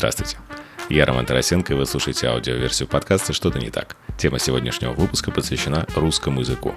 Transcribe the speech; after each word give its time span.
Здравствуйте. 0.00 0.38
Я 0.88 1.04
Роман 1.04 1.26
Тарасенко, 1.26 1.74
и 1.74 1.76
вы 1.76 1.84
слушаете 1.84 2.28
аудиоверсию 2.28 2.88
подкаста 2.88 3.34
«Что-то 3.34 3.58
не 3.58 3.68
так». 3.68 3.96
Тема 4.16 4.38
сегодняшнего 4.38 4.92
выпуска 4.92 5.30
посвящена 5.30 5.86
русскому 5.94 6.40
языку. 6.40 6.74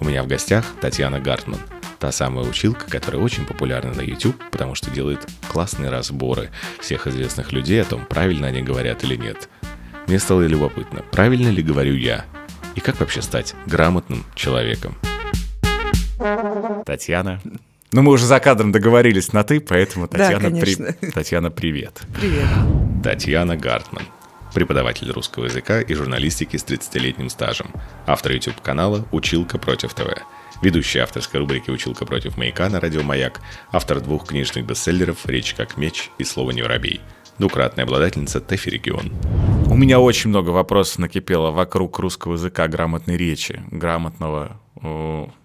У 0.00 0.06
меня 0.06 0.22
в 0.22 0.28
гостях 0.28 0.64
Татьяна 0.80 1.20
Гартман, 1.20 1.60
та 1.98 2.10
самая 2.10 2.46
училка, 2.46 2.90
которая 2.90 3.20
очень 3.20 3.44
популярна 3.44 3.92
на 3.92 4.00
YouTube, 4.00 4.42
потому 4.50 4.74
что 4.74 4.90
делает 4.90 5.28
классные 5.46 5.90
разборы 5.90 6.48
всех 6.80 7.06
известных 7.06 7.52
людей 7.52 7.82
о 7.82 7.84
том, 7.84 8.06
правильно 8.06 8.46
они 8.46 8.62
говорят 8.62 9.04
или 9.04 9.16
нет. 9.16 9.50
Мне 10.06 10.18
стало 10.18 10.40
любопытно, 10.46 11.02
правильно 11.12 11.50
ли 11.50 11.62
говорю 11.62 11.94
я, 11.96 12.24
и 12.74 12.80
как 12.80 12.98
вообще 12.98 13.20
стать 13.20 13.54
грамотным 13.66 14.24
человеком. 14.34 14.96
Татьяна, 16.86 17.42
ну, 17.94 18.02
мы 18.02 18.10
уже 18.10 18.26
за 18.26 18.40
кадром 18.40 18.72
договорились 18.72 19.32
на 19.32 19.44
«ты», 19.44 19.60
поэтому, 19.60 20.08
Татьяна, 20.08 20.50
да, 20.50 20.60
при... 20.60 20.74
Татьяна 21.12 21.52
привет. 21.52 22.02
Привет. 22.12 22.48
Татьяна 23.04 23.56
Гартман, 23.56 24.02
преподаватель 24.52 25.12
русского 25.12 25.44
языка 25.44 25.80
и 25.80 25.94
журналистики 25.94 26.56
с 26.56 26.64
30-летним 26.64 27.30
стажем, 27.30 27.68
автор 28.04 28.32
YouTube-канала 28.32 29.06
«Училка 29.12 29.58
против 29.58 29.94
ТВ», 29.94 30.08
ведущая 30.60 31.02
авторской 31.02 31.38
рубрики 31.38 31.70
«Училка 31.70 32.04
против 32.04 32.36
маяка» 32.36 32.68
на 32.68 32.80
радио 32.80 33.04
«Маяк», 33.04 33.40
автор 33.70 34.00
двух 34.00 34.26
книжных 34.26 34.66
бестселлеров 34.66 35.24
«Речь 35.26 35.54
как 35.54 35.76
меч» 35.76 36.10
и 36.18 36.24
«Слово 36.24 36.50
не 36.50 36.62
воробей», 36.62 37.00
двукратная 37.38 37.84
обладательница 37.84 38.40
ТЭФИ 38.40 38.70
«Регион». 38.70 39.12
У 39.70 39.76
меня 39.76 40.00
очень 40.00 40.30
много 40.30 40.50
вопросов 40.50 40.98
накипело 40.98 41.52
вокруг 41.52 41.96
русского 42.00 42.32
языка, 42.32 42.66
грамотной 42.66 43.16
речи, 43.16 43.62
грамотного 43.70 44.60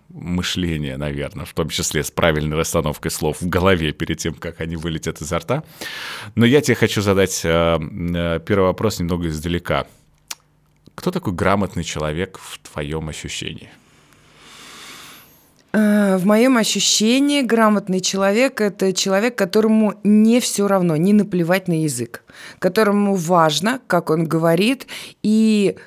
мышления, 0.10 0.98
наверное, 0.98 1.46
в 1.46 1.54
том 1.54 1.70
числе 1.70 2.04
с 2.04 2.12
правильной 2.12 2.58
расстановкой 2.58 3.12
слов 3.12 3.42
в 3.42 3.50
голове 3.50 3.92
перед 3.92 4.18
тем, 4.18 4.34
как 4.34 4.62
они 4.62 4.76
вылетят 4.76 5.22
изо 5.22 5.40
рта. 5.40 5.64
Но 6.36 6.46
я 6.46 6.62
тебе 6.62 6.76
хочу 6.76 7.02
задать 7.02 7.42
э, 7.44 7.78
э, 7.80 8.40
первый 8.46 8.66
вопрос 8.66 9.00
немного 9.00 9.28
издалека. 9.28 9.86
Кто 10.96 11.12
такой 11.12 11.34
грамотный 11.34 11.84
человек 11.84 12.40
в 12.40 12.60
твоем 12.60 13.10
ощущении? 13.10 13.70
Э, 15.72 16.18
в 16.18 16.26
моем 16.26 16.58
ощущении 16.58 17.42
грамотный 17.42 18.02
человек– 18.02 18.62
это 18.62 18.92
человек, 18.94 19.36
которому 19.36 19.94
не 20.04 20.40
все 20.40 20.68
равно, 20.68 20.98
не 20.98 21.14
наплевать 21.14 21.68
на 21.68 21.84
язык, 21.84 22.24
которому 22.58 23.16
важно, 23.16 23.80
как 23.88 24.10
он 24.10 24.26
говорит, 24.26 24.88
и 25.22 25.78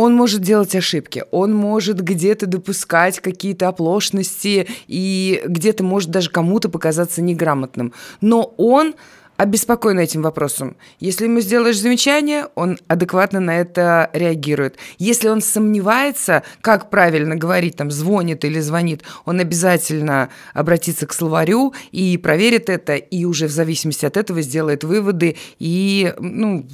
он 0.00 0.14
может 0.14 0.40
делать 0.40 0.74
ошибки, 0.74 1.24
он 1.30 1.52
может 1.52 2.00
где-то 2.00 2.46
допускать 2.46 3.20
какие-то 3.20 3.68
оплошности 3.68 4.66
и 4.86 5.42
где-то 5.46 5.84
может 5.84 6.08
даже 6.08 6.30
кому-то 6.30 6.70
показаться 6.70 7.20
неграмотным. 7.20 7.92
Но 8.22 8.54
он 8.56 8.94
обеспокоен 9.40 9.98
этим 9.98 10.20
вопросом. 10.20 10.76
Если 10.98 11.24
ему 11.24 11.40
сделаешь 11.40 11.78
замечание, 11.78 12.48
он 12.56 12.78
адекватно 12.88 13.40
на 13.40 13.58
это 13.58 14.10
реагирует. 14.12 14.76
Если 14.98 15.28
он 15.28 15.40
сомневается, 15.40 16.42
как 16.60 16.90
правильно 16.90 17.36
говорить, 17.36 17.76
там, 17.76 17.90
звонит 17.90 18.44
или 18.44 18.60
звонит, 18.60 19.02
он 19.24 19.40
обязательно 19.40 20.28
обратится 20.52 21.06
к 21.06 21.14
словарю 21.14 21.72
и 21.90 22.18
проверит 22.18 22.68
это, 22.68 22.96
и 22.96 23.24
уже 23.24 23.46
в 23.46 23.50
зависимости 23.50 24.04
от 24.04 24.18
этого 24.18 24.42
сделает 24.42 24.84
выводы, 24.84 25.36
и 25.58 26.12
ну, 26.18 26.66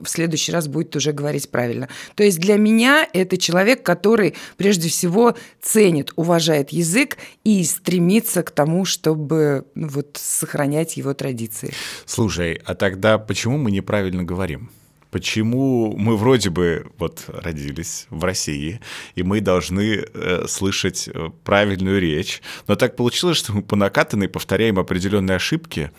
в 0.00 0.08
следующий 0.08 0.50
раз 0.50 0.66
будет 0.66 0.96
уже 0.96 1.12
говорить 1.12 1.48
правильно. 1.48 1.88
То 2.16 2.24
есть 2.24 2.40
для 2.40 2.56
меня 2.56 3.06
это 3.12 3.36
человек, 3.36 3.84
который 3.84 4.34
прежде 4.56 4.88
всего 4.88 5.36
ценит, 5.62 6.12
уважает 6.16 6.70
язык 6.70 7.16
и 7.44 7.62
стремится 7.62 8.42
к 8.42 8.50
тому, 8.50 8.84
чтобы 8.84 9.66
ну, 9.76 9.86
вот, 9.86 10.18
сохранять 10.20 10.96
его 10.96 11.14
традиции. 11.14 11.72
Слушай, 12.08 12.58
а 12.64 12.74
тогда 12.74 13.18
почему 13.18 13.58
мы 13.58 13.70
неправильно 13.70 14.24
говорим? 14.24 14.70
Почему 15.10 15.94
мы 15.94 16.16
вроде 16.16 16.48
бы 16.48 16.86
вот 16.96 17.24
родились 17.28 18.06
в 18.08 18.24
России, 18.24 18.80
и 19.14 19.22
мы 19.22 19.42
должны 19.42 20.06
э, 20.14 20.46
слышать 20.48 21.06
э, 21.06 21.28
правильную 21.44 22.00
речь, 22.00 22.40
но 22.66 22.76
так 22.76 22.96
получилось, 22.96 23.36
что 23.36 23.52
мы 23.52 23.60
по 23.60 23.76
накатанной 23.76 24.30
повторяем 24.30 24.78
определенные 24.78 25.36
ошибки, 25.36 25.90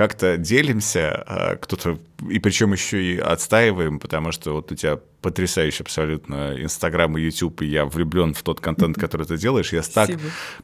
как-то 0.00 0.38
делимся, 0.38 1.22
а 1.26 1.56
кто-то, 1.56 1.98
и 2.26 2.38
причем 2.38 2.72
еще 2.72 3.02
и 3.02 3.18
отстаиваем, 3.18 3.98
потому 3.98 4.32
что 4.32 4.54
вот 4.54 4.72
у 4.72 4.74
тебя 4.74 4.98
потрясающий 5.20 5.82
абсолютно 5.82 6.54
Инстаграм 6.58 7.18
и 7.18 7.20
Ютуб, 7.20 7.60
и 7.60 7.66
я 7.66 7.84
влюблен 7.84 8.32
в 8.32 8.42
тот 8.42 8.60
контент, 8.60 8.96
который 8.96 9.26
ты 9.26 9.36
делаешь. 9.36 9.74
Я 9.74 9.82
так 9.82 10.08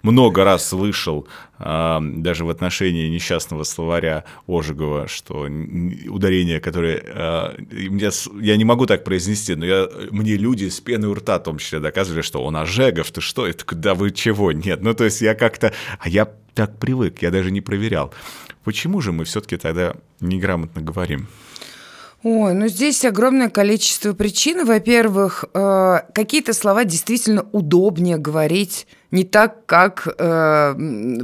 много 0.01 0.43
раз 0.43 0.67
слышал, 0.67 1.29
а, 1.59 2.01
даже 2.03 2.47
в 2.47 2.49
отношении 2.49 3.11
несчастного 3.11 3.65
словаря 3.65 4.25
Ожегова, 4.49 5.07
что 5.07 5.47
ударение, 6.09 6.59
которое... 6.59 7.03
А, 7.07 7.57
я 8.41 8.57
не 8.57 8.65
могу 8.65 8.87
так 8.87 9.05
произнести, 9.05 9.55
но 9.55 9.67
я, 9.67 9.87
мне 10.13 10.37
люди 10.37 10.71
с 10.71 10.81
пеной 10.81 11.11
у 11.11 11.15
рта 11.15 11.39
в 11.39 11.43
том 11.43 11.59
числе 11.59 11.79
доказывали, 11.79 12.23
что 12.23 12.43
он 12.43 12.57
Ожегов, 12.57 13.11
ты 13.11 13.21
что? 13.21 13.47
Это 13.47 13.67
да 13.75 13.95
вы 13.95 14.13
чего? 14.13 14.51
Нет, 14.53 14.81
ну 14.81 14.95
то 14.95 15.05
есть 15.05 15.21
я 15.21 15.35
как-то... 15.35 15.75
А 15.99 16.09
я 16.09 16.27
так 16.55 16.79
привык, 16.79 17.21
я 17.21 17.31
даже 17.31 17.51
не 17.51 17.61
проверял. 17.61 18.15
Почему 18.67 19.01
же 19.01 19.13
мы 19.13 19.23
все-таки 19.23 19.57
тогда 19.59 19.95
неграмотно 20.19 20.83
говорим? 20.83 21.29
Ой, 22.25 22.53
ну 22.53 22.67
здесь 22.67 23.05
огромное 23.05 23.49
количество 23.49 24.13
причин. 24.13 24.67
Во-первых, 24.67 25.45
э, 25.55 25.99
какие-то 26.13 26.53
слова 26.53 26.83
действительно 26.83 27.47
удобнее 27.53 28.19
говорить 28.19 28.89
не 29.11 29.25
так, 29.25 29.67
как 29.67 30.07
э, 30.07 30.75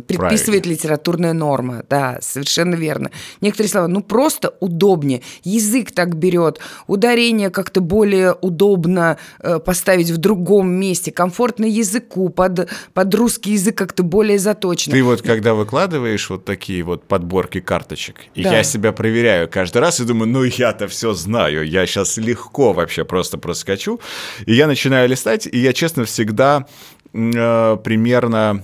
предписывает 0.07 0.63
Правильно. 0.63 0.71
литературная 0.71 1.33
норма. 1.33 1.85
Да, 1.89 2.19
совершенно 2.21 2.75
верно. 2.75 3.11
Некоторые 3.41 3.71
слова, 3.71 3.89
ну, 3.89 4.03
просто 4.03 4.55
удобнее. 4.61 5.23
Язык 5.45 5.93
так 5.93 6.17
берет, 6.17 6.61
ударение 6.87 7.51
как-то 7.51 7.81
более 7.81 8.35
удобно 8.41 9.19
э, 9.41 9.59
поставить 9.59 10.11
в 10.11 10.19
другом 10.19 10.71
месте, 10.71 11.13
комфортно 11.13 11.65
языку, 11.65 12.29
под, 12.29 12.69
под 12.95 13.15
русский 13.15 13.53
язык 13.53 13.77
как-то 13.77 14.03
более 14.03 14.39
заточено. 14.39 14.95
Ты 14.95 15.03
вот 15.03 15.23
когда 15.23 15.55
выкладываешь 15.55 16.31
вот 16.31 16.45
такие 16.45 16.83
вот 16.83 17.05
подборки 17.05 17.61
карточек, 17.61 18.17
и 18.35 18.43
да. 18.43 18.53
я 18.53 18.63
себя 18.63 18.93
проверяю 18.93 19.49
каждый 19.49 19.79
раз 19.79 20.01
и 20.01 20.05
думаю, 20.05 20.31
ну, 20.31 20.45
я-то 20.45 20.89
все 20.89 21.13
знаю, 21.15 21.67
я 21.67 21.87
сейчас 21.87 22.17
легко 22.17 22.73
вообще 22.73 23.05
просто 23.05 23.39
проскочу, 23.39 24.01
и 24.47 24.55
я 24.55 24.67
начинаю 24.67 25.09
листать, 25.09 25.47
и 25.47 25.59
я, 25.59 25.73
честно, 25.73 26.05
всегда 26.05 26.67
примерно 27.13 28.55
ну, 28.55 28.63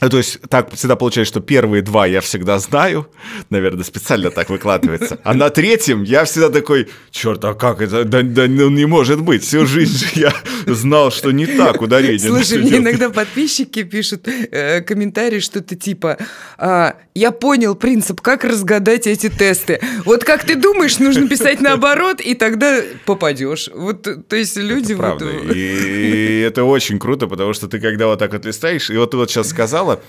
то 0.00 0.18
есть 0.18 0.40
так 0.50 0.72
всегда 0.74 0.94
получается, 0.94 1.32
что 1.32 1.40
первые 1.40 1.82
два 1.82 2.06
я 2.06 2.20
всегда 2.20 2.58
знаю, 2.58 3.08
наверное, 3.48 3.82
специально 3.82 4.30
так 4.30 4.50
выкладывается, 4.50 5.18
а 5.24 5.32
на 5.32 5.48
третьем 5.48 6.02
я 6.02 6.24
всегда 6.24 6.50
такой, 6.50 6.88
черт, 7.10 7.42
а 7.44 7.54
как 7.54 7.80
это, 7.80 8.04
да, 8.04 8.20
да 8.22 8.46
ну, 8.46 8.68
не 8.68 8.84
может 8.84 9.22
быть, 9.22 9.42
всю 9.42 9.66
жизнь 9.66 10.06
я 10.14 10.34
знал, 10.66 11.10
что 11.10 11.30
не 11.30 11.46
так 11.46 11.80
ударение. 11.80 12.18
Слушай, 12.18 12.58
мне 12.58 12.76
иногда 12.76 13.08
подписчики 13.08 13.84
пишут 13.84 14.28
э, 14.28 14.82
комментарии, 14.82 15.40
что-то 15.40 15.76
типа, 15.76 16.18
а, 16.58 16.96
я 17.14 17.30
понял 17.30 17.74
принцип, 17.74 18.20
как 18.20 18.44
разгадать 18.44 19.06
эти 19.06 19.30
тесты. 19.30 19.80
Вот 20.04 20.24
как 20.24 20.44
ты 20.44 20.56
думаешь, 20.56 20.98
нужно 20.98 21.26
писать 21.26 21.62
наоборот, 21.62 22.20
и 22.20 22.34
тогда 22.34 22.82
попадешь. 23.06 23.70
Вот, 23.74 24.02
то 24.28 24.36
есть 24.36 24.58
люди... 24.58 24.92
Это 24.92 25.02
вот... 25.02 25.18
правда, 25.18 25.52
и 25.54 26.40
это 26.40 26.64
очень 26.64 26.98
круто, 26.98 27.26
потому 27.26 27.54
что 27.54 27.66
ты 27.66 27.80
когда 27.80 28.08
вот 28.08 28.18
так 28.18 28.32
вот 28.32 28.44
листаешь, 28.44 28.90
и 28.90 28.96
вот 28.98 29.12
ты 29.12 29.16
вот 29.16 29.30
сейчас 29.30 29.48
сказал, 29.48 29.85
начала. 29.86 30.00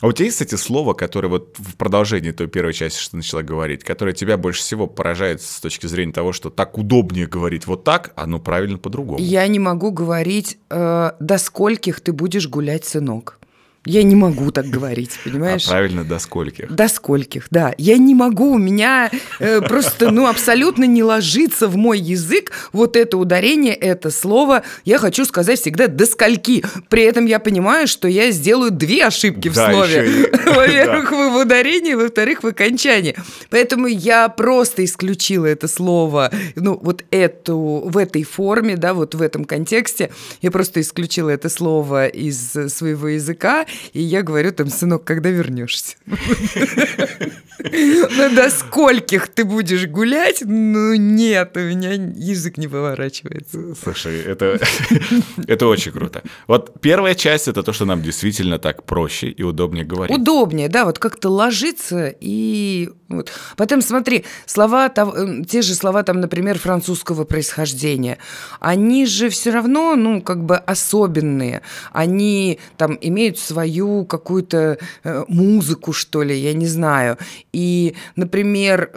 А 0.00 0.06
у 0.08 0.12
тебя 0.12 0.26
есть, 0.26 0.36
кстати, 0.36 0.60
слово, 0.60 0.92
которое 0.92 1.28
вот 1.28 1.56
в 1.56 1.76
продолжении 1.76 2.30
той 2.30 2.46
первой 2.46 2.74
части, 2.74 2.98
что 2.98 3.12
ты 3.12 3.16
начала 3.18 3.42
говорить, 3.42 3.84
которое 3.84 4.12
тебя 4.12 4.36
больше 4.36 4.60
всего 4.60 4.86
поражает 4.86 5.40
с 5.40 5.60
точки 5.60 5.86
зрения 5.86 6.12
того, 6.12 6.32
что 6.32 6.50
так 6.50 6.76
удобнее 6.76 7.26
говорить 7.26 7.66
вот 7.66 7.84
так, 7.84 8.12
а 8.16 8.26
ну 8.26 8.38
правильно 8.38 8.76
по-другому? 8.76 9.18
Я 9.18 9.46
не 9.46 9.58
могу 9.58 9.92
говорить, 9.92 10.58
э, 10.68 11.12
до 11.18 11.38
скольких 11.38 12.00
ты 12.00 12.12
будешь 12.12 12.48
гулять, 12.48 12.84
сынок. 12.84 13.38
Я 13.86 14.02
не 14.02 14.16
могу 14.16 14.50
так 14.50 14.66
говорить, 14.66 15.10
понимаешь? 15.24 15.66
А 15.66 15.72
правильно, 15.72 16.04
до 16.04 16.18
скольких? 16.18 16.72
До 16.72 16.88
скольких, 16.88 17.48
да. 17.50 17.74
Я 17.76 17.98
не 17.98 18.14
могу, 18.14 18.52
у 18.52 18.58
меня 18.58 19.10
э, 19.40 19.60
просто, 19.60 20.10
ну, 20.10 20.26
абсолютно 20.26 20.84
не 20.84 21.02
ложится 21.02 21.68
в 21.68 21.76
мой 21.76 21.98
язык 21.98 22.52
вот 22.72 22.96
это 22.96 23.18
ударение, 23.18 23.74
это 23.74 24.10
слово. 24.10 24.62
Я 24.86 24.98
хочу 24.98 25.26
сказать 25.26 25.60
всегда 25.60 25.86
до 25.86 26.06
скольки. 26.06 26.64
При 26.88 27.02
этом 27.02 27.26
я 27.26 27.38
понимаю, 27.38 27.86
что 27.86 28.08
я 28.08 28.30
сделаю 28.30 28.70
две 28.70 29.04
ошибки 29.04 29.48
в 29.48 29.54
да, 29.54 29.70
слове. 29.70 30.30
Во-первых, 30.46 31.12
в 31.12 31.36
ударении, 31.36 31.92
во-вторых, 31.92 32.42
в 32.42 32.46
окончании. 32.46 33.14
Поэтому 33.50 33.86
я 33.86 34.30
просто 34.30 34.82
исключила 34.84 35.44
это 35.44 35.68
слово, 35.68 36.30
ну, 36.54 36.78
вот 36.82 37.04
эту, 37.10 37.82
в 37.84 37.98
этой 37.98 38.22
форме, 38.22 38.76
да, 38.76 38.94
вот 38.94 39.14
в 39.14 39.20
этом 39.20 39.44
контексте. 39.44 40.10
Я 40.40 40.50
просто 40.50 40.80
исключила 40.80 41.28
это 41.28 41.50
слово 41.50 42.06
из 42.06 42.52
своего 42.68 43.08
языка 43.08 43.66
и 43.92 44.00
я 44.00 44.22
говорю 44.22 44.52
там, 44.52 44.68
сынок, 44.68 45.04
когда 45.04 45.30
вернешься? 45.30 45.96
Ну, 47.58 48.34
до 48.34 48.50
скольких 48.50 49.28
ты 49.28 49.44
будешь 49.44 49.86
гулять? 49.86 50.42
Ну, 50.44 50.94
нет, 50.94 51.56
у 51.56 51.60
меня 51.60 51.92
язык 51.92 52.58
не 52.58 52.68
поворачивается. 52.68 53.74
Слушай, 53.82 54.20
это, 54.20 54.60
это 55.46 55.66
очень 55.66 55.92
круто. 55.92 56.22
Вот 56.46 56.80
первая 56.80 57.14
часть— 57.14 57.48
это 57.48 57.62
то, 57.62 57.72
что 57.72 57.84
нам 57.84 58.02
действительно 58.02 58.58
так 58.58 58.84
проще 58.84 59.28
и 59.28 59.42
удобнее 59.42 59.84
говорить. 59.84 60.16
Удобнее, 60.16 60.68
да, 60.68 60.84
вот 60.84 60.98
как-то 60.98 61.30
ложиться 61.30 62.14
и... 62.20 62.90
Вот. 63.08 63.30
Потом 63.56 63.80
смотри, 63.80 64.24
слова, 64.46 64.92
э, 64.94 65.42
те 65.48 65.62
же 65.62 65.74
слова, 65.74 66.02
там, 66.02 66.20
например, 66.20 66.58
французского 66.58 67.24
происхождения, 67.24 68.18
они 68.60 69.06
же 69.06 69.28
все 69.28 69.50
равно, 69.50 69.94
ну, 69.94 70.20
как 70.20 70.44
бы 70.44 70.56
особенные. 70.56 71.62
Они 71.92 72.58
там 72.76 72.98
имеют 73.00 73.38
свою 73.38 73.63
какую-то 74.04 74.78
э, 75.04 75.24
музыку, 75.28 75.92
что 75.92 76.22
ли, 76.22 76.36
я 76.36 76.54
не 76.54 76.66
знаю. 76.66 77.18
И, 77.52 77.94
например, 78.16 78.90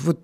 вот, 0.00 0.20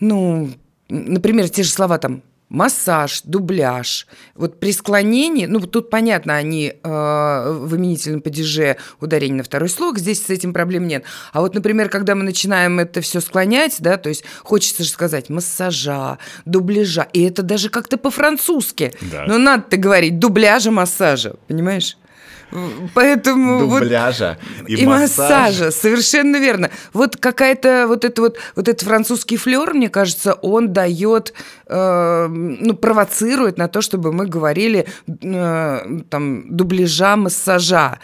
ну, 0.00 0.50
например, 0.88 1.48
те 1.48 1.62
же 1.62 1.70
слова 1.70 1.98
там 1.98 2.22
массаж, 2.48 3.22
дубляж. 3.24 4.06
Вот 4.34 4.60
при 4.60 4.72
склонении, 4.72 5.46
ну 5.46 5.60
тут 5.60 5.90
понятно, 5.90 6.36
они 6.36 6.74
э, 6.82 6.88
в 6.88 7.76
именительном 7.76 8.20
падеже 8.20 8.76
ударение 9.00 9.38
на 9.38 9.42
второй 9.42 9.68
слог, 9.68 9.98
здесь 9.98 10.24
с 10.24 10.30
этим 10.30 10.52
проблем 10.52 10.86
нет. 10.86 11.04
А 11.32 11.40
вот, 11.40 11.54
например, 11.54 11.88
когда 11.88 12.14
мы 12.14 12.22
начинаем 12.22 12.78
это 12.78 13.00
все 13.00 13.20
склонять, 13.20 13.76
да, 13.80 13.96
то 13.96 14.08
есть 14.08 14.24
хочется 14.42 14.84
же 14.84 14.90
сказать 14.90 15.30
массажа, 15.30 16.18
дубляжа, 16.44 17.08
и 17.12 17.22
это 17.22 17.42
даже 17.42 17.70
как-то 17.70 17.98
по-французски. 17.98 18.92
Да. 19.00 19.24
Но 19.26 19.38
надо-то 19.38 19.76
говорить 19.76 20.18
дубляжа, 20.18 20.70
массажа, 20.70 21.36
понимаешь? 21.48 21.96
Поэтому 22.94 23.68
Дубляжа 23.68 24.38
вот, 24.60 24.68
и, 24.68 24.74
и 24.74 24.86
массажа. 24.86 25.34
массажа. 25.34 25.70
Совершенно 25.70 26.36
верно. 26.36 26.70
Вот 26.92 27.16
какая-то 27.16 27.86
вот 27.88 28.04
это 28.04 28.22
вот, 28.22 28.38
вот 28.56 28.68
этот 28.68 28.86
французский 28.86 29.36
флер, 29.36 29.74
мне 29.74 29.88
кажется, 29.88 30.34
он 30.34 30.72
дает, 30.72 31.34
э, 31.66 32.26
ну, 32.28 32.74
провоцирует 32.74 33.58
на 33.58 33.68
то, 33.68 33.80
чтобы 33.80 34.12
мы 34.12 34.26
говорили 34.26 34.86
э, 35.06 36.00
там 36.10 36.56
дубляжа, 36.56 37.16
массажа. 37.16 37.98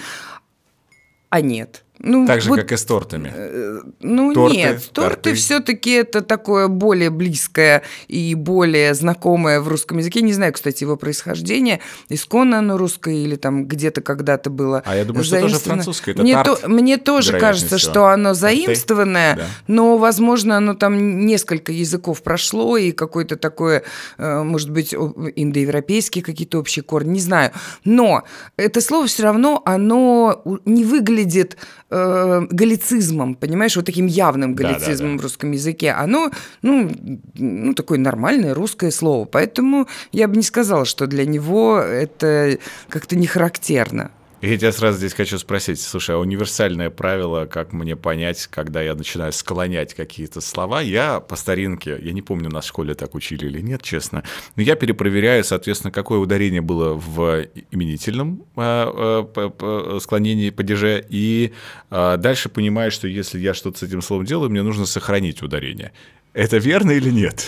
А 1.28 1.40
нет. 1.40 1.84
Ну, 2.02 2.26
так 2.26 2.40
же, 2.40 2.48
вот, 2.48 2.58
как 2.58 2.72
и 2.72 2.76
с 2.76 2.84
тортами. 2.84 3.30
Э, 3.34 3.80
ну, 4.00 4.32
торты, 4.32 4.56
нет, 4.56 4.90
торты, 4.92 5.14
торты. 5.16 5.34
все-таки 5.34 5.90
это 5.90 6.22
такое 6.22 6.68
более 6.68 7.10
близкое 7.10 7.82
и 8.08 8.34
более 8.34 8.94
знакомое 8.94 9.60
в 9.60 9.68
русском 9.68 9.98
языке. 9.98 10.22
Не 10.22 10.32
знаю, 10.32 10.54
кстати, 10.54 10.82
его 10.82 10.96
происхождение. 10.96 11.80
Исконно 12.08 12.60
оно 12.60 12.78
русское 12.78 13.14
или 13.14 13.36
там 13.36 13.66
где-то 13.66 14.00
когда-то 14.00 14.48
было 14.48 14.82
А 14.86 14.96
я 14.96 15.04
думаю, 15.04 15.24
что 15.24 15.40
тоже 15.40 15.56
французское. 15.56 16.14
Это 16.14 16.22
мне, 16.22 16.32
тарт, 16.32 16.62
то, 16.62 16.68
мне 16.68 16.96
тоже 16.96 17.38
кажется, 17.38 17.76
всего. 17.76 17.90
что 17.90 18.06
оно 18.06 18.32
заимствованное, 18.32 19.36
да. 19.36 19.46
но, 19.66 19.98
возможно, 19.98 20.56
оно 20.56 20.74
там 20.74 21.26
несколько 21.26 21.70
языков 21.70 22.22
прошло, 22.22 22.78
и 22.78 22.92
какой-то 22.92 23.36
такое, 23.36 23.82
э, 24.16 24.42
может 24.42 24.70
быть, 24.70 24.94
индоевропейские 24.94 26.24
какие-то 26.24 26.58
общие 26.58 26.82
корни, 26.82 27.10
не 27.10 27.20
знаю. 27.20 27.52
Но 27.84 28.24
это 28.56 28.80
слово 28.80 29.06
все 29.06 29.24
равно, 29.24 29.60
оно 29.66 30.42
не 30.64 30.84
выглядит 30.84 31.58
э, 31.90 32.46
галлицизмом, 32.50 33.34
понимаешь, 33.34 33.76
вот 33.76 33.86
таким 33.86 34.06
явным 34.06 34.54
галлицизмом 34.54 35.10
да, 35.10 35.14
да, 35.14 35.16
да. 35.16 35.18
в 35.18 35.22
русском 35.22 35.50
языке, 35.52 35.90
оно, 35.90 36.30
ну, 36.62 36.90
ну, 37.34 37.74
такое 37.74 37.98
нормальное 37.98 38.54
русское 38.54 38.90
слово. 38.90 39.24
Поэтому 39.24 39.88
я 40.12 40.28
бы 40.28 40.36
не 40.36 40.42
сказала, 40.42 40.84
что 40.84 41.06
для 41.06 41.26
него 41.26 41.78
это 41.78 42.58
как-то 42.88 43.16
не 43.16 43.26
характерно. 43.26 44.10
Я 44.42 44.56
тебя 44.56 44.72
сразу 44.72 44.96
здесь 44.96 45.12
хочу 45.12 45.38
спросить, 45.38 45.78
слушай, 45.78 46.14
а 46.14 46.18
универсальное 46.18 46.88
правило, 46.88 47.44
как 47.44 47.74
мне 47.74 47.94
понять, 47.94 48.46
когда 48.46 48.80
я 48.80 48.94
начинаю 48.94 49.34
склонять 49.34 49.92
какие-то 49.92 50.40
слова, 50.40 50.80
я 50.80 51.20
по 51.20 51.36
старинке, 51.36 51.98
я 52.00 52.12
не 52.12 52.22
помню, 52.22 52.48
нас 52.48 52.64
в 52.64 52.68
школе 52.68 52.94
так 52.94 53.14
учили 53.14 53.44
или 53.44 53.60
нет, 53.60 53.82
честно, 53.82 54.24
но 54.56 54.62
я 54.62 54.76
перепроверяю, 54.76 55.44
соответственно, 55.44 55.92
какое 55.92 56.18
ударение 56.18 56.62
было 56.62 56.94
в 56.94 57.48
именительном 57.70 58.46
э, 58.56 59.24
э, 59.36 59.98
склонении 60.00 60.48
падеже, 60.48 61.04
и 61.10 61.52
э, 61.90 62.16
дальше 62.16 62.48
понимаю, 62.48 62.90
что 62.90 63.08
если 63.08 63.38
я 63.38 63.52
что-то 63.52 63.80
с 63.80 63.82
этим 63.82 64.00
словом 64.00 64.24
делаю, 64.24 64.48
мне 64.48 64.62
нужно 64.62 64.86
сохранить 64.86 65.42
ударение. 65.42 65.92
Это 66.32 66.58
верно 66.58 66.92
или 66.92 67.10
нет? 67.10 67.44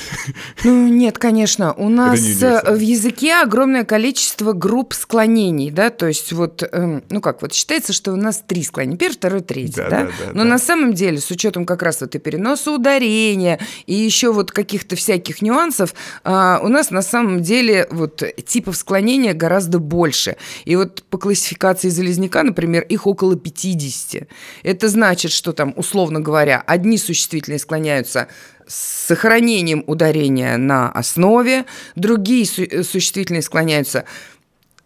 Ну, 0.64 0.88
нет, 0.88 1.19
конечно. 1.19 1.73
У 1.73 1.88
нас 1.88 2.20
в 2.20 2.79
языке 2.79 3.34
огромное 3.34 3.84
количество 3.84 4.52
групп 4.52 4.93
склонений, 4.94 5.70
да, 5.70 5.90
то 5.90 6.06
есть 6.06 6.32
вот, 6.32 6.62
эм, 6.70 7.02
ну 7.11 7.20
как, 7.20 7.43
вот 7.43 7.52
считается, 7.52 7.93
что 7.93 8.12
у 8.12 8.17
нас 8.17 8.43
три 8.46 8.62
склонения, 8.62 8.96
первый, 8.99 9.14
второй, 9.14 9.40
третий, 9.40 9.76
да, 9.76 9.88
да? 9.88 10.05
да, 10.05 10.06
да 10.06 10.26
но 10.32 10.43
да. 10.43 10.50
на 10.50 10.58
самом 10.58 10.94
деле, 10.94 11.19
с 11.19 11.31
учетом 11.31 11.64
как 11.64 11.82
раз 11.82 12.00
вот 12.00 12.14
и 12.14 12.19
переноса 12.19 12.73
ударения, 12.73 13.61
и 13.87 13.94
еще 13.94 14.32
вот 14.32 14.52
каких-то 14.52 14.96
всяких 14.96 15.43
нюансов, 15.43 15.94
а, 16.25 16.61
у 16.62 16.69
нас 16.69 16.90
на 16.90 17.02
самом 17.02 17.43
деле 17.43 17.87
вот 17.90 18.23
типов 18.44 18.76
склонения 18.76 19.34
гораздо 19.34 19.79
больше. 19.79 20.37
И 20.64 20.76
вот 20.76 21.02
по 21.05 21.19
классификации 21.19 21.88
Залезняка, 21.88 22.43
например, 22.43 22.82
их 22.82 23.06
около 23.06 23.37
50. 23.37 24.29
Это 24.62 24.88
значит, 24.88 25.31
что 25.31 25.52
там, 25.52 25.73
условно 25.76 26.20
говоря, 26.20 26.62
одни 26.67 26.99
существительные 26.99 27.58
склоняются 27.58 28.29
с 28.66 29.06
сохранением 29.06 29.84
ударения 29.86 30.56
на 30.56 30.90
основе, 30.90 31.64
другие 31.96 32.46
су- 32.46 32.84
существительные 32.84 33.42
склоняются 33.42 34.04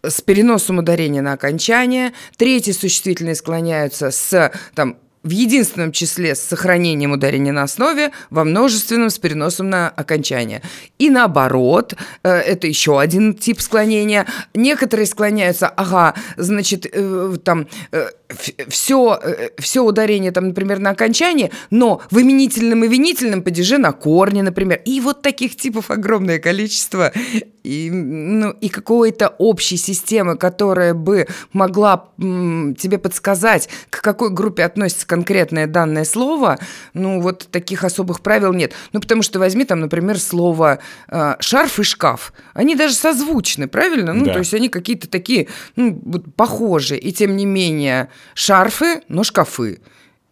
с 0.02 0.20
переносом 0.20 0.78
ударения 0.78 1.22
на 1.22 1.32
окончание, 1.32 2.12
третьи 2.36 2.72
существительные 2.72 3.34
склоняются 3.34 4.10
с 4.10 4.52
там, 4.74 4.96
в 5.26 5.30
единственном 5.30 5.90
числе 5.90 6.36
с 6.36 6.40
сохранением 6.40 7.10
ударения 7.10 7.52
на 7.52 7.64
основе, 7.64 8.12
во 8.30 8.44
множественном 8.44 9.10
с 9.10 9.18
переносом 9.18 9.68
на 9.68 9.88
окончание. 9.88 10.62
И 10.98 11.10
наоборот, 11.10 11.94
э, 12.22 12.30
это 12.30 12.68
еще 12.68 13.00
один 13.00 13.34
тип 13.34 13.60
склонения. 13.60 14.26
Некоторые 14.54 15.06
склоняются, 15.06 15.68
ага, 15.68 16.14
значит, 16.36 16.86
э, 16.90 17.36
там 17.42 17.66
все, 18.68 19.18
э, 19.22 19.50
все 19.58 19.84
ударение, 19.84 20.32
там, 20.32 20.48
например, 20.48 20.78
на 20.78 20.90
окончании, 20.90 21.52
но 21.70 22.00
в 22.10 22.20
именительном 22.20 22.84
и 22.84 22.88
винительном 22.88 23.42
падеже 23.42 23.78
на 23.78 23.92
корне, 23.92 24.42
например. 24.42 24.80
И 24.84 25.00
вот 25.00 25.22
таких 25.22 25.56
типов 25.56 25.90
огромное 25.90 26.38
количество. 26.38 27.12
И, 27.62 27.90
ну, 27.90 28.50
и 28.50 28.68
какой-то 28.68 29.34
общей 29.38 29.76
системы, 29.76 30.36
которая 30.36 30.94
бы 30.94 31.26
могла 31.52 32.10
м, 32.18 32.76
тебе 32.76 32.98
подсказать, 32.98 33.68
к 33.90 34.02
какой 34.02 34.30
группе 34.30 34.62
относится 34.64 35.06
конкретное 35.06 35.66
данное 35.66 36.04
слово, 36.04 36.58
ну, 36.94 37.20
вот 37.20 37.48
таких 37.50 37.82
особых 37.82 38.20
правил 38.20 38.52
нет. 38.52 38.72
Ну, 38.92 39.00
потому 39.00 39.22
что 39.22 39.38
возьми 39.38 39.64
там, 39.64 39.80
например, 39.80 40.18
слово 40.18 40.78
э, 41.08 41.34
«шарф» 41.40 41.80
и 41.80 41.82
«шкаф». 41.82 42.32
Они 42.54 42.76
даже 42.76 42.94
созвучны, 42.94 43.66
правильно? 43.66 44.12
Ну, 44.12 44.26
да. 44.26 44.34
то 44.34 44.38
есть 44.38 44.54
они 44.54 44.68
какие-то 44.68 45.08
такие, 45.08 45.48
ну, 45.74 46.00
вот, 46.04 46.34
похожие. 46.36 47.00
И 47.00 47.12
тем 47.12 47.36
не 47.36 47.46
менее, 47.46 48.08
шарфы, 48.34 49.02
но 49.08 49.24
шкафы. 49.24 49.80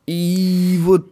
И 0.06 0.78
вот 0.82 1.10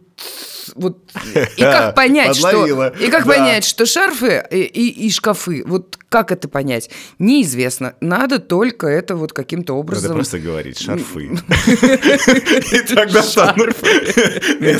вот 0.75 0.97
и 1.57 1.61
как 1.61 1.95
понять, 1.95 2.35
что 2.35 2.87
и 2.89 3.09
как 3.09 3.25
да. 3.25 3.33
понять, 3.33 3.63
что 3.65 3.85
шарфы 3.85 4.43
и, 4.49 4.61
и, 4.61 5.07
и 5.07 5.11
шкафы, 5.11 5.63
вот 5.65 5.97
как 6.09 6.31
это 6.31 6.47
понять, 6.47 6.89
неизвестно. 7.19 7.95
Надо 7.99 8.39
только 8.39 8.87
это 8.87 9.15
вот 9.15 9.33
каким-то 9.33 9.73
образом. 9.73 10.03
Надо 10.03 10.15
просто 10.15 10.39
говорить 10.39 10.79
шарфы. 10.79 11.23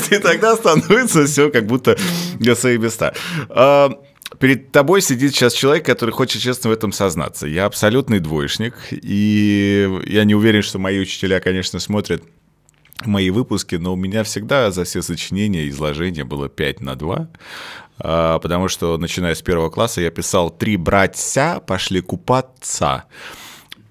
И 0.10 0.18
тогда 0.18 0.56
становится 0.56 1.26
все 1.26 1.50
как 1.50 1.66
будто 1.66 1.96
для 2.38 2.54
своих 2.54 2.80
места. 2.80 3.14
Перед 4.40 4.72
тобой 4.72 5.00
сидит 5.00 5.34
сейчас 5.34 5.52
человек, 5.52 5.84
который 5.86 6.10
хочет 6.10 6.42
честно 6.42 6.70
в 6.70 6.72
этом 6.72 6.92
сознаться. 6.92 7.46
Я 7.46 7.66
абсолютный 7.66 8.20
двоечник, 8.20 8.74
и 8.90 10.00
я 10.06 10.24
не 10.24 10.34
уверен, 10.34 10.62
что 10.62 10.78
мои 10.78 10.98
учителя, 10.98 11.40
конечно, 11.40 11.78
смотрят 11.78 12.22
мои 13.04 13.30
выпуски, 13.30 13.76
но 13.76 13.92
у 13.92 13.96
меня 13.96 14.22
всегда 14.24 14.70
за 14.70 14.84
все 14.84 15.02
сочинения 15.02 15.64
и 15.64 15.68
изложения 15.68 16.24
было 16.24 16.48
5 16.48 16.80
на 16.80 16.94
2, 16.96 17.28
а, 17.98 18.38
потому 18.38 18.68
что, 18.68 18.96
начиная 18.98 19.34
с 19.34 19.42
первого 19.42 19.70
класса, 19.70 20.00
я 20.00 20.10
писал 20.10 20.50
«Три 20.50 20.76
братья 20.76 21.60
пошли 21.60 22.00
купаться». 22.00 23.04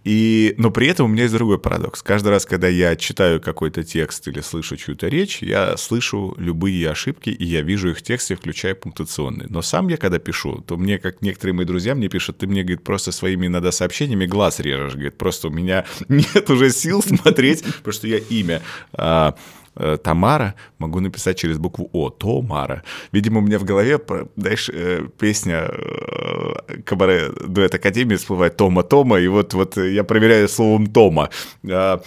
И, 0.03 0.53
но 0.57 0.69
при 0.69 0.87
этом 0.87 1.05
у 1.05 1.09
меня 1.09 1.23
есть 1.23 1.33
другой 1.33 1.59
парадокс. 1.59 2.01
Каждый 2.01 2.29
раз, 2.29 2.45
когда 2.45 2.67
я 2.67 2.95
читаю 2.95 3.39
какой-то 3.39 3.83
текст 3.83 4.27
или 4.27 4.41
слышу 4.41 4.75
чью-то 4.75 5.07
речь, 5.07 5.41
я 5.41 5.77
слышу 5.77 6.35
любые 6.37 6.89
ошибки, 6.89 7.29
и 7.29 7.45
я 7.45 7.61
вижу 7.61 7.89
их 7.89 7.99
в 7.99 8.01
тексте, 8.01 8.35
включая 8.35 8.75
пунктуационные. 8.75 9.47
Но 9.49 9.61
сам 9.61 9.87
я, 9.87 9.97
когда 9.97 10.19
пишу, 10.19 10.61
то 10.67 10.75
мне, 10.75 10.99
как 10.99 11.21
некоторые 11.21 11.53
мои 11.53 11.65
друзья 11.65 11.95
мне 11.95 12.09
пишут, 12.09 12.39
ты 12.39 12.47
мне, 12.47 12.63
говорит, 12.63 12.83
просто 12.83 13.11
своими 13.11 13.47
иногда 13.47 13.71
сообщениями 13.71 14.25
глаз 14.25 14.59
режешь. 14.59 14.93
Говорит, 14.93 15.17
просто 15.17 15.47
у 15.47 15.51
меня 15.51 15.85
нет 16.09 16.49
уже 16.49 16.69
сил 16.69 17.01
смотреть, 17.01 17.63
потому 17.63 17.93
что 17.93 18.07
я 18.07 18.17
имя 18.17 18.61
а, 18.91 19.35
Тамара, 19.75 20.55
могу 20.79 20.99
написать 20.99 21.37
через 21.37 21.57
букву 21.57 21.89
О, 21.93 22.09
Томара. 22.09 22.83
Видимо, 23.11 23.39
у 23.39 23.41
меня 23.41 23.59
в 23.59 23.63
голове, 23.63 23.99
знаешь, 24.35 24.69
э, 24.71 25.07
песня 25.19 25.69
э, 25.69 26.81
Кабаре 26.85 27.29
Дуэт 27.47 27.73
Академии 27.75 28.15
всплывает 28.15 28.57
Тома 28.57 28.83
Тома, 28.83 29.19
и 29.19 29.27
вот, 29.27 29.53
вот 29.53 29.77
я 29.77 30.03
проверяю 30.03 30.47
словом 30.47 30.87
Тома. 30.87 31.29
А, 31.69 32.01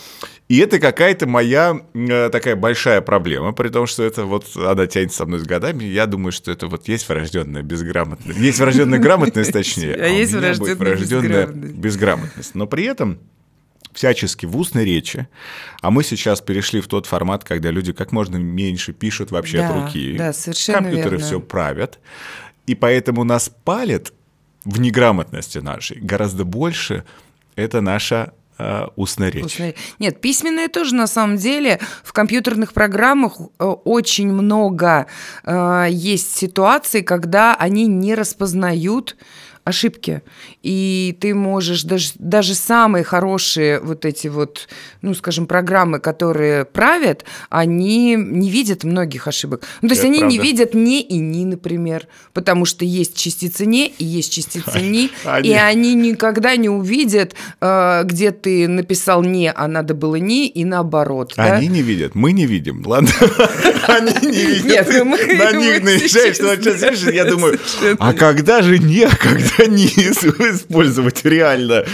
и 0.48 0.58
это 0.58 0.78
какая-то 0.78 1.26
моя 1.26 1.80
э, 1.94 2.30
такая 2.30 2.54
большая 2.54 3.00
проблема, 3.00 3.52
при 3.52 3.68
том, 3.68 3.86
что 3.86 4.04
это 4.04 4.24
вот 4.24 4.46
она 4.56 4.86
тянется 4.86 5.18
со 5.18 5.26
мной 5.26 5.40
с 5.40 5.42
годами. 5.42 5.84
Я 5.84 6.06
думаю, 6.06 6.32
что 6.32 6.52
это 6.52 6.68
вот 6.68 6.86
есть 6.88 7.08
врожденная 7.08 7.62
безграмотность. 7.62 8.38
Есть 8.38 8.60
врожденная 8.60 8.98
грамотность, 8.98 9.52
точнее, 9.52 9.94
а, 10.00 10.04
а 10.04 10.08
есть 10.08 10.32
врожденная 10.32 11.46
безграмотность. 11.46 12.54
Но 12.54 12.66
при 12.66 12.84
этом 12.84 13.18
всячески 13.96 14.44
в 14.44 14.56
устной 14.56 14.84
речи, 14.84 15.26
а 15.80 15.90
мы 15.90 16.04
сейчас 16.04 16.42
перешли 16.42 16.80
в 16.80 16.86
тот 16.86 17.06
формат, 17.06 17.44
когда 17.44 17.70
люди 17.70 17.92
как 17.92 18.12
можно 18.12 18.36
меньше 18.36 18.92
пишут 18.92 19.30
вообще 19.30 19.58
да, 19.58 19.68
от 19.70 19.74
руки. 19.74 20.16
Да, 20.18 20.32
совершенно 20.34 20.82
Компьютеры 20.82 21.16
верно. 21.16 21.26
все 21.26 21.40
правят. 21.40 21.98
И 22.66 22.74
поэтому 22.74 23.24
нас 23.24 23.50
палят 23.64 24.12
в 24.64 24.78
неграмотности 24.80 25.58
нашей 25.58 25.98
гораздо 25.98 26.44
больше 26.44 27.04
это 27.54 27.80
наша 27.80 28.34
э, 28.58 28.86
устная 28.96 29.30
речь. 29.30 29.46
Устная... 29.46 29.74
Нет, 29.98 30.20
письменная 30.20 30.68
тоже 30.68 30.94
на 30.94 31.06
самом 31.06 31.38
деле 31.38 31.80
в 32.04 32.12
компьютерных 32.12 32.74
программах 32.74 33.38
э, 33.38 33.64
очень 33.64 34.30
много 34.30 35.06
э, 35.44 35.86
есть 35.88 36.36
ситуаций, 36.36 37.02
когда 37.02 37.54
они 37.54 37.86
не 37.86 38.14
распознают 38.14 39.16
ошибки. 39.66 40.22
И 40.62 41.18
ты 41.20 41.34
можешь 41.34 41.82
даже, 41.82 42.12
даже 42.14 42.54
самые 42.54 43.02
хорошие 43.02 43.80
вот 43.80 44.04
эти 44.04 44.28
вот, 44.28 44.68
ну, 45.02 45.12
скажем, 45.12 45.46
программы, 45.48 45.98
которые 45.98 46.64
правят, 46.64 47.24
они 47.50 48.14
не 48.14 48.48
видят 48.48 48.84
многих 48.84 49.26
ошибок. 49.26 49.64
Ну, 49.82 49.88
то 49.88 49.94
есть 49.94 50.02
Это 50.02 50.10
они 50.10 50.20
правда. 50.20 50.36
не 50.36 50.38
видят 50.38 50.74
не 50.74 51.02
и 51.02 51.18
ни, 51.18 51.44
например, 51.44 52.06
потому 52.32 52.64
что 52.64 52.84
есть 52.84 53.16
частица 53.16 53.66
не 53.66 53.88
и 53.88 54.04
есть 54.04 54.32
частица 54.32 54.78
ни, 54.78 55.10
и 55.42 55.52
они 55.52 55.94
никогда 55.94 56.54
не 56.54 56.68
увидят, 56.68 57.34
э, 57.60 58.02
где 58.04 58.30
ты 58.30 58.68
написал 58.68 59.24
не, 59.24 59.50
а 59.50 59.66
надо 59.66 59.94
было 59.94 60.14
не, 60.14 60.46
и 60.46 60.64
наоборот. 60.64 61.32
Они 61.36 61.66
не 61.66 61.82
видят, 61.82 62.14
мы 62.14 62.30
не 62.30 62.46
видим, 62.46 62.86
ладно? 62.86 63.10
Они 63.88 64.12
не 64.22 64.44
видят. 64.46 64.64
Нет, 64.64 64.88
ну 64.92 65.16
на 65.16 65.52
них 65.52 65.82
наезжаешь, 65.82 66.36
что 66.36 66.54
сейчас 66.56 67.02
я 67.02 67.24
думаю, 67.30 67.58
а 67.98 68.12
когда 68.12 68.62
же 68.62 68.78
не, 68.78 69.02
а 69.02 69.16
когда 69.16 69.55
не 69.66 69.86
использовать 69.86 71.24
реально. 71.24 71.84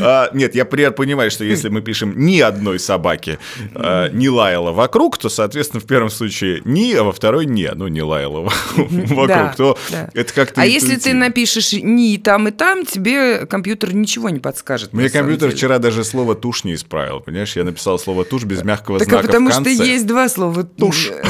А, 0.00 0.30
нет, 0.32 0.54
я 0.54 0.64
пример 0.64 0.92
понимаю, 0.92 1.30
что 1.30 1.44
если 1.44 1.68
мы 1.68 1.80
пишем 1.80 2.14
ни 2.16 2.40
одной 2.40 2.78
собаки 2.78 3.38
а, 3.74 4.08
не 4.10 4.28
лаяла 4.28 4.72
вокруг, 4.72 5.18
то, 5.18 5.28
соответственно, 5.28 5.80
в 5.80 5.86
первом 5.86 6.10
случае 6.10 6.62
ни, 6.64 6.92
а 6.94 7.04
во 7.04 7.12
второй 7.12 7.46
не, 7.46 7.70
ну, 7.74 7.88
не 7.88 8.02
лаяла 8.02 8.40
вокруг, 8.76 9.28
да, 9.28 9.54
то 9.56 9.78
да. 9.90 10.10
это 10.14 10.32
как-то 10.32 10.60
А 10.60 10.66
если 10.66 10.96
ты 10.96 11.14
напишешь 11.14 11.72
ни 11.72 12.16
там 12.16 12.48
и 12.48 12.50
там, 12.50 12.84
тебе 12.84 13.46
компьютер 13.46 13.94
ничего 13.94 14.28
не 14.30 14.40
подскажет. 14.40 14.92
Мне 14.92 15.10
компьютер 15.10 15.50
вчера 15.50 15.78
даже 15.78 16.04
слово 16.04 16.34
тушь 16.34 16.64
не 16.64 16.74
исправил, 16.74 17.20
понимаешь? 17.20 17.56
Я 17.56 17.64
написал 17.64 17.98
слово 17.98 18.24
тушь 18.24 18.44
без 18.44 18.62
мягкого 18.62 18.98
так, 18.98 19.08
знака 19.08 19.26
потому 19.26 19.50
в 19.50 19.54
конце. 19.54 19.74
что 19.74 19.84
есть 19.84 20.06
два 20.06 20.28
слова 20.28 20.64
тушь. 20.64 21.10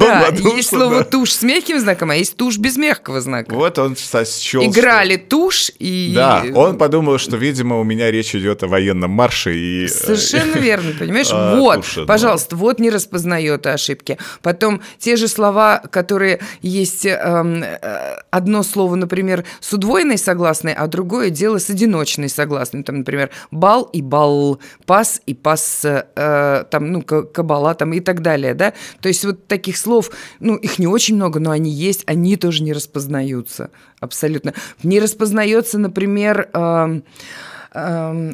Да, 0.00 0.28
есть 0.28 0.68
слово 0.68 1.04
тушь 1.04 1.32
с 1.32 1.42
мягким 1.42 1.80
знаком, 1.80 2.10
а 2.10 2.16
есть 2.16 2.36
тушь 2.36 2.58
без 2.58 2.76
мягкого 2.76 3.20
знака. 3.20 3.54
Вот 3.54 3.78
он 3.78 3.96
счел. 3.96 4.64
Играли 4.64 5.09
тушь 5.16 5.70
и... 5.78 6.12
Да, 6.14 6.44
он 6.54 6.78
подумал, 6.78 7.18
что, 7.18 7.36
видимо, 7.36 7.78
у 7.80 7.84
меня 7.84 8.10
речь 8.10 8.34
идет 8.34 8.62
о 8.62 8.66
военном 8.66 9.10
марше 9.10 9.56
и... 9.56 9.88
Совершенно 9.88 10.56
верно, 10.58 10.92
понимаешь? 10.98 11.30
А, 11.40 11.56
вот, 11.56 11.86
пожалуйста, 12.06 12.56
вот 12.56 12.80
не 12.80 12.90
распознает 12.90 13.66
ошибки. 13.66 14.18
Потом 14.42 14.82
те 14.98 15.16
же 15.16 15.26
слова, 15.28 15.82
которые 15.90 16.40
есть 16.60 17.06
эм, 17.06 17.62
э, 17.62 18.16
одно 18.30 18.62
слово, 18.62 18.96
например, 18.96 19.44
с 19.60 19.72
удвоенной 19.72 20.18
согласной, 20.18 20.74
а 20.74 20.86
другое 20.86 21.30
дело 21.30 21.58
с 21.58 21.70
одиночной 21.70 22.28
согласной. 22.28 22.82
Там, 22.82 22.98
например, 22.98 23.30
бал 23.50 23.84
и 23.84 24.02
бал, 24.02 24.60
пас 24.86 25.22
и 25.26 25.34
пас, 25.34 25.82
э, 25.84 26.64
там, 26.70 26.92
ну, 26.92 27.02
кабала 27.02 27.74
там 27.74 27.92
и 27.92 28.00
так 28.00 28.22
далее, 28.22 28.54
да? 28.54 28.74
То 29.00 29.08
есть 29.08 29.24
вот 29.24 29.46
таких 29.46 29.76
слов, 29.76 30.10
ну, 30.40 30.56
их 30.56 30.78
не 30.78 30.86
очень 30.86 31.14
много, 31.16 31.40
но 31.40 31.50
они 31.50 31.70
есть, 31.70 32.02
они 32.06 32.36
тоже 32.36 32.62
не 32.62 32.72
распознаются 32.72 33.70
абсолютно. 34.00 34.54
Не 34.82 35.00
распознается, 35.00 35.78
например, 35.78 36.48
э, 36.52 37.00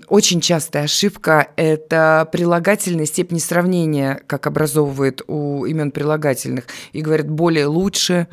очень 0.08 0.40
частая 0.40 0.84
ошибка– 0.84 1.48
это 1.56 2.26
прилагательная 2.32 3.06
степень 3.06 3.40
сравнения, 3.40 4.22
как 4.26 4.46
образовывает 4.46 5.22
у 5.26 5.66
имен 5.66 5.90
прилагательных, 5.90 6.64
и 6.92 7.02
говорят 7.02 7.28
«более 7.28 7.66
лучше», 7.66 8.28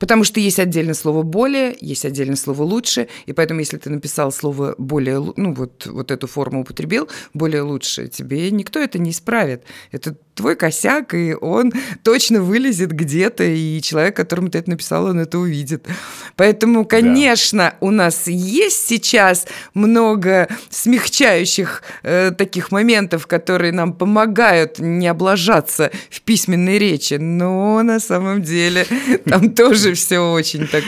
Потому 0.00 0.24
что 0.24 0.40
есть 0.40 0.58
отдельное 0.58 0.94
слово 0.94 1.22
«более», 1.22 1.76
есть 1.80 2.06
отдельное 2.06 2.36
слово 2.36 2.62
«лучше», 2.62 3.06
и 3.26 3.32
поэтому, 3.34 3.60
если 3.60 3.76
ты 3.76 3.90
написал 3.90 4.32
слово 4.32 4.74
«более», 4.78 5.22
ну, 5.36 5.52
вот, 5.52 5.86
вот 5.86 6.10
эту 6.10 6.26
форму 6.26 6.62
употребил, 6.62 7.08
«более 7.34 7.62
лучше», 7.62 8.08
тебе 8.08 8.50
никто 8.50 8.78
это 8.78 8.98
не 8.98 9.10
исправит. 9.10 9.62
Это 9.92 10.16
твой 10.34 10.56
косяк, 10.56 11.12
и 11.12 11.36
он 11.38 11.70
точно 12.02 12.40
вылезет 12.40 12.92
где-то, 12.92 13.44
и 13.44 13.82
человек, 13.82 14.16
которому 14.16 14.48
ты 14.48 14.58
это 14.58 14.70
написал, 14.70 15.04
он 15.04 15.20
это 15.20 15.38
увидит. 15.38 15.86
Поэтому, 16.34 16.86
конечно, 16.86 17.74
да. 17.78 17.86
у 17.86 17.90
нас 17.90 18.26
есть 18.26 18.86
сейчас 18.86 19.46
много 19.74 20.48
смягчающих 20.70 21.82
э, 22.02 22.30
таких 22.30 22.72
моментов, 22.72 23.26
которые 23.26 23.72
нам 23.72 23.92
помогают 23.92 24.78
не 24.78 25.08
облажаться 25.08 25.90
в 26.08 26.22
письменной 26.22 26.78
речи, 26.78 27.14
но 27.14 27.82
на 27.82 28.00
самом 28.00 28.40
деле 28.40 28.86
там 29.26 29.50
тоже 29.50 29.89
все 29.94 30.18
очень 30.32 30.66
так 30.66 30.84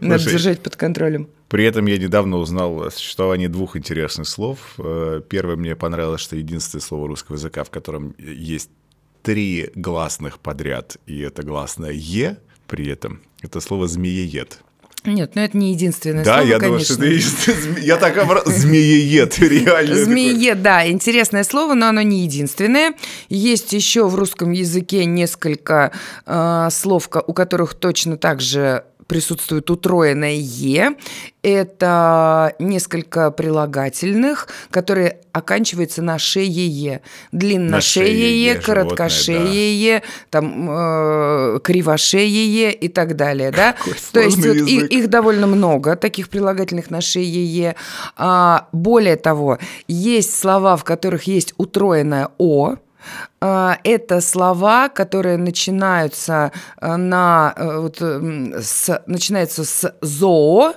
надо 0.00 0.24
держать 0.24 0.60
под 0.62 0.76
контролем. 0.76 1.28
При 1.48 1.64
этом 1.64 1.86
я 1.86 1.98
недавно 1.98 2.36
узнал 2.36 2.84
о 2.84 2.90
существовании 2.90 3.48
двух 3.48 3.76
интересных 3.76 4.28
слов. 4.28 4.74
Э, 4.78 5.20
первое 5.28 5.56
мне 5.56 5.74
понравилось, 5.74 6.20
что 6.20 6.36
единственное 6.36 6.82
слово 6.82 7.08
русского 7.08 7.36
языка, 7.36 7.64
в 7.64 7.70
котором 7.70 8.14
есть 8.18 8.70
три 9.22 9.70
гласных 9.74 10.38
подряд, 10.38 10.96
и 11.06 11.18
это 11.20 11.42
гласное 11.42 11.92
«е» 11.92 12.38
при 12.66 12.86
этом, 12.86 13.20
это 13.42 13.60
слово 13.60 13.88
«змееед». 13.88 14.60
Нет, 15.04 15.32
ну 15.34 15.42
это 15.42 15.56
не 15.56 15.72
единственное 15.72 16.24
да, 16.24 16.38
слово, 16.38 16.48
я 16.48 16.58
конечно. 16.58 16.96
думаю, 16.96 17.20
что 17.20 17.52
это 17.52 17.80
Я 17.80 17.96
так 17.96 18.18
обра... 18.18 18.42
Змееед, 18.44 19.38
реально. 19.38 19.96
Змееед, 19.96 20.62
да, 20.62 20.86
интересное 20.88 21.44
слово, 21.44 21.74
но 21.74 21.88
оно 21.88 22.02
не 22.02 22.24
единственное. 22.24 22.92
Есть 23.28 23.72
еще 23.72 24.06
в 24.06 24.14
русском 24.14 24.52
языке 24.52 25.06
несколько 25.06 25.92
э, 26.26 26.68
слов, 26.70 27.08
у 27.26 27.32
которых 27.32 27.74
точно 27.74 28.18
так 28.18 28.40
же 28.42 28.84
присутствует 29.10 29.68
утроенное 29.70 30.36
«е». 30.36 30.94
Это 31.42 32.54
несколько 32.60 33.32
прилагательных, 33.32 34.46
которые 34.70 35.18
оканчиваются 35.32 36.00
на 36.00 36.16
шее-е. 36.16 37.00
Длинношее-е, 37.32 38.54
короткошее-е, 38.54 39.98
да. 39.98 40.06
там 40.30 40.70
э, 40.70 41.58
кривошее-е 41.64 42.72
и 42.72 42.88
так 42.88 43.16
далее. 43.16 43.50
Да? 43.50 43.74
То 44.12 44.20
есть 44.20 44.36
вот, 44.36 44.54
их, 44.54 44.84
их 44.92 45.10
довольно 45.10 45.48
много, 45.48 45.96
таких 45.96 46.28
прилагательных 46.28 46.90
на 46.90 47.00
шее-е. 47.00 47.74
А, 48.16 48.68
более 48.70 49.16
того, 49.16 49.58
есть 49.88 50.38
слова, 50.38 50.76
в 50.76 50.84
которых 50.84 51.24
есть 51.24 51.54
утроенное 51.56 52.28
«о», 52.38 52.76
это 53.40 54.20
слова, 54.20 54.90
которые 54.90 55.38
начинаются 55.38 56.52
э, 56.78 56.96
на 56.96 57.54
э, 57.56 57.78
вот, 57.78 58.00
с, 58.00 59.02
начинается 59.06 59.64
с 59.64 59.94
зоо, 60.02 60.74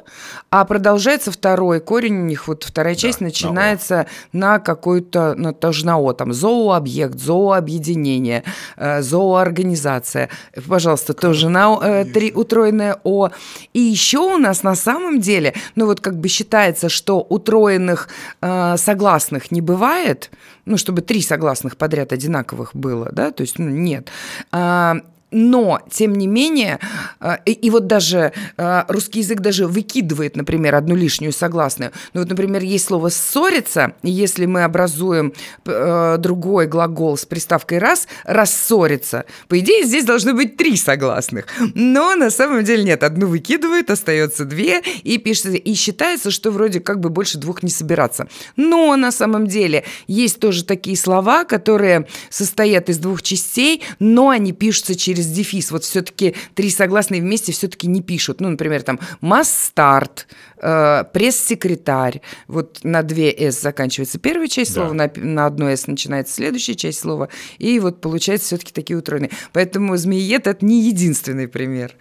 а 0.49 0.63
продолжается 0.63 1.31
второй 1.31 1.81
корень 1.81 2.21
у 2.21 2.23
них, 2.23 2.47
вот 2.47 2.63
вторая 2.63 2.95
часть 2.95 3.19
да, 3.19 3.25
начинается 3.25 4.07
на, 4.31 4.53
на 4.53 4.59
какой-то, 4.59 5.33
ну, 5.35 5.51
тоже 5.51 5.85
на 5.85 5.99
о, 5.99 6.13
там, 6.13 6.31
зоообъект, 6.31 7.19
зоообъединение, 7.19 8.43
э, 8.77 9.01
зооорганизация. 9.01 10.29
Пожалуйста, 10.65 11.13
тоже 11.13 11.49
на 11.49 12.05
три 12.05 12.31
утроенное 12.31 12.97
о. 13.03 13.29
И 13.73 13.79
еще 13.79 14.19
у 14.19 14.37
нас 14.37 14.63
на 14.63 14.75
самом 14.75 15.19
деле, 15.19 15.53
ну 15.75 15.85
вот 15.85 15.99
как 15.99 16.17
бы 16.17 16.29
считается, 16.29 16.87
что 16.87 17.19
утроенных 17.19 18.07
согласных 18.41 19.51
не 19.51 19.61
бывает, 19.61 20.29
ну, 20.65 20.77
чтобы 20.77 21.01
три 21.01 21.21
согласных 21.21 21.77
подряд 21.77 22.13
одинаковых 22.53 22.75
было, 22.75 23.09
да, 23.11 23.31
то 23.31 23.41
есть 23.41 23.59
ну, 23.59 23.69
нет. 23.69 24.09
А, 24.51 24.97
но, 25.33 25.81
тем 25.91 26.13
не 26.13 26.27
менее, 26.27 26.79
э, 27.19 27.37
и, 27.45 27.51
и 27.51 27.69
вот 27.69 27.87
даже 27.87 28.31
э, 28.57 28.83
русский 28.87 29.19
язык 29.19 29.39
даже 29.39 29.67
выкидывает, 29.67 30.35
например, 30.35 30.75
одну 30.75 30.95
лишнюю 30.95 31.33
согласную. 31.33 31.91
Ну 32.13 32.21
вот, 32.21 32.29
например, 32.29 32.63
есть 32.63 32.85
слово 32.85 33.09
«ссориться», 33.09 33.93
и 34.03 34.11
если 34.11 34.45
мы 34.45 34.63
образуем 34.63 35.33
э, 35.65 36.17
другой 36.19 36.67
глагол 36.67 37.17
с 37.17 37.25
приставкой 37.25 37.79
«раз», 37.79 38.07
«рассориться», 38.23 39.25
по 39.47 39.59
идее, 39.59 39.85
здесь 39.85 40.05
должны 40.05 40.33
быть 40.33 40.57
три 40.57 40.77
согласных. 40.77 41.47
Но 41.73 42.15
на 42.15 42.29
самом 42.29 42.63
деле 42.63 42.83
нет, 42.83 43.03
одну 43.03 43.27
выкидывает, 43.27 43.89
остается 43.89 44.45
две, 44.45 44.81
и 45.03 45.17
пишется, 45.17 45.51
и 45.51 45.73
считается, 45.73 46.31
что 46.31 46.51
вроде 46.51 46.79
как 46.79 46.99
бы 46.99 47.09
больше 47.09 47.37
двух 47.37 47.63
не 47.63 47.69
собираться. 47.69 48.27
Но 48.55 48.95
на 48.95 49.11
самом 49.11 49.47
деле 49.47 49.83
есть 50.07 50.39
тоже 50.39 50.63
такие 50.63 50.97
слова, 50.97 51.43
которые 51.43 52.07
состоят 52.29 52.89
из 52.89 52.97
двух 52.97 53.21
частей, 53.21 53.81
но 53.99 54.29
они 54.29 54.51
пишутся 54.51 54.95
через 54.95 55.22
через 55.23 55.27
дефис. 55.27 55.71
Вот 55.71 55.83
все-таки 55.83 56.35
три 56.53 56.69
согласные 56.69 57.21
вместе 57.21 57.51
все-таки 57.51 57.87
не 57.87 58.01
пишут. 58.01 58.41
Ну, 58.41 58.49
например, 58.49 58.83
там 58.83 58.99
масс-старт, 59.21 60.27
э, 60.63 61.03
пресс-секретарь. 61.13 62.21
Вот 62.47 62.79
на 62.83 63.03
две 63.03 63.31
«с» 63.31 63.61
заканчивается 63.61 64.19
первая 64.19 64.47
часть 64.47 64.73
да. 64.73 64.81
слова, 64.81 64.93
на, 64.93 65.11
на 65.15 65.45
одно 65.45 65.69
«с» 65.69 65.87
начинается 65.87 66.33
следующая 66.33 66.75
часть 66.75 66.99
слова. 66.99 67.29
И 67.57 67.79
вот 67.79 68.01
получается 68.01 68.47
все-таки 68.47 68.71
такие 68.71 68.97
утроенные. 68.97 69.31
Поэтому 69.51 69.97
«змеиед»— 69.97 70.47
это 70.47 70.65
не 70.65 70.81
единственный 70.81 71.47
пример. 71.47 71.95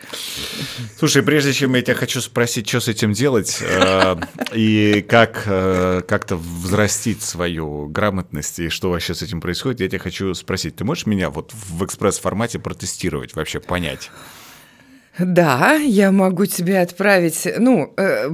Слушай, 0.99 1.23
прежде 1.23 1.52
чем 1.52 1.75
я 1.75 1.83
тебя 1.83 1.95
хочу 1.95 2.21
спросить, 2.21 2.69
что 2.69 2.81
с 2.81 2.88
этим 2.88 3.12
делать, 3.12 3.59
э, 3.61 4.16
и 4.54 5.04
как 5.09 5.42
э, 5.47 6.02
как-то 6.07 6.37
взрастить 6.37 7.23
свою 7.23 7.88
грамотность, 7.88 8.59
и 8.61 8.69
что 8.69 8.90
вообще 8.90 9.14
с 9.14 9.23
этим 9.23 9.40
происходит, 9.40 9.81
я 9.81 9.88
тебя 9.88 9.99
хочу 9.99 10.33
спросить. 10.35 10.76
Ты 10.76 10.85
можешь 10.85 11.07
меня 11.07 11.31
вот 11.31 11.52
в 11.52 11.85
экспресс-формате 11.85 12.59
протестировать, 12.59 13.35
вообще 13.35 13.61
понять? 13.61 14.11
Да, 15.19 15.75
я 15.75 16.11
могу 16.11 16.47
тебе 16.47 16.81
отправить, 16.81 17.47
ну, 17.59 17.92
э, 17.97 18.31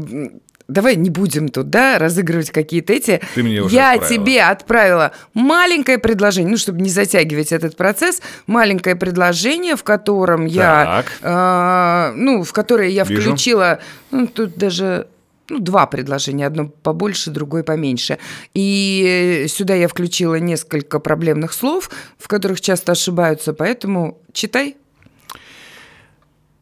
давай 0.68 0.96
не 0.96 1.10
будем 1.10 1.48
тут, 1.48 1.70
да, 1.70 1.98
разыгрывать 1.98 2.50
какие-то 2.50 2.92
эти. 2.92 3.20
Ты 3.34 3.42
мне 3.42 3.60
уже 3.60 3.74
Я 3.74 3.92
отправила. 3.92 4.24
тебе 4.24 4.42
отправила 4.42 5.12
маленькое 5.34 5.98
предложение, 5.98 6.50
ну, 6.50 6.56
чтобы 6.56 6.80
не 6.80 6.90
затягивать 6.90 7.52
этот 7.52 7.76
процесс, 7.76 8.22
маленькое 8.46 8.94
предложение, 8.94 9.76
в 9.76 9.82
котором 9.82 10.44
я, 10.46 11.04
э, 11.22 12.12
ну, 12.14 12.44
в 12.44 12.52
которое 12.52 12.90
я 12.90 13.04
Вижу. 13.04 13.22
включила, 13.22 13.80
ну, 14.10 14.26
тут 14.26 14.56
даже 14.56 15.08
ну, 15.48 15.60
два 15.60 15.86
предложения, 15.86 16.46
одно 16.46 16.68
побольше, 16.68 17.30
другое 17.30 17.62
поменьше. 17.62 18.18
И 18.54 19.46
сюда 19.48 19.74
я 19.74 19.88
включила 19.88 20.34
несколько 20.34 21.00
проблемных 21.00 21.54
слов, 21.54 21.90
в 22.18 22.28
которых 22.28 22.60
часто 22.60 22.92
ошибаются, 22.92 23.54
поэтому 23.54 24.20
читай. 24.32 24.76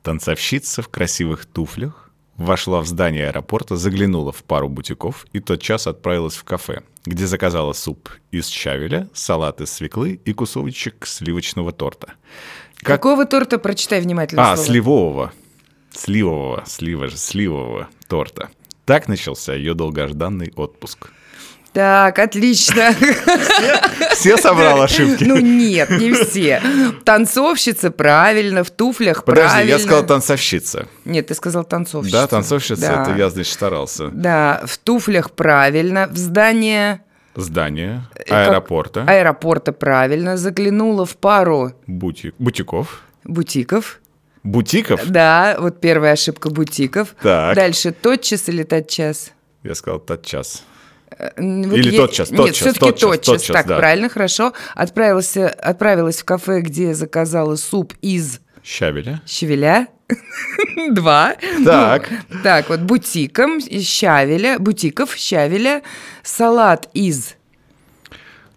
Танцовщица 0.07 0.83
в 0.83 0.89
красивых 0.89 1.47
туфлях 1.47 2.13
вошла 2.37 2.81
в 2.81 2.87
здание 2.87 3.27
аэропорта, 3.27 3.75
заглянула 3.75 4.31
в 4.31 4.45
пару 4.45 4.69
бутиков 4.69 5.27
и 5.33 5.41
тотчас 5.41 5.89
отправилась 5.89 6.37
в 6.37 6.45
кафе, 6.45 6.85
где 7.05 7.27
заказала 7.27 7.73
суп 7.73 8.09
из 8.31 8.47
щавеля, 8.47 9.09
салат 9.13 9.61
из 9.61 9.73
свеклы 9.73 10.21
и 10.25 10.33
кусочек 10.33 11.09
сливочного 11.09 11.73
торта. 11.73 12.13
Как... 12.77 13.01
Какого 13.01 13.27
торта? 13.27 13.59
Прочитай 13.59 14.01
внимательно. 14.01 14.53
А, 14.53 14.55
слово. 14.55 14.67
сливового. 14.69 15.33
Сливового, 15.91 16.63
слива 16.67 17.09
же, 17.09 17.17
сливового 17.17 17.89
торта. 18.07 18.51
Так 18.85 19.09
начался 19.09 19.55
ее 19.55 19.75
долгожданный 19.75 20.53
отпуск. 20.55 21.11
Так, 21.77 22.19
отлично. 22.19 22.95
Все, 22.95 24.15
все 24.15 24.37
собрал 24.39 24.81
ошибки? 24.81 25.25
Ну 25.25 25.37
нет, 25.37 25.91
не 25.91 26.15
все. 26.15 26.63
Танцовщица 27.05 27.91
правильно, 27.91 28.65
в 28.65 28.71
туфлях 28.71 29.25
Подожди, 29.25 29.51
правильно. 29.51 29.71
я 29.73 29.79
сказал 29.79 30.07
танцовщица. 30.07 30.89
Нет, 31.05 31.27
ты 31.27 31.35
сказал 31.35 31.65
танцовщица. 31.65 32.21
Да, 32.23 32.27
танцовщица, 32.27 32.81
да. 32.81 33.03
это 33.03 33.15
я, 33.19 33.29
значит, 33.29 33.53
старался. 33.53 34.09
Да, 34.09 34.63
в 34.65 34.79
туфлях 34.79 35.33
правильно, 35.33 36.09
в 36.11 36.17
здание... 36.17 37.03
Здание 37.35 38.09
аэропорта. 38.27 39.01
Как 39.01 39.11
аэропорта 39.11 39.75
правильно, 39.75 40.39
заглянула 40.39 41.05
в 41.05 41.19
пару... 41.19 41.75
Бутик, 41.87 42.35
бутиков. 42.39 43.03
Бутиков. 43.23 44.01
Бутиков? 44.43 45.07
Да, 45.11 45.57
вот 45.59 45.79
первая 45.83 46.15
ошибка 46.15 46.49
бутиков. 46.49 47.15
Так. 47.21 47.55
Дальше 47.55 47.93
тотчас 47.93 48.49
или 48.49 48.63
тотчас? 48.63 49.33
Я 49.63 49.75
сказал 49.75 50.01
тотчас. 50.01 50.65
Э, 51.11 51.31
вот 51.37 51.79
Или 51.79 51.91
я... 51.91 51.99
тотчас, 51.99 52.29
тотчас, 52.29 52.47
Нет, 52.47 52.55
все-таки 52.57 52.81
тотчас, 52.81 53.01
тотчас. 53.11 53.27
тотчас 53.27 53.57
так, 53.57 53.67
да. 53.67 53.77
правильно, 53.77 54.09
хорошо. 54.09 54.53
Отправилась, 54.75 55.37
отправилась 55.37 56.21
в 56.21 56.25
кафе, 56.25 56.61
где 56.61 56.95
заказала 56.95 57.57
суп 57.57 57.95
из... 58.03 58.41
Щавеля. 58.63 59.21
Щавеля. 59.27 59.87
Два. 60.91 61.37
Так. 61.65 62.11
Ну, 62.29 62.43
так, 62.43 62.69
вот 62.69 62.81
бутиком 62.81 63.59
из 63.59 63.87
щавеля, 63.87 64.59
бутиков, 64.59 65.15
щавеля, 65.17 65.83
салат 66.23 66.89
из... 66.95 67.35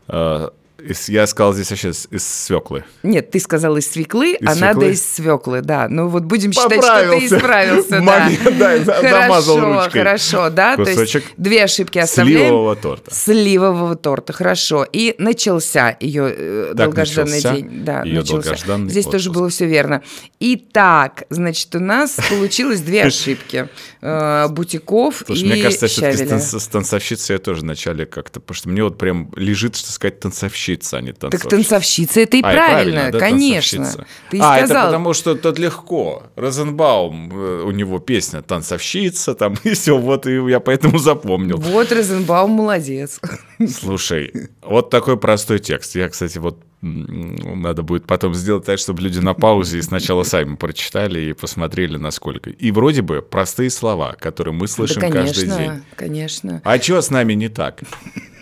Uh, 0.07 0.51
из, 0.81 1.09
я 1.09 1.27
сказал 1.27 1.53
здесь 1.53 1.69
вообще 1.69 1.89
из, 1.89 2.07
свеклы. 2.23 2.83
Нет, 3.03 3.31
ты 3.31 3.39
сказал 3.39 3.77
из 3.77 3.89
свеклы, 3.89 4.33
из 4.33 4.47
а 4.47 4.53
свеклы? 4.53 4.73
надо 4.73 4.89
из 4.89 5.05
свеклы, 5.05 5.61
да. 5.61 5.87
Ну 5.89 6.07
вот 6.07 6.23
будем 6.23 6.53
считать, 6.53 6.83
что 6.83 7.09
ты 7.09 7.25
исправился. 7.25 7.99
Да, 8.59 8.79
хорошо, 9.01 9.89
хорошо, 9.91 10.49
да. 10.49 10.75
То 10.75 10.89
есть 10.89 11.17
две 11.37 11.63
ошибки 11.63 11.99
оставляем. 11.99 12.47
Сливового 12.47 12.75
торта. 12.75 13.13
Сливового 13.13 13.95
торта, 13.95 14.33
хорошо. 14.33 14.85
И 14.91 15.15
начался 15.17 15.95
ее 15.99 16.33
э, 16.35 16.71
долгожданный 16.73 17.41
день. 17.41 17.83
Да, 17.83 18.03
начался. 18.03 18.55
Здесь 18.87 19.05
тоже 19.05 19.31
было 19.31 19.49
все 19.49 19.65
верно. 19.65 20.01
Итак, 20.39 21.23
значит, 21.29 21.75
у 21.75 21.79
нас 21.79 22.17
получилось 22.29 22.81
две 22.81 23.03
ошибки. 23.05 23.69
Э, 24.01 24.47
бутиков 24.49 25.23
и 25.29 25.45
мне 25.45 25.61
кажется, 25.61 25.87
все-таки 25.87 26.39
с 26.39 26.67
танцовщицей 26.67 27.33
я 27.33 27.39
тоже 27.39 27.61
вначале 27.61 28.05
как-то, 28.05 28.39
потому 28.39 28.55
что 28.55 28.69
мне 28.69 28.83
вот 28.83 28.97
прям 28.97 29.31
лежит, 29.35 29.75
что 29.75 29.91
сказать, 29.91 30.19
танцовщица 30.19 30.68
танцовщица, 30.75 30.97
а 30.97 31.01
не 31.01 31.11
танцовщица. 31.11 31.49
Так 31.49 31.49
танцовщица 31.49 32.21
это 32.21 32.37
и 32.37 32.41
а, 32.41 32.43
правильно, 32.43 32.93
правильно 32.93 33.11
да, 33.11 33.19
конечно. 33.19 34.05
Ты 34.29 34.39
а, 34.39 34.57
сказал... 34.57 34.77
это 34.77 34.85
потому 34.85 35.13
что 35.13 35.35
тут 35.35 35.59
легко. 35.59 36.23
Розенбаум, 36.35 37.31
э, 37.33 37.63
у 37.63 37.71
него 37.71 37.99
песня 37.99 38.41
«Танцовщица», 38.41 39.33
там, 39.33 39.55
и 39.63 39.73
все, 39.73 39.97
вот, 39.97 40.27
и 40.27 40.35
я 40.49 40.59
поэтому 40.59 40.97
запомнил. 40.97 41.57
Вот 41.57 41.91
Розенбаум 41.91 42.51
молодец. 42.51 43.19
Слушай, 43.67 44.33
вот 44.61 44.89
такой 44.89 45.17
простой 45.17 45.59
текст. 45.59 45.95
Я, 45.95 46.09
кстати, 46.09 46.37
вот 46.37 46.57
надо 46.81 47.83
будет 47.83 48.05
потом 48.05 48.33
сделать 48.33 48.65
так, 48.65 48.79
чтобы 48.79 49.01
люди 49.01 49.19
на 49.19 49.33
паузе 49.33 49.79
и 49.79 49.81
сначала 49.81 50.23
сами 50.23 50.55
прочитали 50.55 51.19
и 51.19 51.33
посмотрели, 51.33 51.97
насколько. 51.97 52.49
И 52.49 52.71
вроде 52.71 53.01
бы 53.01 53.21
простые 53.21 53.69
слова, 53.69 54.15
которые 54.17 54.53
мы 54.53 54.67
слышим 54.67 55.01
да, 55.01 55.09
конечно, 55.09 55.33
каждый 55.33 55.57
день. 55.57 55.83
Конечно. 55.95 56.61
А 56.63 56.79
что 56.79 57.01
с 57.01 57.09
нами 57.09 57.33
не 57.33 57.49
так? 57.49 57.81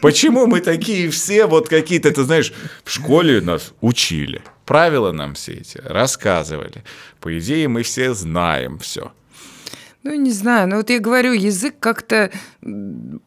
Почему 0.02 0.46
мы 0.46 0.62
такие 0.62 1.10
все 1.10 1.48
вот 1.48 1.68
какие-то, 1.68 2.12
ты 2.12 2.24
знаешь, 2.24 2.54
в 2.84 2.92
школе 2.92 3.42
нас 3.42 3.74
учили, 3.82 4.42
правила 4.66 5.12
нам 5.12 5.34
все 5.34 5.54
эти 5.54 5.80
рассказывали. 5.84 6.84
По 7.20 7.38
идее, 7.40 7.68
мы 7.68 7.82
все 7.82 8.14
знаем 8.14 8.78
все. 8.78 9.12
Ну, 10.04 10.14
не 10.14 10.32
знаю, 10.32 10.70
ну 10.70 10.78
вот 10.78 10.90
я 10.90 11.00
говорю, 11.00 11.34
язык 11.34 11.76
как-то 11.80 12.32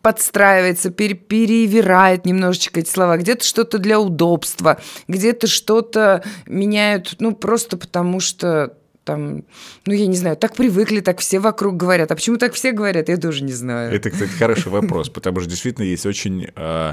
подстраивается, 0.03 0.91
пере 0.91 1.15
перевирает 1.15 2.25
немножечко 2.25 2.81
эти 2.81 2.89
слова. 2.89 3.19
Где-то 3.19 3.45
что-то 3.45 3.79
для 3.79 4.01
удобства, 4.01 4.79
где-то 5.09 5.47
что-то 5.47 6.25
меняют, 6.47 7.17
ну, 7.19 7.35
просто 7.35 7.77
потому 7.77 8.21
что 8.21 8.79
там, 9.11 9.43
ну, 9.87 9.93
я 9.93 10.07
не 10.07 10.17
знаю, 10.17 10.37
так 10.37 10.55
привыкли, 10.55 11.01
так 11.01 11.19
все 11.19 11.41
вокруг 11.41 11.77
говорят. 11.77 12.13
А 12.13 12.15
почему 12.15 12.37
так 12.37 12.55
все 12.55 12.71
говорят, 12.71 13.09
я 13.09 13.17
тоже 13.17 13.43
не 13.43 13.53
знаю. 13.53 13.93
Это, 13.93 14.09
кстати, 14.09 14.31
хороший 14.31 14.71
вопрос, 14.71 15.09
потому 15.09 15.41
что 15.41 15.51
действительно 15.51 15.85
есть 15.85 16.07
очень 16.07 16.47
э, 16.55 16.93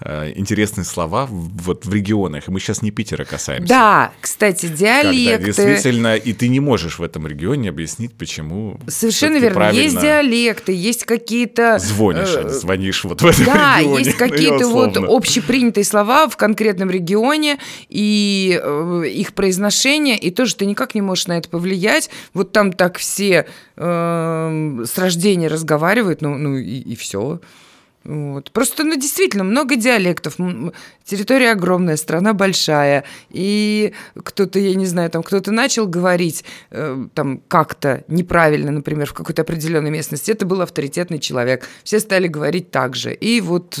э, 0.00 0.32
интересные 0.36 0.84
слова 0.84 1.26
вот 1.28 1.84
в 1.84 1.92
регионах, 1.92 2.46
и 2.46 2.52
мы 2.52 2.60
сейчас 2.60 2.82
не 2.82 2.92
Питера 2.92 3.24
касаемся. 3.24 3.68
Да, 3.68 4.12
кстати, 4.20 4.66
диалекты. 4.66 5.46
Когда 5.46 5.64
действительно, 5.64 6.14
и 6.14 6.32
ты 6.32 6.46
не 6.46 6.60
можешь 6.60 7.00
в 7.00 7.02
этом 7.02 7.26
регионе 7.26 7.70
объяснить, 7.70 8.14
почему 8.14 8.78
Совершенно 8.86 9.38
верно. 9.38 9.56
Правильно... 9.56 9.82
Есть 9.82 10.00
диалекты, 10.00 10.72
есть 10.72 11.04
какие-то... 11.04 11.80
Звонишь, 11.80 12.36
э, 12.36 12.48
звонишь 12.48 13.02
вот 13.02 13.22
в 13.22 13.26
этом 13.26 13.44
да, 13.44 13.78
регионе. 13.80 14.04
Да, 14.04 14.08
есть 14.08 14.16
какие-то 14.16 14.68
вот 14.68 14.96
общепринятые 14.98 15.82
слова 15.82 16.28
в 16.28 16.36
конкретном 16.36 16.90
регионе, 16.90 17.58
и 17.88 18.60
э, 18.62 19.02
их 19.08 19.34
произношение, 19.34 20.16
и 20.16 20.30
тоже 20.30 20.54
ты 20.54 20.64
никак 20.64 20.94
не 20.94 21.00
можешь 21.00 21.26
на 21.26 21.38
это 21.38 21.55
повлиять. 21.56 22.10
Вот 22.34 22.52
там 22.52 22.72
так 22.72 22.98
все 22.98 23.46
э, 23.76 24.84
с 24.84 24.98
рождения 24.98 25.48
разговаривают, 25.48 26.20
ну, 26.20 26.36
ну 26.36 26.56
и, 26.56 26.80
и 26.80 26.96
все. 26.96 27.40
Вот. 28.06 28.52
Просто, 28.52 28.84
ну, 28.84 28.94
действительно, 28.96 29.42
много 29.42 29.74
диалектов. 29.74 30.36
Территория 31.04 31.50
огромная, 31.50 31.96
страна 31.96 32.34
большая. 32.34 33.04
И 33.30 33.92
кто-то, 34.14 34.60
я 34.60 34.74
не 34.76 34.86
знаю, 34.86 35.10
там 35.10 35.24
кто-то 35.24 35.50
начал 35.50 35.88
говорить 35.88 36.44
э, 36.70 37.06
там 37.14 37.40
как-то 37.48 38.04
неправильно, 38.06 38.70
например, 38.70 39.06
в 39.06 39.12
какой-то 39.12 39.42
определенной 39.42 39.90
местности. 39.90 40.30
Это 40.30 40.46
был 40.46 40.60
авторитетный 40.62 41.18
человек. 41.18 41.68
Все 41.82 41.98
стали 41.98 42.28
говорить 42.28 42.70
так 42.70 42.94
же. 42.94 43.12
И 43.12 43.40
вот, 43.40 43.76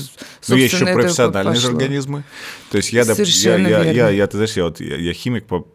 Ну, 0.48 0.56
есть 0.56 0.74
еще 0.74 0.86
профессиональные 0.86 1.56
же 1.56 1.68
организмы. 1.68 2.24
То 2.70 2.78
есть 2.78 2.92
я, 2.92 3.04
Совершенно 3.04 3.68
я, 3.68 3.84
я, 3.84 3.92
я, 3.92 4.10
я, 4.10 4.26
ты 4.26 4.38
знаешь, 4.38 4.56
я, 4.56 4.64
вот, 4.64 4.80
я, 4.80 4.96
я 4.96 5.12
химик 5.12 5.46
по 5.46 5.68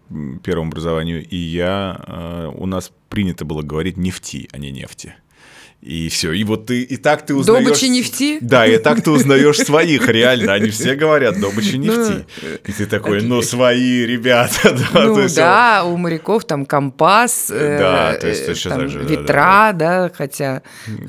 первому 0.43 0.71
образованию, 0.71 1.25
и 1.25 1.37
я, 1.37 2.03
э, 2.05 2.51
у 2.53 2.65
нас 2.65 2.91
принято 3.07 3.45
было 3.45 3.61
говорить 3.61 3.95
нефти, 3.95 4.49
а 4.51 4.57
не 4.57 4.71
нефти. 4.71 5.15
И 5.81 6.09
все. 6.09 6.31
И 6.31 6.43
вот 6.43 6.67
ты 6.67 6.83
и 6.83 6.95
так 6.95 7.25
ты 7.25 7.33
узнаешь. 7.33 7.65
Добыча 7.65 7.87
нефти? 7.87 8.37
Да, 8.39 8.67
и 8.67 8.77
так 8.77 9.01
ты 9.01 9.09
узнаешь 9.09 9.57
своих, 9.57 10.07
реально. 10.07 10.53
Они 10.53 10.69
все 10.69 10.93
говорят 10.93 11.39
добыча 11.39 11.77
ну, 11.77 11.83
нефти. 11.83 12.25
И 12.67 12.71
ты 12.71 12.85
такой, 12.85 13.23
ну, 13.23 13.41
свои 13.41 14.05
ребята. 14.05 14.51
Да, 14.93 15.05
ну, 15.05 15.27
да, 15.35 15.83
у 15.85 15.97
моряков 15.97 16.45
там 16.45 16.65
компас, 16.65 17.49
ветра, 17.49 19.71
да, 19.73 20.11
хотя 20.13 20.61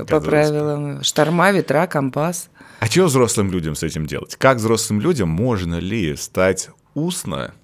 по 0.08 0.20
правилам 0.20 1.02
шторма, 1.02 1.52
ветра, 1.52 1.86
компас. 1.86 2.48
А 2.80 2.86
что 2.86 3.04
взрослым 3.04 3.50
людям 3.50 3.74
с 3.74 3.82
этим 3.82 4.06
делать? 4.06 4.36
Как 4.36 4.58
взрослым 4.58 5.00
людям 5.00 5.28
можно 5.28 5.78
ли 5.78 6.16
стать 6.16 6.70
устно 6.94 7.54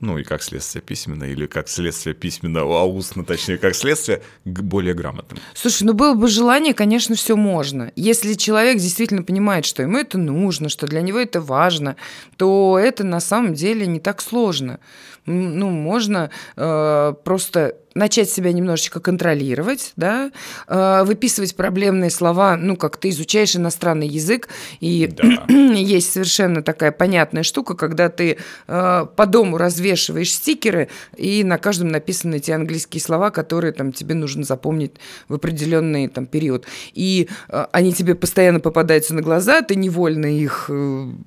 ну 0.00 0.18
и 0.18 0.24
как 0.24 0.42
следствие 0.42 0.82
письменно, 0.82 1.24
или 1.24 1.46
как 1.46 1.68
следствие 1.68 2.14
письменно, 2.14 2.60
а 2.60 2.84
устно, 2.84 3.24
точнее, 3.24 3.58
как 3.58 3.74
следствие, 3.74 4.22
более 4.44 4.94
грамотным. 4.94 5.38
Слушай, 5.54 5.84
ну 5.84 5.94
было 5.94 6.14
бы 6.14 6.28
желание, 6.28 6.74
конечно, 6.74 7.14
все 7.14 7.36
можно. 7.36 7.92
Если 7.96 8.34
человек 8.34 8.78
действительно 8.78 9.22
понимает, 9.22 9.64
что 9.64 9.82
ему 9.82 9.96
это 9.96 10.18
нужно, 10.18 10.68
что 10.68 10.86
для 10.86 11.00
него 11.00 11.18
это 11.18 11.40
важно, 11.40 11.96
то 12.36 12.78
это 12.80 13.04
на 13.04 13.20
самом 13.20 13.54
деле 13.54 13.86
не 13.86 14.00
так 14.00 14.20
сложно. 14.20 14.80
Ну, 15.26 15.70
можно 15.70 16.30
э, 16.56 17.14
просто 17.24 17.74
начать 17.96 18.30
себя 18.30 18.52
немножечко 18.52 19.00
контролировать, 19.00 19.92
да, 19.96 20.30
э, 20.68 21.02
выписывать 21.04 21.56
проблемные 21.56 22.10
слова, 22.10 22.56
ну, 22.56 22.76
как 22.76 22.98
ты 22.98 23.08
изучаешь 23.08 23.56
иностранный 23.56 24.06
язык, 24.06 24.48
и 24.80 25.06
да. 25.06 25.46
есть 25.48 26.12
совершенно 26.12 26.62
такая 26.62 26.92
понятная 26.92 27.42
штука, 27.42 27.74
когда 27.74 28.10
ты 28.10 28.36
э, 28.68 29.06
по 29.16 29.26
дому 29.26 29.56
развешиваешь 29.56 30.32
стикеры, 30.32 30.88
и 31.16 31.42
на 31.42 31.56
каждом 31.56 31.88
написаны 31.88 32.38
те 32.38 32.54
английские 32.54 33.00
слова, 33.00 33.30
которые 33.30 33.72
там 33.72 33.92
тебе 33.92 34.14
нужно 34.14 34.44
запомнить 34.44 34.92
в 35.28 35.34
определенный 35.34 36.08
там 36.08 36.26
период. 36.26 36.66
И 36.92 37.28
э, 37.48 37.66
они 37.72 37.94
тебе 37.94 38.14
постоянно 38.14 38.60
попадаются 38.60 39.14
на 39.14 39.22
глаза, 39.22 39.62
ты 39.62 39.74
невольно 39.74 40.26
их 40.26 40.70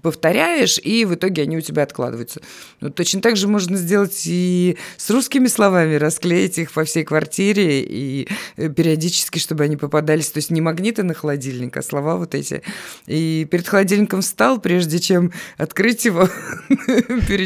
повторяешь, 0.04 0.78
и 0.78 1.04
в 1.06 1.16
итоге 1.16 1.42
они 1.42 1.58
у 1.58 1.62
тебя 1.62 1.82
откладываются. 1.82 2.42
Ну, 2.80 2.92
точно 2.92 3.22
так 3.22 3.36
же 3.36 3.48
можно 3.48 3.76
сделать 3.76 3.89
и 4.26 4.78
с 4.98 5.10
русскими 5.10 5.48
словами, 5.48 5.96
расклеить 5.96 6.58
их 6.58 6.72
по 6.72 6.84
всей 6.84 7.04
квартире 7.04 7.82
и 7.82 8.28
э, 8.58 8.70
периодически, 8.70 9.40
чтобы 9.40 9.64
они 9.64 9.78
попадались. 9.78 10.30
То 10.30 10.38
есть 10.38 10.52
не 10.52 10.62
магниты 10.62 11.04
на 11.04 11.14
холодильник, 11.14 11.76
а 11.78 11.82
слова 11.82 12.18
вот 12.18 12.36
эти. 12.36 12.62
И 13.08 13.48
перед 13.50 13.68
холодильником 13.68 14.22
встал, 14.22 14.60
прежде 14.60 15.00
чем 15.00 15.32
открыть 15.58 16.06
его, 16.06 16.30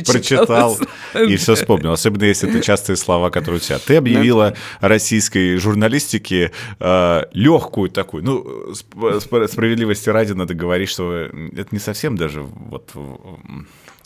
Прочитал 0.05 0.77
и 1.13 1.35
все 1.35 1.55
вспомнил. 1.55 1.91
Особенно 1.91 2.25
если 2.25 2.49
это 2.49 2.61
частые 2.61 2.97
слова, 2.97 3.29
которые 3.29 3.59
у 3.59 3.61
тебя. 3.61 3.79
Ты 3.79 3.95
объявила 3.95 4.55
российской 4.79 5.57
журналистике 5.57 6.51
э, 6.79 7.21
легкую 7.33 7.89
такую, 7.89 8.23
ну, 8.23 8.73
справедливости 9.19 10.09
ради 10.09 10.33
надо 10.33 10.53
говорить, 10.53 10.89
что 10.89 11.13
это 11.13 11.67
не 11.71 11.79
совсем 11.79 12.15
даже 12.17 12.41
вот 12.41 12.91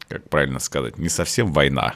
как 0.08 0.30
правильно 0.30 0.60
сказать, 0.60 0.98
не 0.98 1.10
совсем 1.10 1.52
война 1.54 1.96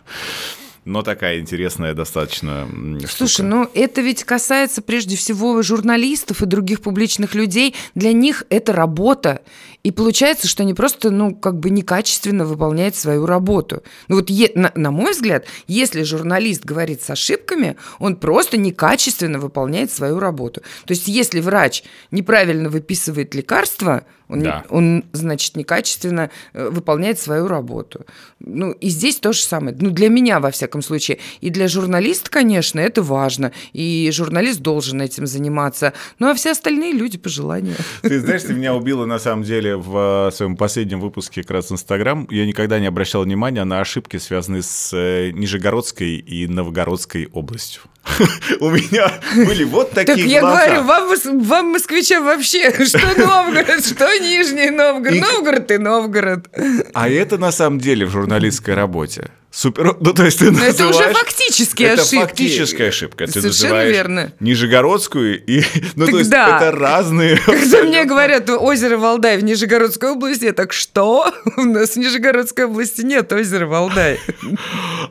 но 0.86 1.04
такая 1.04 1.40
интересная 1.40 1.94
достаточно 1.94 2.68
Слушай, 3.08 3.34
штука. 3.34 3.50
ну 3.50 3.70
это 3.74 4.02
ведь 4.02 4.24
касается 4.24 4.82
прежде 4.82 5.16
всего 5.16 5.62
журналистов 5.62 6.42
и 6.42 6.46
других 6.48 6.82
публичных 6.82 7.36
людей. 7.36 7.76
Для 7.94 8.14
них 8.14 8.44
это 8.50 8.74
работа. 8.74 9.42
И 9.84 9.92
получается, 9.92 10.48
что 10.48 10.64
они 10.64 10.74
просто, 10.74 11.10
ну, 11.10 11.36
как 11.36 11.60
бы 11.60 11.70
некачественно 11.70 12.46
выполняют 12.46 12.96
свою 12.96 13.26
работу. 13.26 13.84
Ну 14.08 14.18
вот, 14.18 14.30
е- 14.30 14.52
на, 14.54 14.72
на 14.76 14.92
мой 14.92 15.12
взгляд, 15.12 15.46
если 15.68 16.04
журналист 16.04 16.66
говорит 16.66 17.02
с 17.02 17.10
ошибками, 17.10 17.78
он 18.00 18.16
просто 18.16 18.58
некачественно 18.58 19.40
выполняет 19.40 19.92
свою 19.92 20.20
работу. 20.20 20.62
То 20.86 20.92
есть 20.92 21.08
если 21.08 21.40
врач 21.40 21.84
неправильно 22.12 22.70
выписывает 22.70 23.34
лекарства, 23.34 24.06
он, 24.32 24.44
да. 24.44 24.64
он, 24.70 25.04
значит, 25.12 25.58
некачественно 25.58 26.30
э, 26.54 26.70
выполняет 26.70 27.20
свою 27.20 27.50
работу. 27.50 28.06
Ну, 28.40 28.72
и 28.72 28.88
здесь 28.88 29.18
то 29.18 29.34
же 29.34 29.42
самое. 29.42 29.76
Ну, 29.78 29.90
для 29.90 30.08
меня, 30.08 30.40
во 30.40 30.52
всяком 30.52 30.82
случае. 30.82 31.18
И 31.42 31.50
для 31.50 31.68
журналиста, 31.68 32.32
конечно, 32.32 32.80
это 32.80 33.02
важно. 33.04 33.52
И 33.74 34.10
журналист 34.14 34.62
должен 34.62 35.02
этим 35.02 35.28
заниматься. 35.28 35.92
Ну, 36.18 36.30
а 36.30 36.34
все 36.34 36.52
остальные 36.52 36.94
люди 36.94 37.18
по 37.18 37.28
желанию. 37.28 37.76
Ты 38.04 38.22
знаешь, 38.22 38.44
ты 38.44 38.54
меня 38.54 38.74
убила, 38.74 39.06
на 39.06 39.20
самом 39.20 39.44
деле, 39.44 39.71
в 39.76 40.30
э, 40.30 40.32
своем 40.36 40.56
последнем 40.56 41.00
выпуске 41.00 41.42
как 41.42 41.52
раз 41.52 41.72
Инстаграм. 41.72 42.28
Я 42.30 42.46
никогда 42.46 42.80
не 42.80 42.88
обращал 42.88 43.24
внимания 43.24 43.64
на 43.64 43.80
ошибки, 43.80 44.18
связанные 44.18 44.64
с 44.64 44.92
э, 44.94 45.32
Нижегородской 45.32 46.16
и 46.16 46.48
Новгородской 46.48 47.28
областью. 47.32 47.84
У 48.60 48.70
меня 48.70 49.12
были 49.36 49.64
вот 49.64 49.92
такие 49.92 50.18
Так 50.18 50.26
я 50.26 50.42
говорю, 50.42 50.84
вам, 50.84 51.44
вам 51.44 51.66
москвичам 51.72 52.26
вообще, 52.26 52.72
что 52.86 53.00
Новгород, 53.18 53.86
что 53.86 54.08
Нижний 54.20 54.70
Новгород, 54.70 55.20
Новгород 55.20 55.72
и 55.72 55.78
Новгород. 55.78 56.50
А 56.94 57.10
это 57.10 57.38
на 57.38 57.52
самом 57.52 57.80
деле 57.80 58.06
в 58.06 58.10
журналистской 58.10 58.74
работе. 58.74 59.32
Супер, 59.54 59.98
ну 60.00 60.14
то 60.14 60.24
есть 60.24 60.40
ты 60.40 60.50
называешь... 60.50 60.76
Это 60.76 60.88
уже 60.88 61.14
фактические 61.14 61.90
это 61.90 62.02
ошибки. 62.04 62.16
Это 62.16 62.28
фактическая 62.28 62.88
ошибка. 62.88 63.26
Ты 63.26 63.34
Совершенно 63.34 63.50
называешь 63.52 63.96
верно. 63.96 64.34
Нижегородскую 64.40 65.44
и... 65.46 65.62
Ну 65.96 66.06
так 66.06 66.12
то 66.12 66.20
есть 66.20 66.30
да. 66.30 66.58
это 66.58 66.72
разные... 66.72 67.38
Когда 67.46 67.84
мне 67.84 68.06
говорят 68.06 68.50
озеро 68.50 68.98
Валдай 68.98 69.38
в 69.38 69.44
Нижегородской 69.44 70.12
области, 70.12 70.46
я 70.46 70.54
так, 70.54 70.72
что? 70.72 71.30
У 71.58 71.64
нас 71.64 71.92
в 71.92 71.96
Нижегородской 71.98 72.66
области 72.66 73.02
нет 73.02 73.34
озера 73.34 73.68
Валдай. 73.68 74.20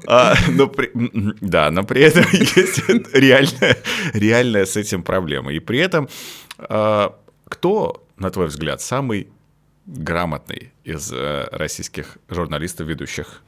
А, 0.07 0.35
но 0.49 0.69
при... 0.69 0.91
Да, 1.43 1.71
но 1.71 1.83
при 1.83 2.01
этом 2.01 2.25
есть 2.33 2.83
реальная, 3.13 3.77
реальная 4.15 4.65
с 4.65 4.75
этим 4.75 5.03
проблема. 5.03 5.53
И 5.53 5.59
при 5.59 5.81
этом 5.81 6.09
а, 6.57 7.15
кто, 7.47 8.07
на 8.17 8.31
твой 8.31 8.47
взгляд, 8.47 8.81
самый 8.81 9.29
грамотный 9.87 10.73
из 10.85 11.13
э, 11.13 11.49
российских 11.53 12.19
журналистов, 12.29 12.87
ведущих 12.87 13.43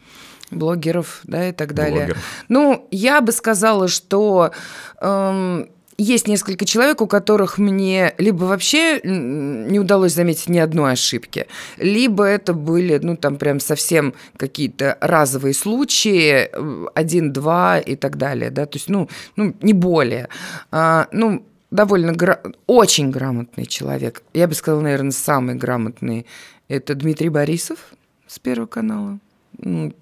блогеров, 0.52 1.20
да, 1.24 1.48
и 1.48 1.52
так 1.52 1.74
далее. 1.74 2.06
Блогер. 2.06 2.18
Ну, 2.48 2.86
я 2.90 3.20
бы 3.20 3.32
сказала, 3.32 3.88
что 3.88 4.52
эм, 5.00 5.68
есть 5.98 6.26
несколько 6.26 6.64
человек, 6.64 7.00
у 7.00 7.06
которых 7.06 7.58
мне 7.58 8.14
либо 8.18 8.44
вообще 8.44 9.00
не 9.02 9.78
удалось 9.78 10.14
заметить 10.14 10.48
ни 10.48 10.58
одной 10.58 10.92
ошибки, 10.92 11.46
либо 11.78 12.24
это 12.24 12.54
были, 12.54 12.98
ну, 13.02 13.16
там 13.16 13.36
прям 13.36 13.60
совсем 13.60 14.14
какие-то 14.36 14.98
разовые 15.00 15.54
случаи, 15.54 16.48
э, 16.52 16.86
один-два 16.94 17.78
и 17.78 17.96
так 17.96 18.16
далее, 18.16 18.50
да, 18.50 18.66
то 18.66 18.76
есть, 18.76 18.88
ну, 18.88 19.08
ну 19.36 19.54
не 19.60 19.72
более. 19.72 20.28
А, 20.70 21.08
ну, 21.12 21.44
довольно 21.70 22.12
гра... 22.12 22.40
очень 22.66 23.10
грамотный 23.10 23.66
человек. 23.66 24.22
Я 24.32 24.48
бы 24.48 24.54
сказала, 24.54 24.80
наверное, 24.80 25.12
самый 25.12 25.54
грамотный. 25.56 26.26
Это 26.68 26.94
Дмитрий 26.94 27.28
Борисов 27.28 27.78
с 28.26 28.38
Первого 28.38 28.66
канала. 28.66 29.18
Ну, 29.58 29.92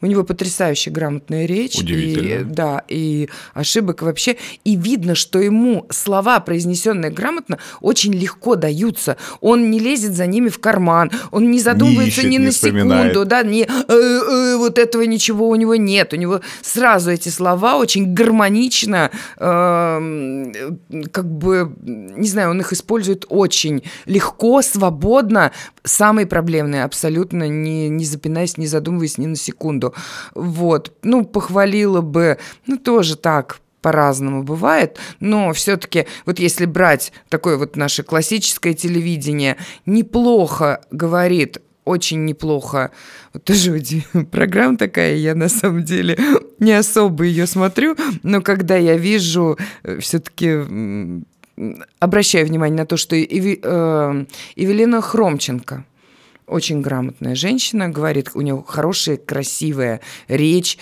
у 0.00 0.06
него 0.06 0.24
потрясающая 0.24 0.92
грамотная 0.92 1.46
речь. 1.46 1.78
Удивительно. 1.78 2.40
И, 2.40 2.44
да, 2.44 2.84
и 2.88 3.28
ошибок 3.54 4.02
вообще. 4.02 4.36
И 4.64 4.76
видно, 4.76 5.14
что 5.14 5.38
ему 5.38 5.86
слова, 5.90 6.40
произнесенные 6.40 7.10
грамотно, 7.10 7.58
очень 7.80 8.12
легко 8.12 8.56
даются. 8.56 9.16
Он 9.40 9.70
не 9.70 9.78
лезет 9.78 10.14
за 10.14 10.26
ними 10.26 10.48
в 10.48 10.58
карман, 10.58 11.10
он 11.30 11.50
не 11.50 11.60
задумывается 11.60 12.22
не 12.22 12.36
ищет, 12.36 12.40
ни 12.40 12.46
на 12.46 12.52
секунду, 12.52 13.24
да, 13.24 13.42
не 13.42 13.62
э, 13.62 13.68
э, 13.88 14.56
вот 14.56 14.78
этого 14.78 15.02
ничего 15.02 15.48
у 15.48 15.54
него 15.54 15.76
нет. 15.76 16.12
У 16.12 16.16
него 16.16 16.40
сразу 16.62 17.10
эти 17.10 17.28
слова 17.28 17.76
очень 17.76 18.14
гармонично, 18.14 19.10
э, 19.38 20.52
как 21.12 21.30
бы, 21.30 21.72
не 21.82 22.28
знаю, 22.28 22.50
он 22.50 22.60
их 22.60 22.72
использует 22.72 23.24
очень 23.28 23.82
легко, 24.06 24.62
свободно, 24.62 25.52
самые 25.86 26.26
проблемные, 26.26 26.84
абсолютно 26.84 27.48
не, 27.48 27.88
не 27.88 28.04
запинаясь, 28.04 28.58
не 28.58 28.66
задумываясь 28.66 29.18
ни 29.18 29.26
на 29.26 29.36
секунду. 29.36 29.94
Вот, 30.34 30.92
ну, 31.02 31.24
похвалила 31.24 32.00
бы, 32.02 32.38
ну, 32.66 32.76
тоже 32.76 33.16
так, 33.16 33.60
по-разному 33.80 34.42
бывает, 34.42 34.98
но 35.20 35.52
все-таки 35.52 36.06
вот 36.24 36.40
если 36.40 36.66
брать 36.66 37.12
такое 37.28 37.56
вот 37.56 37.76
наше 37.76 38.02
классическое 38.02 38.74
телевидение, 38.74 39.56
неплохо 39.86 40.80
говорит 40.90 41.58
очень 41.84 42.24
неплохо. 42.24 42.90
Вот 43.32 43.44
тоже 43.44 43.80
программа 44.32 44.76
такая, 44.76 45.14
я 45.14 45.34
на 45.36 45.48
самом 45.48 45.84
деле 45.84 46.18
не 46.58 46.72
особо 46.72 47.24
ее 47.24 47.46
смотрю, 47.46 47.96
но 48.24 48.42
когда 48.42 48.76
я 48.76 48.96
вижу 48.96 49.56
э, 49.84 50.00
все-таки 50.00 51.22
обращаю 51.98 52.46
внимание 52.46 52.78
на 52.78 52.86
то, 52.86 52.96
что 52.96 53.16
Эви, 53.16 53.60
э, 53.62 55.00
Хромченко 55.00 55.84
очень 56.46 56.80
грамотная 56.80 57.34
женщина, 57.34 57.88
говорит, 57.88 58.30
у 58.34 58.40
нее 58.40 58.62
хорошая, 58.66 59.16
красивая 59.16 60.00
речь, 60.28 60.78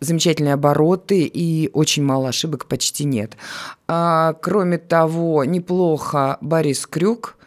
замечательные 0.00 0.54
обороты 0.54 1.22
и 1.22 1.70
очень 1.72 2.02
мало 2.02 2.30
ошибок, 2.30 2.66
почти 2.66 3.04
нет. 3.04 3.36
А, 3.86 4.34
кроме 4.42 4.78
того, 4.78 5.44
неплохо 5.44 6.38
Борис 6.40 6.86
Крюк– 6.86 7.36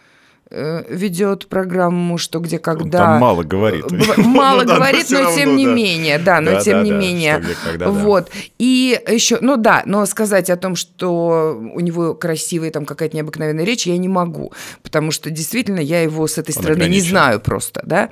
ведет 0.50 1.48
программу 1.48 2.18
«Что, 2.18 2.40
где, 2.40 2.60
когда». 2.60 3.00
Там 3.00 3.20
мало 3.20 3.44
говорит. 3.44 3.86
Мало 4.18 4.62
ну 4.66 4.76
говорит, 4.76 5.10
но 5.10 5.36
тем 5.36 5.56
не 5.56 5.66
менее, 5.66 6.18
да, 6.20 6.42
но 6.42 6.60
тем 6.62 6.84
не 6.84 6.92
менее. 6.92 7.44
Вот. 7.86 8.30
И 8.58 9.00
еще, 9.08 9.40
ну 9.42 9.58
да, 9.58 9.84
но 9.86 10.06
сказать 10.06 10.50
о 10.50 10.58
том, 10.58 10.76
что 10.76 11.60
у 11.74 11.80
него 11.80 12.14
красивая 12.14 12.72
там 12.72 12.86
какая-то 12.86 13.16
необыкновенная 13.18 13.66
речь, 13.66 13.88
я 13.88 13.98
не 13.98 14.08
могу, 14.08 14.54
потому 14.84 15.12
что 15.12 15.30
действительно 15.30 15.80
я 15.80 16.02
его 16.02 16.28
с 16.28 16.38
этой 16.38 16.52
стороны 16.52 16.88
не 16.88 17.02
знаю 17.02 17.40
просто, 17.40 17.82
да. 17.86 18.10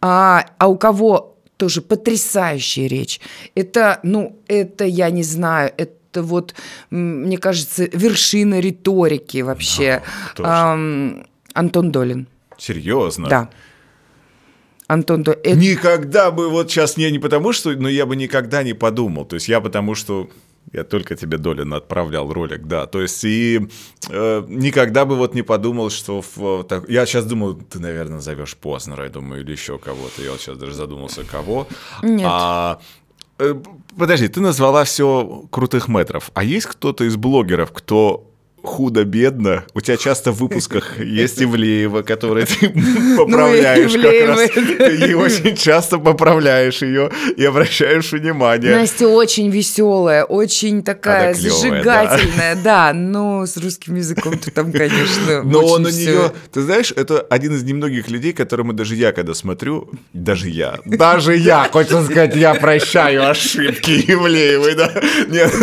А, 0.00 0.44
а 0.58 0.68
у 0.68 0.76
кого 0.76 1.36
тоже 1.56 1.82
потрясающая 1.82 2.86
речь. 2.86 3.20
Это, 3.54 3.98
ну, 4.02 4.38
это 4.46 4.84
я 4.84 5.10
не 5.10 5.22
знаю, 5.22 5.72
это 5.76 6.22
вот, 6.22 6.54
мне 6.90 7.36
кажется, 7.38 7.88
вершина 7.92 8.60
риторики 8.60 9.38
вообще. 9.38 10.02
Да, 10.36 10.78
Антон 11.58 11.90
Долин. 11.90 12.28
Серьезно? 12.56 13.28
Да. 13.28 13.50
Антон 14.86 15.24
Долин. 15.24 15.40
Это... 15.42 15.58
Никогда 15.58 16.30
бы, 16.30 16.48
вот 16.50 16.70
сейчас 16.70 16.96
не, 16.96 17.10
не 17.10 17.18
потому 17.18 17.52
что, 17.52 17.70
но 17.72 17.88
я 17.88 18.06
бы 18.06 18.14
никогда 18.14 18.62
не 18.62 18.74
подумал. 18.74 19.24
То 19.24 19.34
есть 19.34 19.48
я 19.48 19.60
потому 19.60 19.96
что 19.96 20.30
я 20.72 20.84
только 20.84 21.16
тебе, 21.16 21.36
Долин, 21.36 21.74
отправлял 21.74 22.32
ролик, 22.32 22.66
да. 22.66 22.86
То 22.86 23.00
есть 23.00 23.24
и 23.24 23.68
э, 24.08 24.44
никогда 24.46 25.04
бы 25.04 25.16
вот 25.16 25.34
не 25.34 25.42
подумал, 25.42 25.90
что... 25.90 26.22
В, 26.36 26.62
так, 26.62 26.88
я 26.88 27.06
сейчас 27.06 27.24
думаю, 27.24 27.54
ты, 27.54 27.80
наверное, 27.80 28.20
зовешь 28.20 28.56
Познера, 28.56 29.04
я 29.04 29.10
думаю, 29.10 29.42
или 29.42 29.50
еще 29.50 29.78
кого-то. 29.78 30.22
Я 30.22 30.30
вот 30.30 30.40
сейчас 30.40 30.58
даже 30.58 30.74
задумался, 30.74 31.24
кого. 31.24 31.66
Нет. 32.02 32.26
А, 32.30 32.78
э, 33.40 33.54
подожди, 33.96 34.28
ты 34.28 34.40
назвала 34.40 34.84
все 34.84 35.44
крутых 35.50 35.88
метров. 35.88 36.30
А 36.34 36.44
есть 36.44 36.66
кто-то 36.66 37.02
из 37.02 37.16
блогеров, 37.16 37.72
кто 37.72 38.27
худо-бедно. 38.62 39.64
У 39.74 39.80
тебя 39.80 39.96
часто 39.96 40.32
в 40.32 40.38
выпусках 40.38 41.00
есть 41.00 41.42
Ивлеева, 41.42 42.02
которую 42.02 42.46
ты 42.46 42.68
поправляешь 43.16 43.94
ну, 43.94 44.02
как 44.02 44.28
раз. 44.28 44.50
Ты 44.50 45.16
очень 45.16 45.56
часто 45.56 45.98
поправляешь 45.98 46.82
ее 46.82 47.10
и 47.36 47.44
обращаешь 47.44 48.12
внимание. 48.12 48.76
Настя 48.76 49.08
очень 49.08 49.50
веселая, 49.50 50.24
очень 50.24 50.82
такая 50.82 51.34
зажигательная. 51.34 52.56
Да, 52.62 52.92
но 52.92 53.46
с 53.46 53.56
русским 53.56 53.94
языком 53.94 54.38
ты 54.38 54.50
там, 54.50 54.72
конечно, 54.72 55.42
Но 55.44 55.64
он 55.64 55.86
у 55.86 55.90
нее, 55.90 56.32
ты 56.52 56.62
знаешь, 56.62 56.92
это 56.94 57.20
один 57.20 57.54
из 57.54 57.62
немногих 57.62 58.08
людей, 58.08 58.32
которому 58.32 58.72
даже 58.72 58.94
я, 58.94 59.12
когда 59.12 59.34
смотрю, 59.34 59.90
даже 60.12 60.48
я, 60.48 60.78
даже 60.84 61.36
я, 61.36 61.68
хочется 61.70 62.04
сказать, 62.04 62.36
я 62.36 62.54
прощаю 62.54 63.28
ошибки 63.28 63.90
Ивлеевой, 63.90 64.74
да? 64.74 64.92
Нет, 65.28 65.54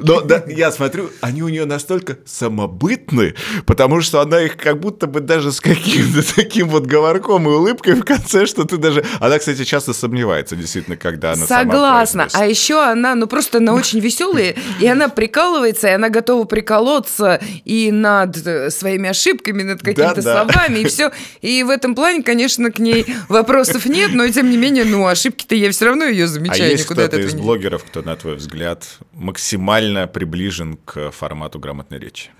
но 0.00 0.20
да, 0.20 0.44
я 0.46 0.70
смотрю, 0.70 1.10
они 1.20 1.42
у 1.42 1.48
нее 1.48 1.64
настолько 1.64 2.18
самобытны, 2.36 3.34
потому 3.64 4.00
что 4.00 4.20
она 4.20 4.42
их 4.42 4.56
как 4.56 4.78
будто 4.80 5.06
бы 5.06 5.20
даже 5.20 5.52
с 5.52 5.60
каким-то 5.60 6.22
таким 6.36 6.68
вот 6.68 6.86
говорком 6.86 7.48
и 7.48 7.52
улыбкой 7.52 7.94
в 7.94 8.04
конце, 8.04 8.46
что 8.46 8.64
ты 8.64 8.76
даже... 8.76 9.04
Она, 9.20 9.38
кстати, 9.38 9.64
часто 9.64 9.92
сомневается, 9.92 10.56
действительно, 10.56 10.96
когда 10.96 11.32
она 11.32 11.46
Согласна. 11.46 12.28
А 12.32 12.46
еще 12.46 12.82
она, 12.82 13.14
ну 13.14 13.26
просто 13.26 13.58
она 13.58 13.74
очень 13.74 14.00
веселая, 14.00 14.54
и 14.80 14.86
она 14.86 15.08
прикалывается, 15.08 15.88
и 15.88 15.92
она 15.92 16.08
готова 16.08 16.44
приколоться 16.44 17.40
и 17.64 17.90
над 17.90 18.46
э, 18.46 18.70
своими 18.70 19.08
ошибками, 19.08 19.62
над 19.62 19.82
какими-то 19.82 20.22
да, 20.22 20.44
словами, 20.44 20.80
и 20.80 20.84
все. 20.86 21.12
И 21.40 21.62
в 21.62 21.70
этом 21.70 21.94
плане, 21.94 22.22
конечно, 22.22 22.70
к 22.70 22.78
ней 22.78 23.06
вопросов 23.28 23.86
нет, 23.86 24.10
но 24.12 24.28
тем 24.28 24.50
не 24.50 24.56
менее, 24.56 24.84
ну, 24.84 25.06
ошибки-то 25.06 25.54
я 25.54 25.70
все 25.70 25.86
равно 25.86 26.04
ее 26.04 26.26
замечаю. 26.26 26.70
А 26.70 26.72
есть 26.72 26.84
кто-то 26.84 27.18
из 27.18 27.34
блогеров, 27.34 27.84
кто, 27.84 28.02
на 28.02 28.16
твой 28.16 28.36
взгляд, 28.36 28.84
максимально 29.16 30.06
приближен 30.06 30.78
к 30.84 31.10
формату 31.10 31.58
грамотной 31.58 31.98
речи? 31.98 32.30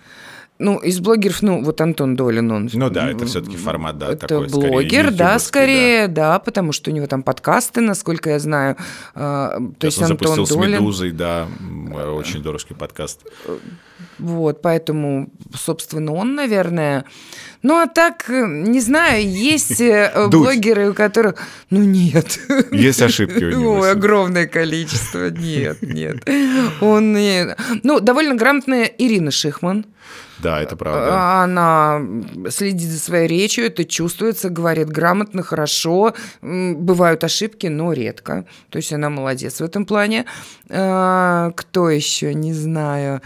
Ну, 0.58 0.78
из 0.78 1.00
блогеров, 1.00 1.42
ну, 1.42 1.62
вот 1.62 1.80
Антон 1.82 2.16
Долин, 2.16 2.50
он... 2.50 2.70
Ну 2.72 2.88
да, 2.88 3.10
это 3.10 3.26
все-таки 3.26 3.56
формат, 3.56 3.98
да, 3.98 4.12
это 4.12 4.26
такой, 4.26 4.48
блогер, 4.48 5.12
да, 5.12 5.38
скорее, 5.38 6.08
да. 6.08 6.32
да, 6.32 6.38
потому 6.38 6.72
что 6.72 6.90
у 6.90 6.94
него 6.94 7.06
там 7.06 7.22
подкасты, 7.22 7.82
насколько 7.82 8.30
я 8.30 8.38
знаю. 8.38 8.76
А, 9.14 9.58
то 9.78 9.86
есть 9.86 9.98
он 9.98 10.12
Антон 10.12 10.34
запустил 10.34 10.56
Долин... 10.56 10.76
с 10.76 10.80
«Медузой», 10.80 11.10
да, 11.10 11.46
очень 12.14 12.42
дорожный 12.42 12.74
подкаст. 12.74 13.26
Вот, 14.18 14.62
поэтому, 14.62 15.30
собственно, 15.54 16.12
он, 16.12 16.34
наверное... 16.34 17.04
Ну, 17.62 17.80
а 17.80 17.86
так, 17.86 18.28
не 18.28 18.80
знаю, 18.80 19.28
есть 19.28 19.80
э, 19.80 20.28
блогеры, 20.30 20.90
у 20.90 20.94
которых... 20.94 21.34
Ну, 21.70 21.82
нет. 21.82 22.38
Есть 22.70 23.02
ошибки 23.02 23.42
у 23.42 23.50
него. 23.50 23.72
Ой, 23.80 23.90
огромное 23.90 24.46
количество. 24.46 25.30
Нет, 25.30 25.82
нет. 25.82 26.28
Он... 26.80 27.16
Ну, 27.82 28.00
довольно 28.00 28.36
грамотная 28.36 28.84
Ирина 28.84 29.30
Шихман. 29.30 29.84
Да, 30.38 30.60
это 30.60 30.76
правда. 30.76 31.42
Она 31.42 32.00
следит 32.50 32.90
за 32.90 32.98
своей 32.98 33.26
речью, 33.26 33.66
это 33.66 33.84
чувствуется, 33.84 34.50
говорит 34.50 34.88
грамотно, 34.88 35.42
хорошо. 35.42 36.14
Бывают 36.42 37.24
ошибки, 37.24 37.66
но 37.66 37.92
редко. 37.92 38.44
То 38.70 38.76
есть 38.76 38.92
она 38.92 39.08
молодец 39.08 39.60
в 39.60 39.64
этом 39.64 39.86
плане. 39.86 40.26
А, 40.68 41.52
кто 41.52 41.88
еще? 41.88 42.34
Не 42.34 42.52
знаю. 42.52 43.22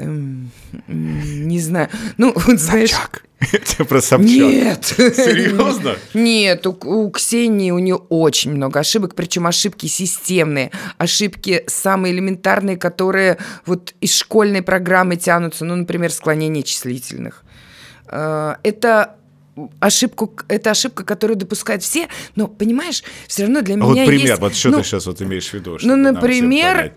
Эм, 0.00 0.50
не 0.88 1.60
знаю. 1.60 1.88
Ну, 2.16 2.32
вот 2.34 2.58
знаешь... 2.58 2.90
Собчак. 2.90 3.22
Про 3.88 4.00
Собчак. 4.00 4.28
Нет. 4.28 4.84
Серьезно? 4.84 5.96
Нет, 6.14 6.66
у, 6.66 6.70
у 6.70 7.10
Ксении 7.10 7.70
у 7.70 7.78
нее 7.78 7.96
очень 7.96 8.52
много 8.52 8.80
ошибок, 8.80 9.14
причем 9.14 9.46
ошибки 9.46 9.86
системные, 9.86 10.70
ошибки 10.98 11.64
самые 11.66 12.14
элементарные, 12.14 12.76
которые 12.76 13.38
вот 13.66 13.94
из 14.00 14.14
школьной 14.14 14.62
программы 14.62 15.16
тянутся, 15.16 15.64
ну, 15.64 15.76
например, 15.76 16.10
склонение 16.12 16.62
числительных. 16.62 17.44
Э, 18.08 18.56
это 18.62 19.16
ошибку, 19.80 20.34
это 20.48 20.70
ошибка, 20.70 21.04
которую 21.04 21.36
допускают 21.36 21.82
все, 21.82 22.08
но, 22.36 22.46
понимаешь, 22.46 23.02
все 23.26 23.42
равно 23.42 23.62
для 23.62 23.74
а 23.74 23.78
меня 23.78 23.86
вот 23.86 24.06
пример, 24.06 24.28
есть... 24.28 24.40
вот 24.40 24.54
что 24.54 24.70
ну, 24.70 24.78
ты 24.78 24.84
сейчас 24.84 25.06
вот 25.06 25.20
имеешь 25.22 25.48
в 25.48 25.54
виду? 25.54 25.78
Ну, 25.82 25.96
например, 25.96 26.92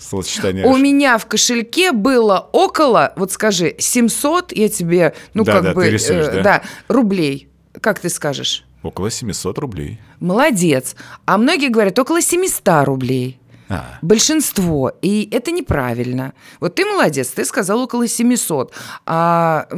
Словосочетание. 0.00 0.66
У 0.66 0.76
меня 0.76 1.18
в 1.18 1.26
кошельке 1.26 1.92
было 1.92 2.48
около, 2.52 3.12
вот 3.16 3.32
скажи, 3.32 3.74
700, 3.78 4.52
я 4.52 4.68
тебе, 4.68 5.14
ну 5.34 5.44
да, 5.44 5.52
как 5.52 5.62
да, 5.62 5.74
бы, 5.74 5.82
ты 5.82 5.90
рисуешь, 5.90 6.26
э, 6.26 6.32
да? 6.36 6.42
да, 6.42 6.62
рублей. 6.88 7.48
Как 7.80 7.98
ты 8.00 8.08
скажешь? 8.08 8.64
Около 8.82 9.10
700 9.10 9.58
рублей. 9.58 10.00
Молодец. 10.18 10.96
А 11.26 11.36
многие 11.36 11.68
говорят 11.68 11.98
около 11.98 12.22
700 12.22 12.86
рублей. 12.86 13.38
А. 13.68 13.98
Большинство. 14.02 14.92
И 15.00 15.28
это 15.30 15.52
неправильно. 15.52 16.32
Вот 16.58 16.74
ты 16.74 16.84
молодец, 16.84 17.28
ты 17.28 17.44
сказал 17.44 17.80
около 17.80 18.08
700, 18.08 18.72
а 19.06 19.68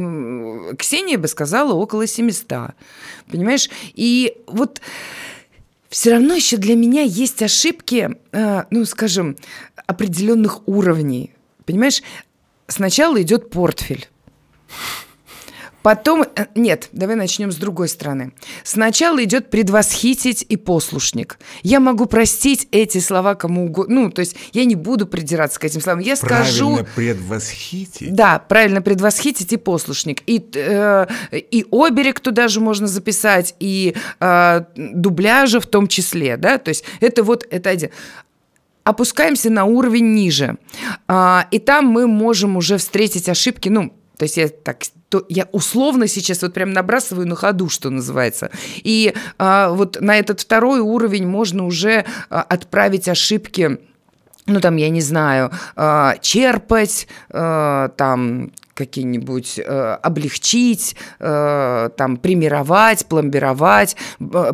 Ксения 0.79 1.19
бы 1.19 1.27
сказала 1.27 1.73
около 1.73 2.07
700. 2.07 2.71
Понимаешь? 3.29 3.69
И 3.93 4.35
вот 4.47 4.81
все 5.93 6.09
равно 6.09 6.33
еще 6.33 6.57
для 6.57 6.75
меня 6.75 7.03
есть 7.03 7.43
ошибки, 7.43 8.17
э, 8.31 8.63
ну, 8.71 8.83
скажем, 8.83 9.37
определенных 9.85 10.67
уровней. 10.67 11.35
Понимаешь, 11.65 12.01
сначала 12.67 13.21
идет 13.21 13.51
портфель. 13.51 14.09
Потом, 15.83 16.23
э, 16.23 16.45
нет, 16.55 16.89
давай 16.93 17.15
начнем 17.15 17.51
с 17.51 17.57
другой 17.57 17.89
стороны. 17.89 18.31
Сначала 18.63 19.23
идет 19.23 19.49
предвосхитить 19.49 20.45
и 20.47 20.55
послушник. 20.55 21.37
Я 21.61 21.79
могу 21.81 22.05
простить 22.05 22.67
эти 22.71 22.99
слова 22.99 23.35
кому 23.35 23.65
угодно. 23.65 23.93
Ну, 23.93 24.11
то 24.11 24.21
есть 24.21 24.35
я 24.53 24.65
не 24.65 24.75
буду 24.75 25.05
придираться 25.05 25.59
к 25.59 25.65
этим 25.65 25.81
словам. 25.81 25.99
Я 25.99 26.15
скажу... 26.15 26.69
Правильно 26.69 26.89
предвосхитить? 26.95 28.15
Да, 28.15 28.39
правильно 28.39 28.81
предвосхитить 28.81 29.51
и 29.51 29.57
послушник. 29.57 30.23
И, 30.25 30.43
э, 30.55 31.05
и 31.31 31.65
оберег 31.69 32.21
туда 32.21 32.47
же 32.47 32.61
можно 32.61 32.87
записать, 32.87 33.53
и 33.59 33.93
э, 34.21 34.63
дубляжа 34.75 35.59
в 35.59 35.67
том 35.67 35.87
числе, 35.87 36.37
да, 36.37 36.57
то 36.57 36.69
есть 36.69 36.85
это 37.01 37.23
вот, 37.23 37.45
это 37.51 37.69
один 37.69 37.89
опускаемся 38.83 39.49
на 39.49 39.65
уровень 39.65 40.13
ниже. 40.13 40.57
А, 41.07 41.47
и 41.51 41.59
там 41.59 41.85
мы 41.85 42.07
можем 42.07 42.57
уже 42.57 42.77
встретить 42.77 43.29
ошибки, 43.29 43.69
ну, 43.69 43.93
то 44.23 44.25
есть 44.25 44.37
я 44.37 44.47
так 44.47 44.77
то 45.09 45.25
я 45.27 45.49
условно 45.51 46.07
сейчас 46.07 46.43
вот 46.43 46.53
прям 46.53 46.71
набрасываю 46.71 47.27
на 47.27 47.35
ходу, 47.35 47.67
что 47.67 47.89
называется. 47.89 48.51
И 48.77 49.13
а, 49.37 49.69
вот 49.71 49.99
на 49.99 50.17
этот 50.17 50.39
второй 50.39 50.79
уровень 50.79 51.27
можно 51.27 51.65
уже 51.65 52.05
а, 52.29 52.41
отправить 52.41 53.09
ошибки 53.09 53.79
ну, 54.45 54.61
там, 54.61 54.77
я 54.77 54.89
не 54.89 55.01
знаю, 55.01 55.51
э, 55.77 56.13
черпать, 56.21 57.07
э, 57.29 57.89
там, 57.95 58.51
какие-нибудь 58.73 59.59
э, 59.59 59.97
облегчить, 60.01 60.95
э, 61.19 61.89
там 61.95 62.17
примировать, 62.17 63.05
пломбировать, 63.05 63.95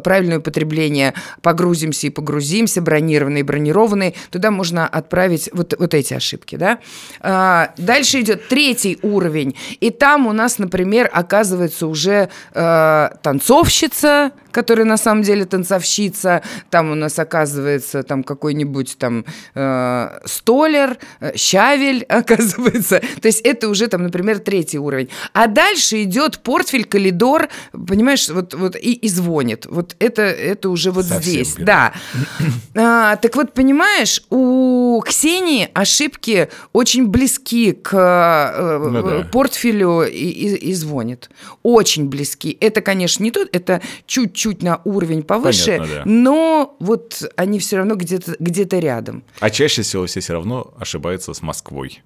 правильное 0.03 0.39
употребление 0.39 1.13
погрузимся 1.41 2.08
и 2.08 2.10
погрузимся, 2.10 2.82
бронированные 2.82 3.41
и 3.41 3.43
бронированные, 3.43 4.13
туда 4.32 4.51
можно 4.51 4.88
отправить 4.88 5.49
вот, 5.53 5.73
вот 5.77 5.93
эти 5.93 6.13
ошибки, 6.13 6.55
да. 6.55 6.79
Э, 7.21 7.67
дальше 7.77 8.21
идет 8.21 8.47
третий 8.47 8.99
уровень, 9.01 9.55
и 9.79 9.89
там 9.89 10.27
у 10.27 10.34
нас, 10.34 10.60
например, 10.60 11.10
оказывается 11.13 11.88
уже 11.88 12.29
э, 12.53 13.10
танцовщица, 13.21 14.32
которая 14.51 14.86
на 14.86 14.97
самом 14.97 15.23
деле 15.23 15.45
танцовщица, 15.45 16.41
там 16.69 16.91
у 16.91 16.95
нас 16.95 17.19
оказывается 17.19 18.03
там 18.03 18.23
какой-нибудь 18.23 18.97
там 18.97 19.25
э, 19.55 20.19
столер, 20.25 20.97
э, 21.19 21.36
щавель 21.36 22.03
оказывается, 22.10 22.99
то 23.21 23.27
есть 23.27 23.41
это 23.41 23.69
уже 23.69 23.88
там, 23.88 24.09
например, 24.10 24.39
третий 24.39 24.80
уровень. 24.80 25.10
А 25.34 25.48
дальше 25.48 26.04
идет 26.04 26.39
портфель, 26.39 26.86
коридор, 26.86 27.48
понимаешь, 27.72 28.28
вот, 28.30 28.54
вот 28.54 28.76
и, 28.76 28.93
и 28.93 29.08
звонит. 29.10 29.65
Вот 29.67 29.95
это, 30.00 30.22
это 30.24 30.69
уже 30.69 30.91
вот 30.91 31.06
Совсем 31.06 31.32
здесь, 31.32 31.56
беда. 31.56 31.93
да. 32.39 32.45
А, 32.82 33.15
так 33.17 33.36
вот, 33.36 33.54
понимаешь, 33.54 34.22
у 34.30 35.02
Ксении 35.06 35.69
ошибки 35.74 36.50
очень 36.72 37.08
близки 37.08 37.74
к 37.74 37.93
э, 37.93 38.89
Ну 38.89 39.04
да. 39.04 39.28
портфелю 39.32 40.04
и, 40.04 40.10
и- 40.30 40.56
и 40.69 40.74
звонит. 40.74 41.30
Очень 41.63 42.08
близки. 42.08 42.58
Это, 42.62 42.82
конечно, 42.82 43.24
не 43.24 43.32
тот, 43.32 43.50
это 43.52 43.82
чуть-чуть 44.06 44.63
на 44.63 44.82
уровень 44.86 45.24
повыше, 45.24 45.78
Понятно, 45.78 45.95
да. 45.95 46.02
но 46.06 46.76
вот 46.80 47.24
они 47.36 47.60
все 47.60 47.78
равно 47.78 47.95
где-то 47.95 48.36
где 48.39 48.63
рядом. 48.80 49.24
А 49.39 49.50
чаще 49.50 49.82
всего 49.82 50.06
все 50.06 50.19
все 50.22 50.34
равно 50.34 50.74
ошибаются 50.80 51.34
с 51.34 51.41
Москвой. 51.41 52.02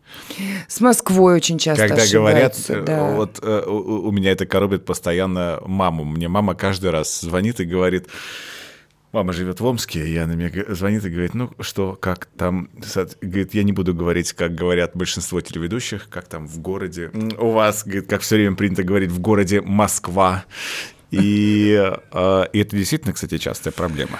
С 0.67 0.79
Москвой 0.81 1.35
очень 1.35 1.57
часто 1.57 1.87
Когда 1.95 2.17
говорят, 2.17 2.55
ошибаются, 2.55 2.73
э, 2.73 2.83
да. 2.83 3.15
вот 3.15 3.39
э, 3.41 3.63
у, 3.65 4.07
у 4.07 4.11
меня 4.11 4.31
это 4.31 4.45
коробит 4.45 4.85
постоянно 4.85 5.61
маму. 5.65 6.03
Мне 6.03 6.27
мама 6.27 6.55
каждый 6.55 6.91
раз 6.91 7.21
звонит 7.21 7.59
и 7.59 7.65
говорит, 7.65 8.07
мама 9.11 9.33
живет 9.33 9.59
в 9.59 9.65
Омске, 9.65 10.05
и 10.07 10.17
она 10.17 10.33
мне 10.33 10.51
звонит 10.69 11.05
и 11.05 11.09
говорит, 11.09 11.33
ну 11.33 11.51
что, 11.59 11.97
как 11.99 12.25
там, 12.37 12.69
говорит, 13.21 13.53
я 13.53 13.63
не 13.63 13.71
буду 13.71 13.93
говорить, 13.93 14.33
как 14.33 14.55
говорят 14.55 14.91
большинство 14.95 15.39
телеведущих, 15.41 16.09
как 16.09 16.27
там 16.27 16.47
в 16.47 16.59
городе, 16.59 17.11
у 17.37 17.51
вас, 17.51 17.83
говорит, 17.83 18.07
как 18.07 18.21
все 18.21 18.35
время 18.35 18.55
принято 18.55 18.83
говорить, 18.83 19.11
в 19.11 19.19
городе 19.19 19.61
Москва. 19.61 20.45
И, 21.11 21.79
э, 22.11 22.45
и 22.53 22.59
это 22.59 22.75
действительно, 22.75 23.13
кстати, 23.13 23.37
частая 23.37 23.71
проблема 23.71 24.19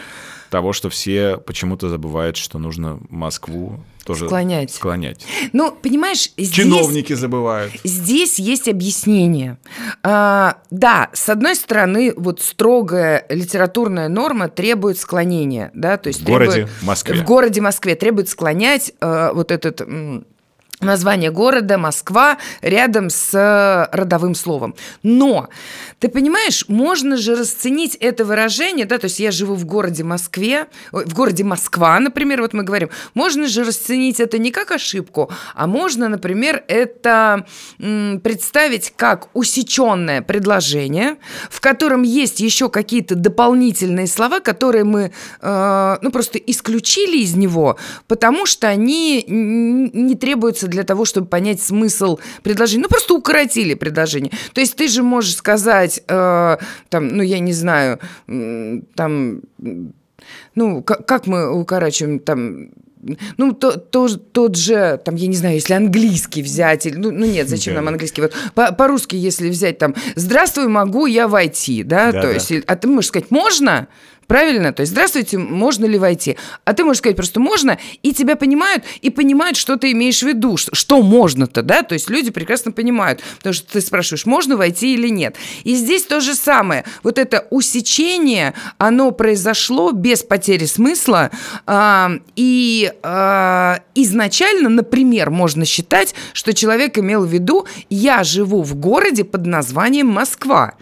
того, 0.54 0.72
что 0.72 0.92
все 0.92 1.38
почему-то 1.38 1.90
забывают, 1.90 2.38
что 2.38 2.60
нужно 2.60 3.00
Москву 3.10 3.80
тоже 4.06 4.28
Склонять. 4.28 4.70
склонять. 4.72 5.26
Ну, 5.52 5.72
понимаешь, 5.72 6.30
здесь... 6.38 6.52
Чиновники 6.52 7.14
забывают. 7.14 7.74
Здесь 7.84 8.38
есть 8.38 8.68
объяснение. 8.68 9.58
А, 10.04 10.58
да, 10.70 11.10
с 11.14 11.28
одной 11.30 11.56
стороны, 11.56 12.14
вот 12.16 12.40
строгая 12.40 13.26
литературная 13.30 14.10
норма 14.10 14.48
требует 14.48 15.00
склонения, 15.00 15.72
да, 15.74 15.98
то 15.98 16.10
есть 16.10 16.22
В 16.22 16.26
городе 16.26 16.52
требует- 16.52 16.84
Москве. 16.84 17.16
В 17.16 17.24
городе 17.24 17.62
Москве 17.62 17.96
требует 17.96 18.30
склонять 18.30 18.94
э, 19.02 19.32
вот 19.34 19.50
этот 19.52 19.82
м, 19.82 20.28
название 20.84 21.32
города 21.32 21.78
Москва 21.78 22.38
рядом 22.62 23.10
с 23.10 23.34
э, 23.34 23.96
родовым 23.96 24.36
словом. 24.36 24.76
Но 25.04 25.50
ты 26.00 26.10
понимаешь, 26.10 26.66
можно 26.68 27.18
же 27.18 27.36
расценить 27.36 27.96
это 27.96 28.26
выражение, 28.26 28.86
да, 28.86 28.98
то 28.98 29.06
есть 29.06 29.20
я 29.20 29.32
живу 29.32 29.56
в 29.56 29.66
городе 29.66 30.04
Москве, 30.04 30.68
в 30.92 31.14
городе 31.14 31.44
Москва, 31.44 32.00
например, 32.00 32.42
вот 32.42 32.54
мы 32.54 32.64
говорим, 32.64 32.90
можно 33.14 33.48
же 33.48 33.64
расценить 33.64 34.20
это 34.20 34.38
не 34.38 34.52
как 34.52 34.72
ошибку, 34.72 35.32
а 35.56 35.68
можно, 35.68 36.10
например, 36.10 36.64
это 36.68 37.46
представить 37.78 38.94
как 38.96 39.30
усеченное 39.34 40.22
предложение, 40.22 41.18
в 41.50 41.62
котором 41.62 42.04
есть 42.04 42.40
еще 42.40 42.70
какие-то 42.70 43.16
дополнительные 43.16 44.08
слова, 44.08 44.40
которые 44.40 44.84
мы, 44.84 45.12
э, 45.42 45.98
ну, 46.02 46.12
просто 46.12 46.38
исключили 46.38 47.20
из 47.20 47.36
него, 47.36 47.78
потому 48.08 48.46
что 48.46 48.68
они 48.68 49.24
не 49.28 50.16
требуются 50.16 50.68
для 50.74 50.84
того, 50.84 51.06
чтобы 51.06 51.28
понять 51.28 51.62
смысл 51.62 52.20
предложения. 52.44 52.84
Ну, 52.84 52.90
просто 52.90 53.14
укоротили 53.14 53.74
предложение. 53.76 54.32
То 54.54 54.62
есть 54.62 54.76
ты 54.76 54.88
же 54.88 55.04
можешь 55.04 55.36
сказать, 55.36 56.02
э, 56.08 56.58
там, 56.90 57.08
ну, 57.08 57.24
я 57.24 57.40
не 57.40 57.54
знаю, 57.54 58.00
там, 58.96 59.42
ну, 60.56 60.84
как, 60.84 61.06
как 61.08 61.28
мы 61.28 61.52
укорачиваем 61.52 62.20
там... 62.20 62.70
Ну, 63.36 63.52
то, 63.52 63.78
то- 63.78 64.18
тот 64.18 64.56
же, 64.56 64.98
там, 65.04 65.16
я 65.16 65.28
не 65.28 65.36
знаю, 65.36 65.56
если 65.56 65.74
английский 65.74 66.42
взять, 66.42 66.86
или, 66.86 66.96
ну, 66.96 67.12
ну 67.12 67.26
нет, 67.26 67.50
зачем 67.50 67.74
Да. 67.74 67.82
нам 67.82 67.90
английский? 67.90 68.22
Вот 68.22 68.34
по- 68.56 68.72
по-русски, 68.72 69.18
если 69.18 69.50
взять 69.50 69.78
там, 69.78 69.94
здравствуй, 70.16 70.70
могу 70.70 71.06
я 71.06 71.28
войти, 71.28 71.84
да, 71.84 72.14
Да, 72.14 72.22
то 72.22 72.28
да. 72.28 72.34
есть, 72.34 72.52
а 72.66 72.76
ты 72.78 72.88
можешь 72.88 73.10
сказать, 73.10 73.30
можно? 73.30 73.90
Правильно? 74.28 74.74
То 74.74 74.82
есть, 74.82 74.92
здравствуйте, 74.92 75.38
можно 75.38 75.86
ли 75.86 75.98
войти? 75.98 76.38
А 76.66 76.74
ты 76.74 76.84
можешь 76.84 77.00
сказать 77.00 77.16
просто 77.16 77.40
можно, 77.40 77.78
и 78.02 78.14
тебя 78.14 78.36
понимают, 78.36 78.84
и 79.02 79.10
понимают, 79.10 79.58
что 79.58 79.78
ты 79.78 79.92
имеешь 79.92 80.22
в 80.22 80.28
виду, 80.28 80.58
что, 80.58 81.02
можно-то, 81.02 81.62
да? 81.62 81.84
То 81.84 81.94
есть 81.94 82.10
люди 82.10 82.32
прекрасно 82.32 82.72
понимают, 82.72 83.22
потому 83.38 83.54
что 83.54 83.74
ты 83.74 83.82
спрашиваешь, 83.82 84.26
можно 84.26 84.58
войти 84.58 84.94
или 84.94 85.10
нет. 85.10 85.36
И 85.64 85.76
здесь 85.76 86.04
то 86.04 86.20
же 86.20 86.36
самое. 86.36 86.86
Вот 87.04 87.18
это 87.18 87.48
усечение, 87.50 88.54
оно 88.78 89.12
произошло 89.12 89.92
без 89.92 90.24
потери 90.24 90.66
смысла, 90.66 91.32
а, 91.66 92.12
и 92.36 92.92
а, 93.04 93.80
изначально, 93.96 94.70
например, 94.70 95.30
можно 95.30 95.66
считать, 95.66 96.16
что 96.34 96.54
человек 96.54 96.98
имел 96.98 97.26
в 97.26 97.30
виду, 97.30 97.68
я 97.90 98.24
живу 98.24 98.64
в 98.64 98.76
городе 98.76 99.24
под 99.24 99.46
названием 99.46 100.08
Москва. 100.08 100.74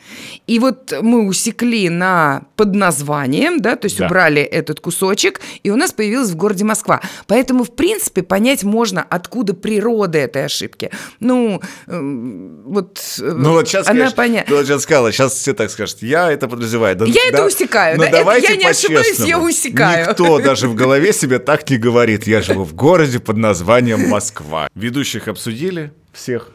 И 0.47 0.59
вот 0.59 0.93
мы 1.01 1.25
усекли 1.25 1.89
на 1.89 2.43
под 2.55 2.75
названием, 3.31 3.61
да, 3.61 3.75
то 3.75 3.85
есть 3.85 3.97
Да. 3.97 4.05
убрали 4.07 4.41
этот 4.41 4.79
кусочек, 4.79 5.41
и 5.63 5.69
у 5.71 5.75
нас 5.75 5.91
появилось 5.91 6.29
в 6.29 6.35
городе 6.35 6.63
Москва. 6.63 7.01
Поэтому, 7.27 7.63
в 7.63 7.75
принципе, 7.75 8.23
понять 8.23 8.63
можно, 8.63 9.05
откуда 9.09 9.53
природа 9.53 10.17
этой 10.19 10.45
ошибки. 10.45 10.91
Ну, 11.19 11.61
эм, 11.87 12.63
вот... 12.65 12.99
э, 13.19 13.31
Ну 13.31 13.51
вот 13.53 13.67
сейчас, 13.67 13.87
она 13.87 14.11
конечно, 14.11 14.23
поня- 14.23 14.45
ты 14.47 14.55
вот 14.55 14.65
сейчас 14.65 14.83
сказала, 14.83 15.11
сейчас 15.11 15.33
все 15.33 15.53
так 15.53 15.69
скажут, 15.71 16.01
я 16.01 16.31
это 16.31 16.47
подразумеваю. 16.47 16.95
Да- 16.95 17.05
Я 17.05 17.27
это 17.27 17.37
да- 17.37 17.45
усекаю, 17.45 17.97
но 17.97 18.03
да, 18.03 18.09
это 18.09 18.17
давайте 18.19 18.47
я 18.49 18.55
не 18.55 18.65
ошибаюсь, 18.65 19.19
я 19.19 19.39
усекаю. 19.39 20.07
Никто 20.09 20.39
даже 20.43 20.67
в 20.67 20.75
голове 20.75 21.13
себе 21.13 21.39
так 21.39 21.69
не 21.69 21.77
говорит. 21.77 22.27
Я 22.27 22.41
живу 22.41 22.63
в 22.63 22.73
городе 22.73 23.19
под 23.19 23.37
названием 23.37 24.09
Москва. 24.09 24.67
Ведущих 24.75 25.27
обсудили 25.27 25.91
всех. 26.13 26.49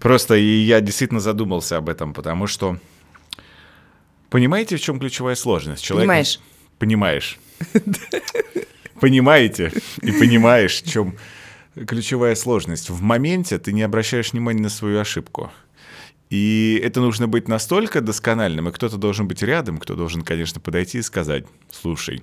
Просто 0.00 0.34
и 0.34 0.44
я 0.60 0.80
действительно 0.80 1.20
задумался 1.20 1.76
об 1.76 1.88
этом, 1.88 2.12
потому 2.14 2.46
что 2.46 2.76
понимаете, 4.32 4.76
в 4.76 4.80
чем 4.80 4.98
ключевая 4.98 5.36
сложность? 5.36 5.84
Человек- 5.84 6.02
Понимаешь. 6.08 6.40
Понимаешь. 6.78 7.38
Понимаете 9.00 9.72
и 10.00 10.12
понимаешь, 10.12 10.82
в 10.82 10.88
чем 10.90 11.16
ключевая 11.86 12.34
сложность. 12.34 12.90
В 12.90 13.02
моменте 13.02 13.58
ты 13.58 13.72
не 13.72 13.82
обращаешь 13.82 14.32
внимания 14.32 14.62
на 14.62 14.68
свою 14.68 15.00
ошибку. 15.00 15.50
И 16.30 16.80
это 16.82 17.00
нужно 17.00 17.28
быть 17.28 17.46
настолько 17.48 18.00
доскональным, 18.00 18.68
и 18.68 18.72
кто-то 18.72 18.96
должен 18.96 19.28
быть 19.28 19.42
рядом, 19.42 19.78
кто 19.78 19.94
должен, 19.94 20.22
конечно, 20.22 20.60
подойти 20.60 20.98
и 20.98 21.02
сказать, 21.02 21.44
слушай, 21.70 22.22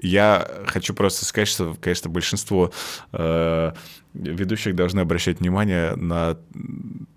я 0.00 0.48
хочу 0.66 0.94
просто 0.94 1.24
сказать, 1.24 1.48
что, 1.48 1.76
конечно, 1.80 2.10
большинство 2.10 2.72
э, 3.12 3.72
ведущих 4.14 4.74
должны 4.74 5.00
обращать 5.00 5.40
внимание 5.40 5.94
на 5.96 6.38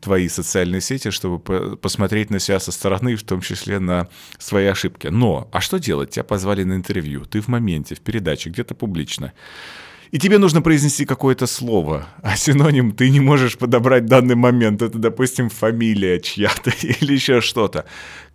твои 0.01 0.27
социальные 0.27 0.81
сети, 0.81 1.11
чтобы 1.11 1.39
по- 1.39 1.75
посмотреть 1.75 2.29
на 2.29 2.39
себя 2.39 2.59
со 2.59 2.71
стороны, 2.71 3.15
в 3.15 3.23
том 3.23 3.41
числе 3.41 3.79
на 3.79 4.07
свои 4.37 4.65
ошибки. 4.65 5.07
Но, 5.07 5.49
а 5.51 5.61
что 5.61 5.79
делать? 5.79 6.11
Тебя 6.11 6.23
позвали 6.23 6.63
на 6.63 6.73
интервью, 6.73 7.25
ты 7.25 7.41
в 7.41 7.47
моменте, 7.47 7.95
в 7.95 8.01
передаче, 8.01 8.49
где-то 8.49 8.75
публично. 8.75 9.33
И 10.11 10.17
тебе 10.17 10.39
нужно 10.39 10.61
произнести 10.63 11.05
какое-то 11.05 11.45
слово, 11.45 12.07
а 12.23 12.35
синоним 12.35 12.93
ты 12.93 13.11
не 13.11 13.19
можешь 13.19 13.57
подобрать 13.57 14.03
в 14.03 14.07
данный 14.07 14.35
момент. 14.35 14.81
Это, 14.81 14.97
допустим, 14.97 15.49
фамилия 15.49 16.19
чья-то 16.19 16.71
или 16.81 17.13
еще 17.13 17.41
что-то. 17.41 17.85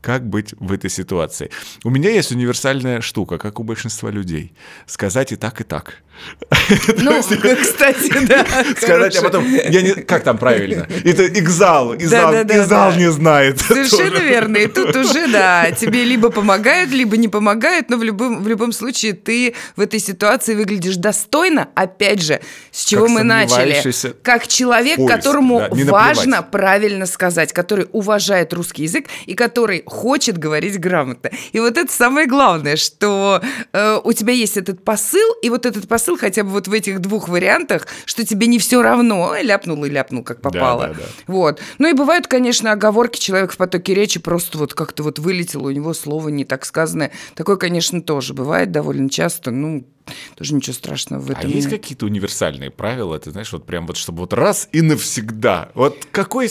Как 0.05 0.27
быть 0.27 0.55
в 0.61 0.71
этой 0.71 0.91
ситуации? 0.91 1.51
У 1.83 1.89
меня 1.89 2.11
есть 2.11 2.31
универсальная 2.31 3.01
штука, 3.01 3.39
как 3.39 3.59
у 3.59 3.63
большинства 3.63 4.11
людей. 4.11 4.53
Сказать 4.87 5.33
и 5.33 5.37
так, 5.37 5.63
и 5.63 5.65
так. 5.65 6.03
Ну, 6.97 7.21
кстати, 7.21 8.25
да. 8.27 8.47
Сказать, 8.77 9.17
а 9.17 9.23
потом, 9.23 9.47
я 9.47 9.83
не, 9.83 9.93
как 9.93 10.25
там 10.25 10.39
правильно? 10.39 10.87
Это 11.05 11.27
Игзал, 11.27 11.95
Да-да-да-да. 11.95 12.65
Игзал 12.65 12.93
не 12.93 13.11
знает. 13.11 13.61
Совершенно 13.61 14.19
верно. 14.19 14.57
И 14.59 14.67
тут 14.67 14.95
уже, 14.97 15.27
да, 15.29 15.71
тебе 15.73 16.05
либо 16.05 16.31
помогают, 16.31 16.91
либо 16.91 17.17
не 17.17 17.29
помогают, 17.29 17.91
но 17.91 17.97
в 17.97 18.03
любом, 18.03 18.43
в 18.43 18.49
любом 18.49 18.73
случае 18.73 19.13
ты 19.13 19.55
в 19.77 19.81
этой 19.81 20.01
ситуации 20.01 20.55
выглядишь 20.55 20.97
достойно, 20.97 21.69
опять 21.75 22.23
же, 22.23 22.41
с 22.71 22.85
чего 22.85 23.09
мы 23.09 23.23
начали. 23.23 23.83
Как 24.23 24.47
человек, 24.47 24.99
которому 25.07 25.69
важно 25.71 26.43
правильно 26.43 27.07
сказать, 27.07 27.53
который 27.53 27.87
уважает 27.93 28.53
русский 28.53 28.85
язык 28.85 29.07
и 29.27 29.35
который 29.35 29.83
хочет 29.95 30.37
говорить 30.39 30.79
грамотно. 30.79 31.31
И 31.53 31.61
вот 31.61 31.79
это 31.79 31.91
самое 31.93 32.27
главное, 32.27 32.77
что 32.77 33.41
э, 33.73 34.01
у 34.03 34.13
тебя 34.13 34.33
есть 34.33 34.57
этот 34.57 34.85
посыл, 34.85 35.35
и 35.43 35.49
вот 35.49 35.65
этот 35.65 35.89
посыл 35.89 36.19
хотя 36.19 36.43
бы 36.43 36.51
вот 36.51 36.69
в 36.69 36.73
этих 36.73 37.01
двух 37.01 37.29
вариантах, 37.29 37.87
что 38.05 38.27
тебе 38.27 38.49
не 38.49 38.59
все 38.59 38.83
равно, 38.83 39.35
ляпнул 39.41 39.85
и 39.85 39.91
ляпнул, 39.91 40.23
как 40.25 40.41
попало. 40.41 40.89
Да, 40.89 40.95
да, 40.95 41.01
да. 41.01 41.07
Вот. 41.27 41.61
Ну 41.79 41.89
и 41.89 41.93
бывают, 41.93 42.27
конечно, 42.27 42.73
оговорки, 42.73 43.19
человек 43.19 43.53
в 43.53 43.57
потоке 43.57 43.95
речи 43.95 44.19
просто 44.21 44.59
вот 44.59 44.75
как-то 44.75 45.03
вот 45.03 45.19
вылетело, 45.19 45.69
у 45.69 45.71
него 45.71 45.95
слово 45.95 46.29
не 46.29 46.45
так 46.45 46.67
сказанное. 46.67 47.13
Такое, 47.35 47.57
конечно, 47.57 48.03
тоже 48.03 48.35
бывает 48.35 48.73
довольно 48.73 49.09
часто, 49.09 49.51
ну, 49.53 49.87
тоже 50.35 50.55
ничего 50.55 50.75
страшного 50.75 51.21
в 51.21 51.31
А 51.31 51.33
этом. 51.35 51.51
есть 51.51 51.71
нет. 51.71 51.81
какие-то 51.81 52.07
универсальные 52.07 52.71
правила, 52.71 53.19
ты 53.19 53.31
знаешь, 53.31 53.53
вот 53.53 53.65
прям 53.65 53.87
вот 53.87 53.97
чтобы 53.97 54.19
вот 54.21 54.33
раз 54.33 54.69
и 54.73 54.83
навсегда. 54.83 55.71
Вот 55.75 55.97
какой... 56.11 56.51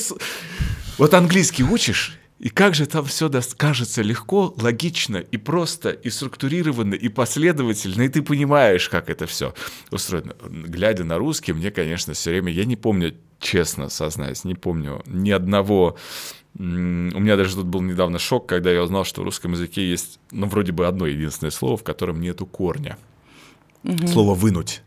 Вот 0.98 1.14
английский 1.16 1.64
учишь, 1.64 2.20
и 2.44 2.50
как 2.50 2.76
же 2.76 2.88
там 2.88 3.06
все 3.06 3.32
кажется 3.56 4.02
легко, 4.02 4.54
логично 4.58 5.16
и 5.16 5.38
просто, 5.38 5.92
и 5.92 6.10
структурированно, 6.10 6.94
и 6.94 7.08
последовательно, 7.08 8.02
и 8.02 8.10
ты 8.10 8.22
понимаешь, 8.22 8.90
как 8.90 9.10
это 9.10 9.28
все 9.28 9.54
устроено. 9.92 10.36
Глядя 10.50 11.06
на 11.06 11.18
русский, 11.18 11.54
мне, 11.54 11.72
конечно, 11.72 12.12
все 12.12 12.32
время, 12.32 12.52
я 12.52 12.66
не 12.66 12.76
помню, 12.76 13.16
честно 13.40 13.88
сознаюсь, 13.88 14.44
не 14.44 14.56
помню 14.56 15.02
ни 15.06 15.32
одного 15.32 15.96
У 16.60 16.64
меня 16.64 17.38
даже 17.38 17.56
тут 17.56 17.68
был 17.68 17.80
недавно 17.80 18.20
шок, 18.20 18.46
когда 18.46 18.74
я 18.74 18.84
узнал, 18.84 19.06
что 19.06 19.22
в 19.22 19.24
русском 19.24 19.54
языке 19.54 19.90
есть, 19.90 20.20
ну, 20.32 20.46
вроде 20.48 20.74
бы 20.74 20.86
одно 20.86 21.08
единственное 21.08 21.52
слово, 21.52 21.78
в 21.78 21.84
котором 21.84 22.20
нету 22.20 22.46
корня. 22.46 22.98
Слово 24.06 24.36
«вынуть» 24.36 24.82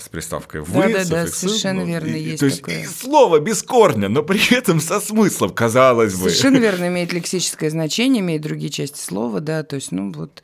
с 0.00 0.08
приставкой 0.08 0.60
«вы». 0.62 0.92
Да-да-да, 0.92 1.26
совершенно 1.26 1.80
ну, 1.82 1.86
верно, 1.86 2.14
и- 2.14 2.22
есть 2.22 2.40
То 2.40 2.46
есть 2.46 2.58
такое. 2.60 2.82
и 2.82 2.86
слово 2.86 3.40
без 3.40 3.62
корня, 3.62 4.08
но 4.08 4.22
при 4.22 4.54
этом 4.54 4.80
со 4.80 5.00
смыслом, 5.00 5.50
казалось 5.50 6.14
бы. 6.14 6.30
Совершенно 6.30 6.58
верно, 6.58 6.88
имеет 6.88 7.12
лексическое 7.12 7.70
значение, 7.70 8.20
имеет 8.20 8.42
другие 8.42 8.70
части 8.70 9.00
слова, 9.00 9.40
да, 9.40 9.62
то 9.62 9.76
есть, 9.76 9.92
ну 9.92 10.12
вот, 10.12 10.42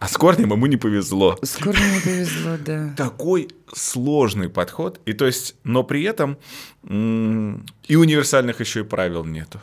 А 0.00 0.08
с 0.08 0.16
корнем 0.16 0.50
ему 0.50 0.66
не 0.66 0.76
повезло. 0.76 1.38
с 1.42 1.56
корнем 1.56 1.94
не 1.94 2.00
повезло, 2.00 2.56
да. 2.64 2.94
Такой 2.96 3.48
сложный 3.72 4.48
подход, 4.48 5.00
и 5.06 5.12
то 5.12 5.26
есть, 5.26 5.54
но 5.64 5.82
при 5.84 6.02
этом 6.02 6.36
и 6.84 7.96
универсальных 7.96 8.60
еще 8.60 8.80
и 8.80 8.84
правил 8.84 9.24
нету. 9.24 9.60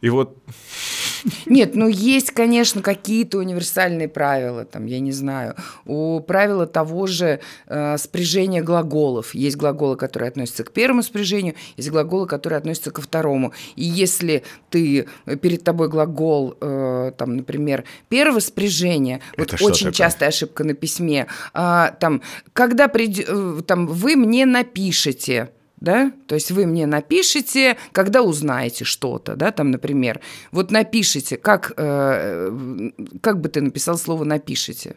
И 0.00 0.10
вот 0.10 0.36
Нет, 1.46 1.74
ну 1.74 1.88
есть, 1.88 2.30
конечно, 2.30 2.82
какие-то 2.82 3.38
универсальные 3.38 4.08
правила, 4.08 4.64
там, 4.64 4.86
я 4.86 5.00
не 5.00 5.12
знаю. 5.12 5.54
У 5.86 6.20
правила 6.20 6.66
того 6.66 7.06
же 7.06 7.40
э, 7.66 7.98
спряжения 7.98 8.62
глаголов. 8.62 9.34
Есть 9.34 9.56
глаголы, 9.56 9.96
которые 9.96 10.28
относятся 10.28 10.64
к 10.64 10.72
первому 10.72 11.02
спряжению, 11.02 11.54
есть 11.76 11.90
глаголы, 11.90 12.26
которые 12.26 12.58
относятся 12.58 12.90
ко 12.90 13.02
второму. 13.02 13.52
И 13.76 13.84
если 13.84 14.44
ты 14.70 15.06
э, 15.26 15.36
перед 15.36 15.64
тобой 15.64 15.88
глагол, 15.88 16.56
э, 16.60 17.12
там, 17.16 17.36
например, 17.36 17.84
первого 18.08 18.40
спряжения, 18.40 19.20
вот 19.36 19.48
Это 19.48 19.56
что 19.56 19.66
очень 19.66 19.86
такое? 19.86 19.92
частая 19.92 20.28
ошибка 20.28 20.64
на 20.64 20.74
письме, 20.74 21.26
а, 21.52 21.92
там, 22.00 22.22
когда 22.52 22.88
прид... 22.88 23.24
э, 23.28 23.60
там, 23.66 23.86
вы 23.86 24.16
мне 24.16 24.46
напишете, 24.46 25.50
да, 25.80 26.12
то 26.26 26.34
есть 26.34 26.50
вы 26.50 26.66
мне 26.66 26.86
напишите, 26.86 27.76
когда 27.92 28.22
узнаете 28.22 28.84
что-то, 28.84 29.36
да, 29.36 29.50
там, 29.50 29.70
например, 29.70 30.20
вот 30.50 30.70
напишите, 30.70 31.36
как, 31.36 31.72
э, 31.76 32.90
как 33.20 33.40
бы 33.40 33.48
ты 33.48 33.60
написал 33.60 33.96
слово 33.98 34.24
напишите? 34.24 34.96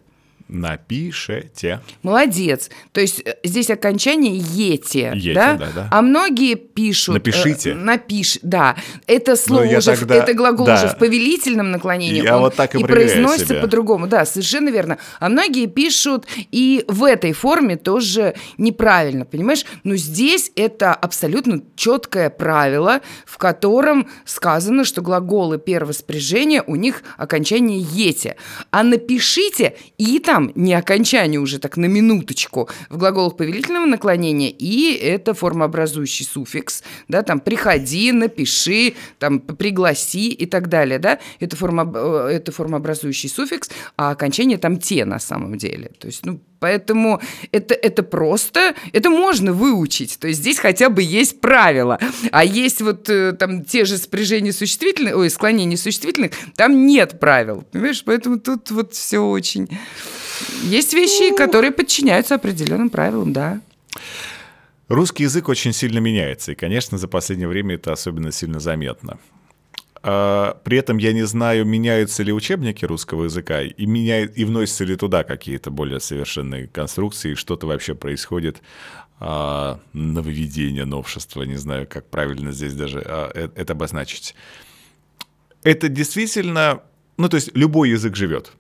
Напишите. 0.52 1.80
Молодец. 2.04 2.70
То 2.92 3.02
есть 3.02 3.22
э, 3.26 3.36
здесь 3.44 3.70
окончание 3.70 4.38
ете, 4.38 5.14
Ете, 5.16 5.34
да? 5.34 5.56
да, 5.56 5.68
да. 5.74 5.88
А 5.90 6.02
многие 6.02 6.56
пишут... 6.56 7.16
Напишите. 7.16 7.72
э, 7.72 7.76
напиш, 7.76 8.38
да. 8.42 8.76
Это 9.08 9.36
слово 9.36 9.64
я 9.64 9.78
уже, 9.78 9.96
тогда- 9.96 10.16
это 10.16 10.34
глагол 10.34 10.66
да. 10.66 10.76
уже 10.76 10.90
в 10.90 10.98
повелительном 10.98 11.72
наклонении. 11.72 12.22
Я 12.22 12.36
он 12.36 12.44
вот 12.44 12.56
так 12.56 12.76
и 12.76 12.84
проверяю 12.84 13.24
произносится 13.24 13.56
по-другому. 13.56 14.08
Да, 14.08 14.26
совершенно 14.26 14.70
верно. 14.70 14.98
А 15.20 15.30
многие 15.30 15.68
пишут 15.68 16.26
и 16.52 16.84
в 16.88 17.04
этой 17.06 17.32
форме 17.32 17.78
тоже 17.78 18.36
неправильно, 18.58 19.26
понимаешь? 19.26 19.66
Но 19.84 19.96
здесь 19.96 20.52
это 20.56 20.94
абсолютно 20.94 21.62
четкое 21.76 22.30
правило, 22.30 23.02
в 23.26 23.38
котором 23.38 24.08
сказано, 24.26 24.84
что 24.84 25.02
глаголы 25.02 25.58
первого 25.58 25.94
спряжения 25.94 26.62
у 26.62 26.76
них 26.76 27.04
окончание 27.18 27.80
ете. 27.80 28.36
А 28.72 28.84
напишите 28.84 29.76
и 29.98 30.20
там 30.20 30.41
не 30.56 30.74
окончание 30.74 31.40
уже 31.40 31.60
так 31.60 31.78
на 31.78 31.86
минуточку 31.86 32.70
в 32.90 32.98
глаголах 32.98 33.38
повелительного 33.38 33.86
наклонения, 33.86 34.50
и 34.50 34.94
это 34.94 35.34
формообразующий 35.34 36.26
суффикс, 36.26 36.84
да, 37.08 37.22
там 37.22 37.40
приходи, 37.40 38.12
напиши, 38.12 38.94
там 39.20 39.40
пригласи 39.40 40.30
и 40.30 40.46
так 40.46 40.70
далее, 40.70 41.00
да, 41.00 41.20
это, 41.40 41.56
форма, 41.56 41.92
э, 41.94 42.30
это 42.34 42.52
формообразующий 42.52 43.30
суффикс, 43.30 43.70
а 43.98 44.12
окончание 44.12 44.58
там 44.58 44.78
те 44.78 45.06
на 45.06 45.20
самом 45.20 45.58
деле. 45.58 45.92
То 46.00 46.08
есть, 46.08 46.26
ну, 46.26 46.40
Поэтому 46.62 47.20
это, 47.52 47.74
это 47.74 48.04
просто, 48.04 48.76
это 48.94 49.10
можно 49.10 49.52
выучить. 49.52 50.20
То 50.20 50.28
есть 50.28 50.42
здесь 50.42 50.60
хотя 50.60 50.90
бы 50.90 51.02
есть 51.02 51.42
правила. 51.42 52.00
А 52.32 52.46
есть 52.46 52.82
вот 52.82 53.10
э, 53.10 53.34
там 53.34 53.66
те 53.66 53.84
же 53.84 53.98
спряжения 53.98 54.54
существительных, 54.54 55.18
ой, 55.18 55.32
склонения 55.32 55.76
существительных, 55.76 56.34
там 56.56 56.86
нет 56.86 57.20
правил. 57.20 57.64
Понимаешь, 57.72 58.04
поэтому 58.06 58.40
тут 58.40 58.70
вот 58.70 58.94
все 58.94 59.20
очень... 59.20 59.70
Есть 60.64 60.94
вещи, 60.94 61.36
которые 61.36 61.72
подчиняются 61.72 62.36
определенным 62.36 62.90
правилам, 62.90 63.34
да. 63.34 63.62
Русский 64.88 65.24
язык 65.24 65.48
очень 65.50 65.74
сильно 65.74 66.00
меняется, 66.00 66.52
и, 66.52 66.56
конечно, 66.56 66.98
за 66.98 67.08
последнее 67.08 67.48
время 67.48 67.76
это 67.76 67.94
особенно 67.94 68.32
сильно 68.32 68.60
заметно. 68.60 69.20
А, 70.04 70.60
При 70.64 70.78
этом 70.78 70.98
я 70.98 71.14
не 71.14 71.24
знаю, 71.24 71.66
меняются 71.66 72.24
ли 72.24 72.34
учебники 72.34 72.84
русского 72.86 73.26
языка 73.26 73.62
и, 73.62 73.86
меняет, 73.86 74.38
и 74.38 74.46
вносятся 74.46 74.84
ли 74.84 74.96
туда 74.96 75.24
какие-то 75.24 75.72
более 75.72 76.00
совершенные 76.00 76.68
конструкции, 76.68 77.36
что-то 77.36 77.68
вообще 77.68 77.96
происходит, 77.96 78.62
а, 79.20 79.80
нововведение, 79.94 80.86
новшество, 80.86 81.44
не 81.44 81.56
знаю, 81.56 81.88
как 81.88 82.10
правильно 82.10 82.52
здесь 82.52 82.74
даже 82.74 83.02
а, 83.06 83.32
э- 83.34 83.50
это 83.56 83.74
обозначить. 83.74 84.36
Это 85.64 85.90
действительно, 85.90 86.82
ну 87.18 87.30
то 87.30 87.36
есть 87.36 87.52
любой 87.56 87.92
язык 87.92 88.16
живет. 88.16 88.52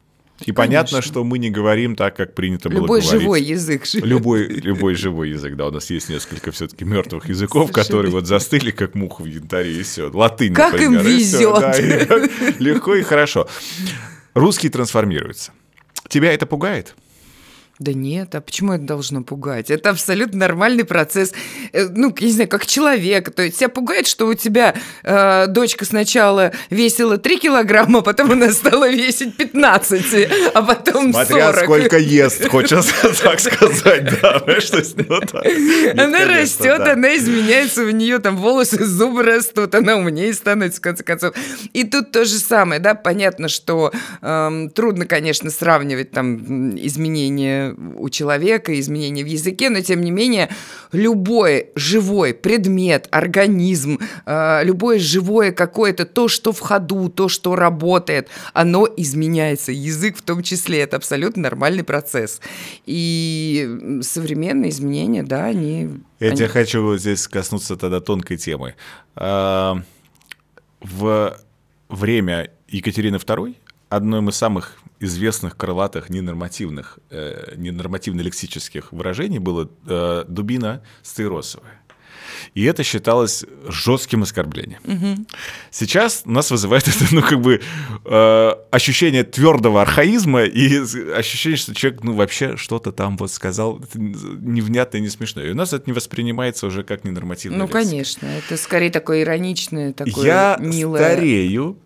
И 0.45 0.51
понятно, 0.51 0.95
Конечно. 0.97 1.01
что 1.11 1.23
мы 1.23 1.37
не 1.37 1.49
говорим 1.51 1.95
так, 1.95 2.15
как 2.15 2.33
принято 2.33 2.69
было 2.69 2.81
Любой 2.81 3.01
говорить. 3.01 3.21
живой 3.21 3.41
язык. 3.43 3.83
Любой, 3.93 4.47
любой 4.47 4.95
живой 4.95 5.29
язык, 5.29 5.55
да, 5.55 5.67
у 5.67 5.71
нас 5.71 5.89
есть 5.91 6.09
несколько 6.09 6.51
все-таки 6.51 6.83
мертвых 6.83 7.29
языков, 7.29 7.67
Совершенно 7.67 7.83
которые 7.85 8.11
вот 8.11 8.25
застыли, 8.27 8.71
как 8.71 8.95
муха 8.95 9.21
в 9.21 9.25
янтаре, 9.25 9.71
и 9.71 9.83
все. 9.83 10.09
Латынь, 10.11 10.53
Как 10.53 10.73
им 10.81 10.93
например, 10.93 11.19
и 11.19 11.23
всё, 11.23 11.37
везёт. 11.37 11.59
да, 11.61 11.71
и 11.77 12.05
как 12.05 12.31
легко 12.59 12.95
и 12.95 13.03
хорошо. 13.03 13.47
Русский 14.33 14.69
трансформируется. 14.69 15.51
Тебя 16.07 16.33
это 16.33 16.45
пугает? 16.45 16.95
Да 17.81 17.93
нет, 17.93 18.35
а 18.35 18.41
почему 18.41 18.73
это 18.73 18.83
должно 18.83 19.23
пугать? 19.23 19.71
Это 19.71 19.89
абсолютно 19.89 20.37
нормальный 20.37 20.83
процесс. 20.85 21.33
Э, 21.73 21.87
Ну, 21.89 22.15
не 22.21 22.31
знаю, 22.31 22.47
как 22.47 22.67
человек. 22.67 23.33
То 23.33 23.41
есть 23.41 23.57
тебя 23.57 23.69
пугает, 23.69 24.05
что 24.05 24.27
у 24.27 24.35
тебя 24.35 24.75
э, 25.03 25.47
дочка 25.47 25.83
сначала 25.85 26.51
весила 26.69 27.17
3 27.17 27.39
килограмма, 27.39 27.99
а 27.99 28.01
потом 28.03 28.33
она 28.33 28.51
стала 28.51 28.87
весить 28.87 29.35
15, 29.35 30.29
а 30.53 30.61
потом 30.61 31.11
Смотря 31.11 31.53
40. 31.53 31.63
сколько 31.63 31.97
ест, 31.97 32.47
хочется 32.49 32.93
так 33.23 33.39
сказать, 33.39 34.21
да. 34.21 34.39
понимаешь, 34.39 34.69
то 34.69 34.77
есть, 34.77 34.95
ну, 34.97 35.19
Она 36.03 36.25
растет, 36.25 36.81
она 36.81 37.15
изменяется, 37.17 37.81
у 37.83 37.89
нее 37.89 38.19
там 38.19 38.37
волосы, 38.37 38.85
зубы 38.85 39.23
растут, 39.23 39.73
она 39.73 39.95
умнее 39.95 40.33
становится, 40.35 40.77
в 40.77 40.81
конце 40.83 41.03
концов. 41.03 41.33
И 41.73 41.83
тут 41.83 42.11
то 42.11 42.25
же 42.25 42.35
самое, 42.37 42.79
да, 42.79 42.93
понятно, 42.93 43.47
что 43.47 43.91
эм, 44.21 44.69
трудно, 44.69 45.07
конечно, 45.07 45.49
сравнивать 45.49 46.11
там 46.11 46.35
м, 46.35 46.75
у 47.97 48.09
человека, 48.09 48.79
изменения 48.79 49.23
в 49.23 49.27
языке, 49.27 49.69
но 49.69 49.81
тем 49.81 50.01
не 50.01 50.11
менее 50.11 50.49
любой 50.91 51.67
живой 51.75 52.33
предмет, 52.33 53.07
организм, 53.11 53.99
э, 54.25 54.63
любое 54.63 54.99
живое 54.99 55.51
какое-то, 55.51 56.05
то, 56.05 56.27
что 56.27 56.51
в 56.51 56.59
ходу, 56.59 57.09
то, 57.09 57.29
что 57.29 57.55
работает, 57.55 58.29
оно 58.53 58.87
изменяется. 58.97 59.71
Язык 59.71 60.17
в 60.17 60.21
том 60.21 60.43
числе, 60.43 60.79
это 60.79 60.97
абсолютно 60.97 61.43
нормальный 61.43 61.83
процесс. 61.83 62.41
И 62.85 63.99
современные 64.01 64.69
изменения, 64.71 65.23
да, 65.23 65.45
они... 65.45 65.89
Я 66.19 66.27
они- 66.27 66.37
тебя 66.37 66.47
хочу 66.47 66.97
здесь 66.97 67.27
коснуться 67.27 67.75
тогда 67.75 67.99
тонкой 67.99 68.37
темы. 68.37 68.75
А, 69.15 69.81
В 70.81 71.37
время 71.89 72.49
Екатерины 72.67 73.17
II 73.17 73.55
одной 73.91 74.27
из 74.27 74.35
самых 74.35 74.73
известных 74.99 75.57
крылатых 75.57 76.09
ненормативных, 76.09 76.99
э, 77.09 77.53
ненормативно-лексических 77.57 78.91
выражений 78.91 79.39
было 79.39 79.69
э, 79.87 80.25
«дубина 80.27 80.81
стаиросовая». 81.03 81.81
И 82.55 82.63
это 82.63 82.83
считалось 82.83 83.45
жестким 83.67 84.23
оскорблением. 84.23 85.25
Сейчас 85.69 86.23
нас 86.25 86.49
вызывает 86.51 86.87
это, 86.87 87.05
ну, 87.11 87.21
как 87.21 87.39
бы, 87.41 87.61
э, 88.05 88.51
ощущение 88.71 89.23
твердого 89.23 89.81
архаизма 89.81 90.43
и 90.43 90.77
ощущение, 91.13 91.57
что 91.57 91.73
человек, 91.75 92.03
ну, 92.03 92.13
вообще 92.13 92.57
что-то 92.57 92.91
там 92.91 93.17
вот 93.17 93.31
сказал 93.31 93.79
это 93.79 93.99
невнятно 93.99 94.97
и 94.97 95.01
не 95.01 95.09
смешно. 95.09 95.41
И 95.43 95.51
у 95.51 95.55
нас 95.55 95.73
это 95.73 95.83
не 95.87 95.93
воспринимается 95.93 96.67
уже 96.67 96.83
как 96.83 97.03
ненормативная 97.03 97.59
Ну, 97.59 97.65
лексика. 97.65 97.83
конечно, 97.89 98.25
это 98.27 98.57
скорее 98.57 98.89
такое 98.91 99.21
ироничное, 99.21 99.93
такое 99.93 100.25
Я 100.25 100.57
милое. 100.59 100.99
старею, 101.13 101.77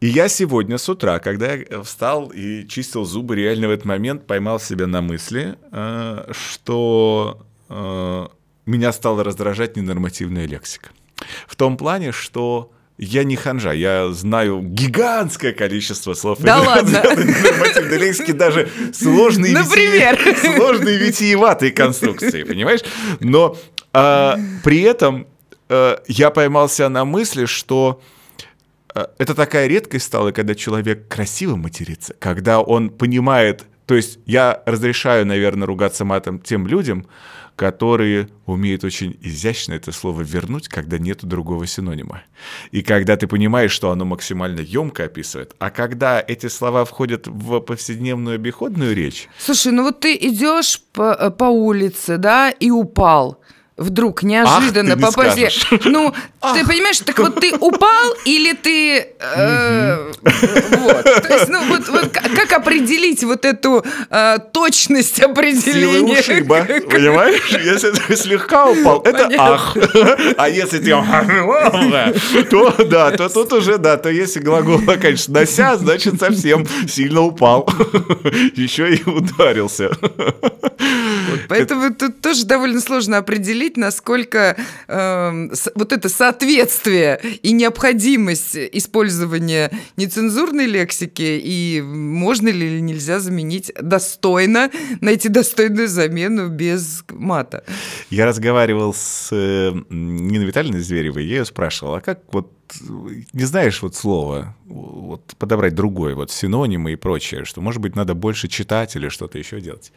И 0.00 0.08
я 0.08 0.28
сегодня 0.28 0.76
с 0.76 0.88
утра, 0.88 1.18
когда 1.18 1.54
я 1.54 1.82
встал 1.82 2.30
и 2.34 2.66
чистил 2.68 3.04
зубы, 3.04 3.36
реально 3.36 3.68
в 3.68 3.70
этот 3.70 3.86
момент 3.86 4.26
поймал 4.26 4.60
себя 4.60 4.86
на 4.86 5.00
мысли, 5.00 5.56
э, 5.72 6.32
что 6.32 7.46
э, 7.70 8.26
меня 8.66 8.92
стала 8.92 9.24
раздражать 9.24 9.76
ненормативная 9.76 10.46
лексика. 10.46 10.90
В 11.46 11.56
том 11.56 11.78
плане, 11.78 12.12
что 12.12 12.72
я 12.98 13.24
не 13.24 13.36
ханжа, 13.36 13.72
я 13.72 14.10
знаю 14.10 14.60
гигантское 14.62 15.52
количество 15.52 16.14
слов. 16.14 16.40
Да 16.40 16.60
ладно? 16.66 17.02
Нормативной 17.02 17.98
лексики, 17.98 18.32
даже 18.32 18.68
сложные, 18.92 19.52
Например? 19.52 20.18
Витие, 20.18 20.56
сложные 20.56 20.98
витиеватые 20.98 21.72
конструкции, 21.72 22.42
понимаешь? 22.42 22.80
Но 23.20 23.56
а, 23.92 24.38
при 24.64 24.80
этом 24.80 25.26
а, 25.68 26.00
я 26.06 26.30
поймался 26.30 26.88
на 26.88 27.04
мысли, 27.04 27.44
что 27.44 28.00
это 29.18 29.34
такая 29.34 29.66
редкость 29.66 30.06
стала, 30.06 30.32
когда 30.32 30.54
человек 30.54 31.08
красиво 31.08 31.56
матерится, 31.56 32.14
когда 32.18 32.60
он 32.60 32.90
понимает, 32.90 33.64
то 33.86 33.94
есть 33.94 34.18
я 34.26 34.62
разрешаю, 34.66 35.26
наверное, 35.26 35.66
ругаться 35.66 36.04
матом 36.04 36.40
тем 36.40 36.66
людям, 36.66 37.06
которые 37.56 38.28
умеют 38.44 38.84
очень 38.84 39.18
изящно 39.22 39.72
это 39.72 39.90
слово 39.90 40.20
вернуть, 40.20 40.68
когда 40.68 40.98
нет 40.98 41.24
другого 41.24 41.66
синонима. 41.66 42.22
И 42.70 42.82
когда 42.82 43.16
ты 43.16 43.26
понимаешь, 43.26 43.72
что 43.72 43.90
оно 43.90 44.04
максимально 44.04 44.60
емко 44.60 45.04
описывает, 45.04 45.54
а 45.58 45.70
когда 45.70 46.22
эти 46.26 46.48
слова 46.48 46.84
входят 46.84 47.26
в 47.26 47.60
повседневную 47.60 48.34
обиходную 48.34 48.94
речь... 48.94 49.28
Слушай, 49.38 49.72
ну 49.72 49.84
вот 49.84 50.00
ты 50.00 50.14
идешь 50.16 50.82
по, 50.92 51.16
э, 51.18 51.30
по 51.30 51.44
улице, 51.44 52.18
да, 52.18 52.50
и 52.50 52.70
упал 52.70 53.40
вдруг 53.76 54.22
неожиданно 54.22 54.94
Ах, 54.94 54.96
ты 54.96 54.96
не 54.96 55.02
попасть. 55.02 55.32
скажешь. 55.32 55.84
Ну, 55.84 56.14
ты 56.54 56.66
понимаешь, 56.66 56.98
так 57.00 57.18
вот 57.18 57.40
ты 57.40 57.54
упал 57.54 58.14
или 58.24 58.54
ты 58.54 59.08
э, 59.20 60.12
вот. 60.22 61.04
То 61.04 61.34
есть, 61.34 61.48
ну 61.48 61.62
вот, 61.66 61.88
вот 61.88 62.08
как 62.10 62.52
определить 62.52 63.22
вот 63.24 63.44
эту 63.44 63.84
э, 64.10 64.38
точность 64.52 65.20
определения? 65.20 66.20
ушиба, 66.20 66.64
понимаешь? 66.90 67.50
Если 67.50 67.90
ты 67.90 68.16
слегка 68.16 68.66
упал, 68.66 69.02
это 69.02 69.24
Понятно. 69.24 69.54
ах. 69.54 69.76
А 70.38 70.48
если 70.48 70.78
ты 70.78 70.86
то 72.50 72.84
да, 72.84 73.10
то 73.10 73.28
тут 73.28 73.52
уже, 73.52 73.78
да, 73.78 73.96
то 73.96 74.08
если 74.08 74.40
глагол 74.40 74.80
конечно, 75.00 75.34
нося, 75.34 75.76
значит 75.76 76.18
совсем 76.18 76.66
сильно 76.88 77.20
упал. 77.22 77.68
Еще 78.54 78.94
и 78.94 79.02
ударился. 79.04 79.90
Поэтому 81.48 81.94
тут 81.94 82.20
тоже 82.20 82.44
довольно 82.44 82.80
сложно 82.80 83.18
определить, 83.18 83.65
насколько 83.74 84.56
эм, 84.88 85.52
с- 85.54 85.70
вот 85.74 85.92
это 85.92 86.08
соответствие 86.08 87.20
и 87.42 87.52
необходимость 87.52 88.56
использования 88.56 89.70
нецензурной 89.96 90.66
лексики 90.66 91.40
и 91.42 91.82
можно 91.82 92.48
ли 92.48 92.66
или 92.66 92.80
нельзя 92.80 93.18
заменить 93.20 93.72
достойно, 93.80 94.70
найти 95.00 95.28
достойную 95.28 95.88
замену 95.88 96.48
без 96.48 97.04
мата. 97.10 97.64
Я 98.10 98.26
разговаривал 98.26 98.94
с 98.94 99.28
э, 99.32 99.72
Ниной 99.90 100.46
Витальевной 100.46 100.80
Зверевой, 100.80 101.24
я 101.24 101.38
ее 101.38 101.44
спрашивал, 101.44 101.94
а 101.94 102.00
как 102.00 102.20
вот 102.32 102.52
не 103.32 103.44
знаешь 103.44 103.80
вот 103.82 103.94
слово, 103.94 104.56
вот 104.66 105.36
подобрать 105.38 105.74
другое, 105.74 106.14
вот 106.16 106.30
синонимы 106.30 106.92
и 106.92 106.96
прочее, 106.96 107.44
что, 107.44 107.60
может 107.60 107.80
быть, 107.80 107.94
надо 107.94 108.14
больше 108.14 108.48
читать 108.48 108.96
или 108.96 109.08
что-то 109.08 109.38
еще 109.38 109.60
делать. 109.60 109.92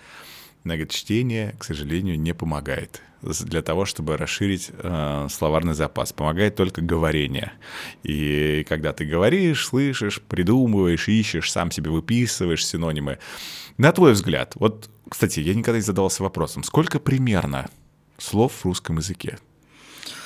Она 0.63 0.75
говорит, 0.75 0.91
чтение, 0.91 1.55
к 1.57 1.63
сожалению, 1.63 2.19
не 2.19 2.33
помогает 2.33 3.01
для 3.21 3.61
того, 3.61 3.85
чтобы 3.85 4.17
расширить 4.17 4.71
э, 4.71 5.27
словарный 5.29 5.73
запас. 5.73 6.13
Помогает 6.13 6.55
только 6.55 6.81
говорение. 6.81 7.51
И 8.03 8.65
когда 8.69 8.93
ты 8.93 9.05
говоришь, 9.05 9.67
слышишь, 9.67 10.21
придумываешь, 10.21 11.07
ищешь, 11.07 11.51
сам 11.51 11.71
себе 11.71 11.91
выписываешь 11.91 12.65
синонимы. 12.65 13.19
На 13.77 13.91
твой 13.91 14.13
взгляд, 14.13 14.53
вот, 14.55 14.89
кстати, 15.09 15.41
я 15.41 15.53
никогда 15.53 15.79
не 15.79 15.83
задавался 15.83 16.23
вопросом, 16.23 16.63
сколько 16.63 16.99
примерно 16.99 17.69
слов 18.17 18.53
в 18.53 18.65
русском 18.65 18.97
языке? 18.97 19.37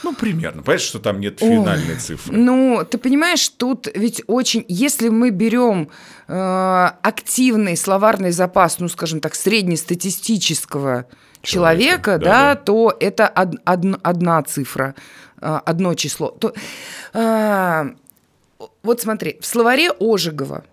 Ну, 0.04 0.14
примерно. 0.14 0.62
Понимаешь, 0.62 0.82
что 0.82 1.00
там 1.00 1.20
нет 1.20 1.40
финальной 1.40 1.96
цифры? 1.96 2.36
Ну, 2.36 2.86
ты 2.90 2.98
понимаешь, 2.98 3.48
тут 3.50 3.88
ведь 3.96 4.22
очень, 4.28 4.66
если 4.68 5.10
мы 5.10 5.30
берем 5.30 5.90
активный 6.28 7.76
словарный 7.78 8.32
запас, 8.32 8.80
ну, 8.80 8.88
скажем 8.90 9.20
так, 9.20 9.36
среднестатистического 9.36 11.06
человека, 11.42 12.02
Человека, 12.16 12.18
да, 12.18 12.26
да-да. 12.26 12.56
то 12.56 12.98
это 13.00 13.28
од- 13.36 13.62
одн- 13.66 14.00
одна 14.02 14.42
цифра, 14.44 14.96
э, 15.42 15.60
одно 15.66 15.94
число. 15.94 16.30
То, 16.32 16.54
э, 17.14 17.84
вот 18.84 19.02
смотри, 19.02 19.38
в 19.42 19.46
словаре 19.46 19.92
Ожегова 20.00 20.64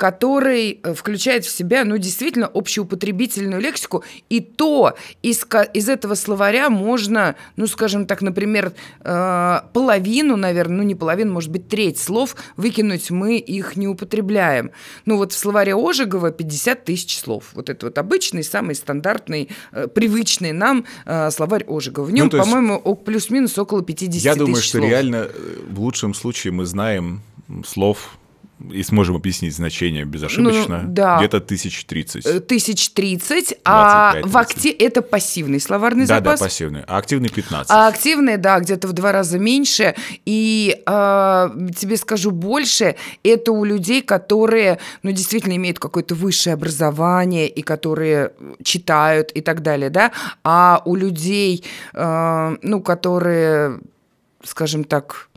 который 0.00 0.80
э, 0.82 0.94
включает 0.94 1.44
в 1.44 1.50
себя, 1.50 1.84
ну, 1.84 1.98
действительно, 1.98 2.46
общеупотребительную 2.46 3.60
лексику, 3.60 4.02
и 4.30 4.40
то 4.40 4.96
из, 5.20 5.46
из 5.74 5.90
этого 5.90 6.14
словаря 6.14 6.70
можно, 6.70 7.36
ну, 7.56 7.66
скажем 7.66 8.06
так, 8.06 8.22
например, 8.22 8.72
э, 9.02 9.60
половину, 9.74 10.36
наверное, 10.36 10.78
ну, 10.78 10.82
не 10.84 10.94
половину, 10.94 11.34
может 11.34 11.50
быть, 11.50 11.68
треть 11.68 11.98
слов 11.98 12.34
выкинуть, 12.56 13.10
мы 13.10 13.36
их 13.36 13.76
не 13.76 13.88
употребляем. 13.88 14.70
Ну, 15.04 15.18
вот 15.18 15.32
в 15.34 15.36
словаре 15.38 15.74
Ожегова 15.74 16.30
50 16.30 16.84
тысяч 16.84 17.18
слов. 17.18 17.50
Вот 17.52 17.68
это 17.68 17.84
вот 17.84 17.98
обычный, 17.98 18.42
самый 18.42 18.76
стандартный, 18.76 19.50
э, 19.72 19.86
привычный 19.86 20.52
нам 20.52 20.86
словарь 21.30 21.66
Ожегова. 21.68 22.06
В 22.06 22.10
нем, 22.10 22.30
Ну, 22.32 22.38
по-моему, 22.38 22.94
плюс-минус 22.96 23.58
около 23.58 23.82
50 23.82 24.22
Я 24.22 24.32
тысяч 24.32 24.38
думаю, 24.38 24.62
что 24.62 24.78
слов. 24.78 24.90
реально 24.90 25.28
в 25.68 25.78
лучшем 25.78 26.14
случае 26.14 26.54
мы 26.54 26.64
знаем 26.64 27.20
слов 27.66 28.16
и 28.72 28.82
сможем 28.82 29.16
объяснить 29.16 29.54
значение 29.54 30.04
безошибочно. 30.04 30.82
Ну, 30.82 30.92
да. 30.92 31.18
Где-то 31.18 31.40
тысяч 31.40 31.84
тридцать. 31.84 32.26
Э, 32.26 32.40
Тысяч 32.40 32.90
тридцать, 32.90 33.54
а 33.64 34.12
25, 34.12 34.32
в 34.32 34.36
акте 34.38 34.70
это 34.70 35.02
пассивный 35.02 35.60
словарный 35.60 36.06
Да, 36.06 36.20
да, 36.20 36.32
запас. 36.32 36.40
пассивный. 36.40 36.82
А 36.86 36.98
активный 36.98 37.28
15. 37.28 37.70
А 37.70 37.88
активные, 37.88 38.36
да, 38.36 38.60
где-то 38.60 38.88
в 38.88 38.92
два 38.92 39.12
раза 39.12 39.38
меньше. 39.38 39.94
И 40.26 40.82
а, 40.86 41.50
тебе 41.76 41.96
скажу 41.96 42.30
больше, 42.30 42.96
это 43.22 43.52
у 43.52 43.64
людей, 43.64 44.02
которые, 44.02 44.78
ну, 45.02 45.10
действительно 45.12 45.56
имеют 45.56 45.78
какое-то 45.78 46.14
высшее 46.14 46.54
образование 46.54 47.48
и 47.48 47.62
которые 47.62 48.32
читают 48.62 49.30
и 49.32 49.40
так 49.40 49.62
далее, 49.62 49.90
да. 49.90 50.12
А 50.44 50.82
у 50.84 50.94
людей, 50.96 51.64
а, 51.94 52.56
ну, 52.62 52.80
которые, 52.82 53.80
скажем 54.44 54.84
так, 54.84 55.29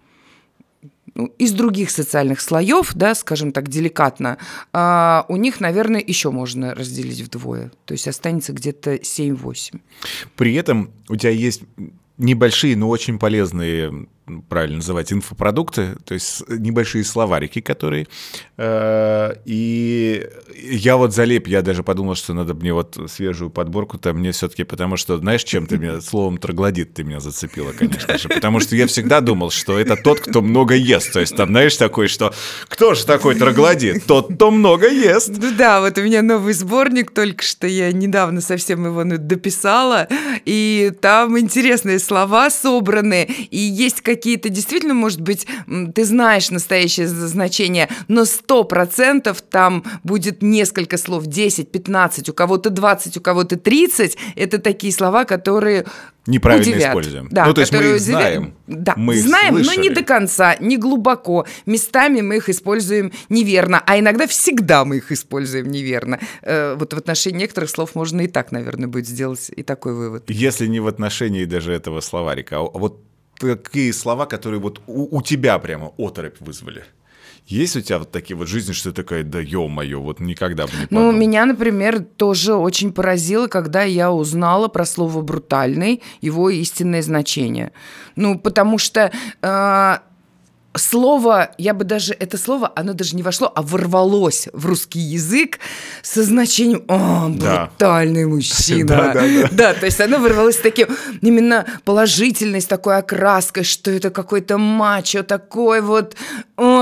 из 1.38 1.52
других 1.52 1.92
социальных 1.92 2.42
слоев, 2.42 2.94
да, 2.96 3.16
скажем 3.16 3.52
так, 3.52 3.70
деликатно, 3.70 4.38
а, 4.72 5.26
у 5.30 5.36
них, 5.36 5.60
наверное, 5.60 6.04
еще 6.06 6.32
можно 6.32 6.74
разделить 6.74 7.22
вдвое. 7.22 7.72
То 7.86 7.94
есть 7.94 8.08
останется 8.08 8.54
где-то 8.54 8.96
7-8. 8.96 9.80
При 10.36 10.56
этом 10.56 10.92
у 11.10 11.16
тебя 11.16 11.32
есть 11.32 11.62
небольшие, 12.18 12.76
но 12.76 12.90
очень 12.90 13.20
полезные, 13.20 14.08
правильно 14.48 14.78
называть, 14.78 15.12
инфопродукты, 15.12 15.96
то 16.06 16.14
есть 16.14 16.44
небольшие 16.48 17.04
словарики, 17.04 17.62
которые... 17.62 18.08
э, 18.58 19.34
и 19.46 20.26
я 20.56 20.98
вот 20.98 21.14
залеп, 21.14 21.48
я 21.48 21.62
даже 21.62 21.84
подумал, 21.84 22.16
что 22.16 22.34
надо 22.34 22.54
мне 22.54 22.74
вот 22.74 22.98
свежую 23.08 23.50
подборку-то 23.50 24.14
мне 24.14 24.32
все-таки, 24.32 24.64
потому 24.64 24.96
что, 24.98 25.18
знаешь, 25.18 25.44
чем 25.44 25.66
ты 25.66 25.78
меня, 25.78 26.02
словом 26.02 26.38
троглодит 26.38 26.94
ты 26.94 27.04
меня 27.04 27.20
зацепила, 27.20 27.72
конечно 27.78 28.18
же, 28.18 28.30
потому 28.30 28.60
что 28.60 28.76
я 28.76 28.88
всегда 28.88 29.20
думал, 29.20 29.52
что 29.52 29.78
это 29.78 29.96
тот, 29.96 30.22
кто 30.22 30.42
много 30.42 30.76
ест, 30.76 31.12
то 31.12 31.20
есть 31.20 31.36
там, 31.36 31.50
знаешь, 31.50 31.76
такой, 31.76 32.08
что 32.08 32.34
кто 32.70 32.94
же 32.94 33.06
такой 33.06 33.36
троглодит? 33.36 34.06
Тот, 34.06 34.34
кто 34.34 34.52
много 34.52 34.90
ест. 34.90 35.30
Ну 35.30 35.52
да, 35.58 35.82
вот 35.82 35.98
у 35.98 36.02
меня 36.02 36.22
новый 36.22 36.54
сборник, 36.54 37.12
только 37.12 37.44
что 37.44 37.68
я 37.68 37.92
недавно 37.92 38.42
совсем 38.42 38.86
его 38.86 39.04
ну, 39.04 39.18
дописала, 39.18 40.08
и 40.46 40.92
там 41.02 41.38
интересные 41.38 42.00
слова 42.00 42.50
собраны, 42.50 43.24
и 43.24 43.58
есть 43.58 44.02
какие-то, 44.16 44.50
действительно, 44.50 44.94
может 44.94 45.22
быть, 45.22 45.48
ты 45.96 46.06
знаешь 46.06 46.50
настоящее 46.52 47.08
значение, 47.08 47.90
но 48.08 48.26
сто 48.26 48.64
процентов 48.64 49.42
там 49.42 49.84
будет 50.04 50.42
несколько 50.42 50.98
слов, 50.98 51.26
10, 51.26 51.72
15, 51.72 52.30
у 52.30 52.34
кого-то 52.34 52.70
20, 52.70 53.18
у 53.18 53.22
кого-то 53.22 53.58
30, 53.58 54.18
это 54.36 54.60
такие 54.60 54.94
слова, 54.94 55.26
которые 55.26 55.86
Неправильно 56.26 56.72
удивят. 56.72 56.90
используем. 56.90 57.28
Да, 57.32 57.46
ну, 57.46 57.54
то 57.54 57.62
есть 57.62 57.74
мы 57.74 57.80
их 57.80 57.86
удивят. 57.86 58.02
знаем. 58.02 58.54
Да, 58.68 58.94
мы 58.96 59.16
их 59.16 59.24
знаем, 59.24 59.54
но 59.54 59.60
не 59.60 59.66
слышали. 59.66 59.94
до 59.94 60.04
конца, 60.04 60.56
не 60.60 60.78
глубоко. 60.78 61.46
Местами 61.66 62.22
мы 62.22 62.38
их 62.38 62.48
используем 62.50 63.12
неверно, 63.30 63.84
а 63.86 64.00
иногда 64.00 64.26
всегда 64.28 64.86
мы 64.86 64.98
их 64.98 65.12
используем 65.12 65.70
неверно. 65.70 66.20
Э, 66.42 66.76
вот 66.76 66.94
в 66.94 66.98
отношении 66.98 67.40
некоторых 67.40 67.70
слов 67.70 67.96
можно 67.96 68.22
и 68.22 68.28
так, 68.28 68.52
наверное, 68.52 68.88
будет 68.88 69.08
сделать 69.08 69.52
и 69.54 69.64
такой 69.64 69.94
вывод. 69.96 70.24
Если 70.30 70.68
не 70.68 70.80
в 70.80 70.88
отношении 70.88 71.44
даже 71.44 71.74
этого 71.74 72.00
словарика, 72.00 72.58
а 72.58 72.78
вот 72.78 73.02
такие 73.40 73.94
слова, 73.94 74.26
которые 74.26 74.60
вот 74.60 74.82
у, 74.88 75.18
у 75.18 75.22
тебя 75.22 75.58
прямо 75.60 75.92
оторопь 75.98 76.40
вызвали. 76.40 76.84
Есть 77.46 77.76
у 77.76 77.82
тебя 77.82 78.00
вот 78.00 78.10
такие 78.12 78.38
вот 78.38 78.48
жизни, 78.48 78.72
что 78.72 78.92
ты 78.92 78.96
такая, 79.04 79.24
да 79.24 79.40
ё-моё, 79.40 80.00
вот 80.00 80.22
никогда 80.22 80.66
бы 80.66 80.72
не 80.74 80.82
Ну, 80.84 80.88
подумал. 80.88 81.12
меня, 81.12 81.46
например, 81.46 82.00
тоже 82.00 82.54
очень 82.54 82.94
поразило, 82.94 83.48
когда 83.48 83.84
я 83.84 84.14
узнала 84.14 84.70
про 84.70 84.86
слово 84.86 85.22
«брутальный», 85.22 86.02
его 86.22 86.50
истинное 86.50 87.02
значение. 87.02 87.74
Ну, 88.16 88.40
потому 88.40 88.78
что... 88.78 89.12
э, 89.42 89.98
слово, 90.76 91.52
я 91.58 91.74
бы 91.74 91.84
даже, 91.84 92.14
это 92.14 92.38
слово, 92.38 92.72
оно 92.76 92.94
даже 92.94 93.16
не 93.16 93.24
вошло, 93.24 93.52
а 93.54 93.62
ворвалось 93.62 94.48
в 94.54 94.66
русский 94.66 95.00
язык 95.00 95.60
со 96.02 96.24
значением 96.24 96.84
«О, 96.88 97.30
брутальный 97.30 98.24
да. 98.24 98.30
мужчина». 98.30 98.84
Да, 98.94 99.14
да, 99.14 99.22
да. 99.22 99.50
да, 99.52 99.74
то 99.74 99.86
есть 99.86 100.00
оно 100.02 100.20
ворвалось 100.20 100.56
с 100.56 100.60
таким 100.60 100.88
именно 101.22 101.66
положительной, 101.84 102.62
с 102.62 102.66
такой 102.66 102.98
окраской, 102.98 103.64
что 103.64 103.92
это 103.92 104.10
какой-то 104.10 104.58
мачо 104.58 105.24
такой 105.24 105.82
вот, 105.82 106.16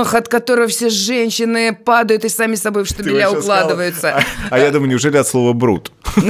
ох, 0.02 0.14
от 0.14 0.28
которого 0.28 0.68
все 0.68 0.90
женщины 0.90 1.74
падают 1.74 2.24
и 2.24 2.28
сами 2.28 2.56
собой 2.56 2.84
в 2.84 2.88
штабеля 2.88 3.30
укладываются. 3.30 4.16
А, 4.16 4.22
а 4.50 4.58
я 4.58 4.70
думаю, 4.70 4.90
неужели 4.90 5.16
от 5.16 5.26
слова 5.26 5.52
«брут»? 5.52 5.90
Есть 6.16 6.26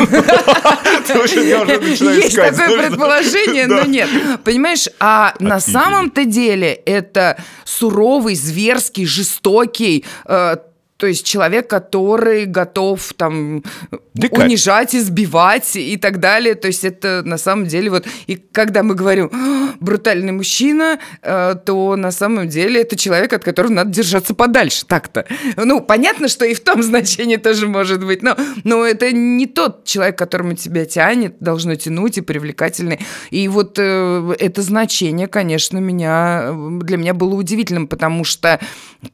такое 2.36 2.88
предположение, 2.88 3.66
но 3.66 3.82
нет. 3.82 4.08
Понимаешь, 4.44 4.88
а 5.00 5.34
на 5.40 5.60
самом-то 5.60 6.24
деле 6.24 6.72
это 6.72 7.36
суровый, 7.64 8.36
зверский, 8.36 9.06
жестокий, 9.06 10.04
э, 10.26 10.56
то 11.02 11.08
есть 11.08 11.26
человек, 11.26 11.66
который 11.68 12.44
готов 12.44 13.12
там 13.14 13.64
Дикарь. 14.14 14.46
унижать, 14.46 14.94
избивать 14.94 15.74
и 15.74 15.96
так 15.96 16.20
далее. 16.20 16.54
То 16.54 16.68
есть 16.68 16.84
это 16.84 17.22
на 17.24 17.38
самом 17.38 17.66
деле 17.66 17.90
вот... 17.90 18.06
И 18.28 18.36
когда 18.36 18.84
мы 18.84 18.94
говорим 18.94 19.28
«А, 19.32 19.74
«брутальный 19.80 20.30
мужчина», 20.30 21.00
э, 21.22 21.56
то 21.66 21.96
на 21.96 22.12
самом 22.12 22.48
деле 22.48 22.82
это 22.82 22.94
человек, 22.94 23.32
от 23.32 23.42
которого 23.42 23.72
надо 23.72 23.90
держаться 23.90 24.32
подальше 24.32 24.86
так-то. 24.86 25.26
Ну, 25.56 25.80
понятно, 25.80 26.28
что 26.28 26.44
и 26.44 26.54
в 26.54 26.60
том 26.60 26.82
значении 26.84 27.34
тоже 27.34 27.66
может 27.66 28.06
быть, 28.06 28.22
но, 28.22 28.36
но 28.62 28.84
это 28.86 29.10
не 29.10 29.46
тот 29.48 29.84
человек, 29.84 30.16
которому 30.16 30.54
тебя 30.54 30.84
тянет, 30.84 31.34
должно 31.40 31.74
тянуть 31.74 32.18
и 32.18 32.20
привлекательный. 32.20 33.00
И 33.30 33.48
вот 33.48 33.74
э, 33.76 34.36
это 34.38 34.62
значение, 34.62 35.26
конечно, 35.26 35.78
меня, 35.78 36.54
для 36.80 36.96
меня 36.96 37.12
было 37.12 37.34
удивительным, 37.34 37.88
потому 37.88 38.22
что 38.22 38.60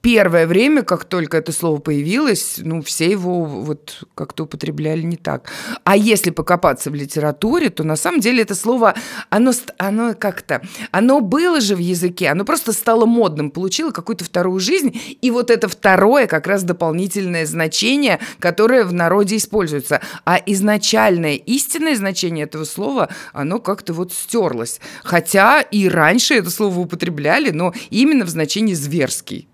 первое 0.01 0.47
время, 0.47 0.83
как 0.83 1.05
только 1.05 1.39
это 1.39 1.53
слово 1.53 1.79
появилось, 1.79 2.57
ну, 2.59 2.83
все 2.83 3.11
его 3.11 3.45
вот 3.45 4.05
как-то 4.15 4.45
употребляли 4.45 5.03
не 5.03 5.17
так. 5.17 5.51
А 5.85 5.97
если 5.97 6.31
покопаться 6.31 6.91
в 6.91 6.95
литературе, 6.95 7.71
то 7.71 7.85
на 7.85 7.97
самом 7.97 8.21
деле 8.21 8.43
это 8.43 8.55
слово, 8.55 8.95
оно, 9.31 9.53
оно 9.79 10.15
как-то, 10.15 10.63
оно 10.91 11.21
было 11.21 11.61
же 11.61 11.75
в 11.75 11.79
языке, 11.79 12.29
оно 12.29 12.45
просто 12.45 12.73
стало 12.73 13.07
модным, 13.07 13.51
получило 13.51 13.91
какую-то 13.91 14.25
вторую 14.25 14.61
жизнь, 14.61 15.01
и 15.21 15.31
вот 15.31 15.51
это 15.51 15.69
второе 15.69 16.27
как 16.27 16.47
раз 16.47 16.63
дополнительное 16.65 17.47
значение, 17.47 18.21
которое 18.39 18.85
в 18.85 18.93
народе 18.93 19.37
используется. 19.37 20.01
А 20.25 20.39
изначальное 20.45 21.35
истинное 21.35 21.97
значение 21.97 22.45
этого 22.45 22.65
слова, 22.65 23.09
оно 23.33 23.59
как-то 23.59 23.95
вот 23.95 24.13
стерлось. 24.13 24.81
Хотя 25.03 25.63
и 25.63 25.89
раньше 25.89 26.35
это 26.35 26.51
слово 26.51 26.79
употребляли, 26.81 27.51
но 27.51 27.73
именно 27.91 28.25
в 28.25 28.29
значении 28.29 28.75
зверский. 28.75 29.49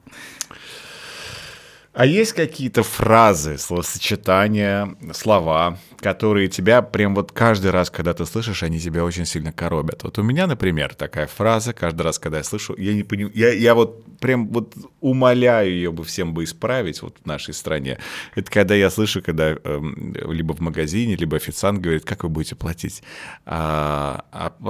А 1.95 2.07
есть 2.07 2.33
какие-то 2.33 2.83
фразы, 2.83 3.57
словосочетания, 3.57 4.97
слова, 5.13 5.79
которые 6.01 6.49
тебя 6.49 6.83
прям 6.83 7.15
вот 7.15 7.31
каждый 7.31 7.71
раз, 7.71 7.89
когда 7.89 8.13
ты 8.15 8.27
слышишь, 8.27 8.65
они 8.65 8.81
тебя 8.81 9.05
очень 9.05 9.25
сильно 9.25 9.53
коробят? 9.53 10.03
Вот 10.03 10.19
у 10.19 10.25
меня, 10.25 10.49
например, 10.49 10.97
такая 10.97 11.29
фраза, 11.29 11.73
каждый 11.73 12.03
раз, 12.03 12.19
когда 12.19 12.39
я 12.39 12.45
слышу, 12.45 12.75
я 12.77 12.95
не 12.95 13.05
понимаю, 13.05 13.33
я, 13.37 13.53
я 13.53 13.77
вот 13.77 14.05
прям 14.19 14.49
вот 14.49 14.75
умоляю 15.01 15.71
ее 15.71 15.93
бы 15.93 16.03
всем 16.03 16.35
бы 16.35 16.43
исправить 16.43 17.01
вот 17.01 17.19
в 17.23 17.27
нашей 17.27 17.55
стране. 17.55 17.99
Это 18.35 18.51
когда 18.51 18.75
я 18.75 18.91
слышу, 18.91 19.23
когда 19.23 19.53
э, 19.53 19.81
либо 20.29 20.53
в 20.53 20.61
магазине, 20.61 21.15
либо 21.15 21.37
официант 21.37 21.81
говорит, 21.81 22.05
как 22.05 22.25
вы 22.25 22.29
будете 22.29 22.57
платить? 22.57 23.05
А, 23.47 24.25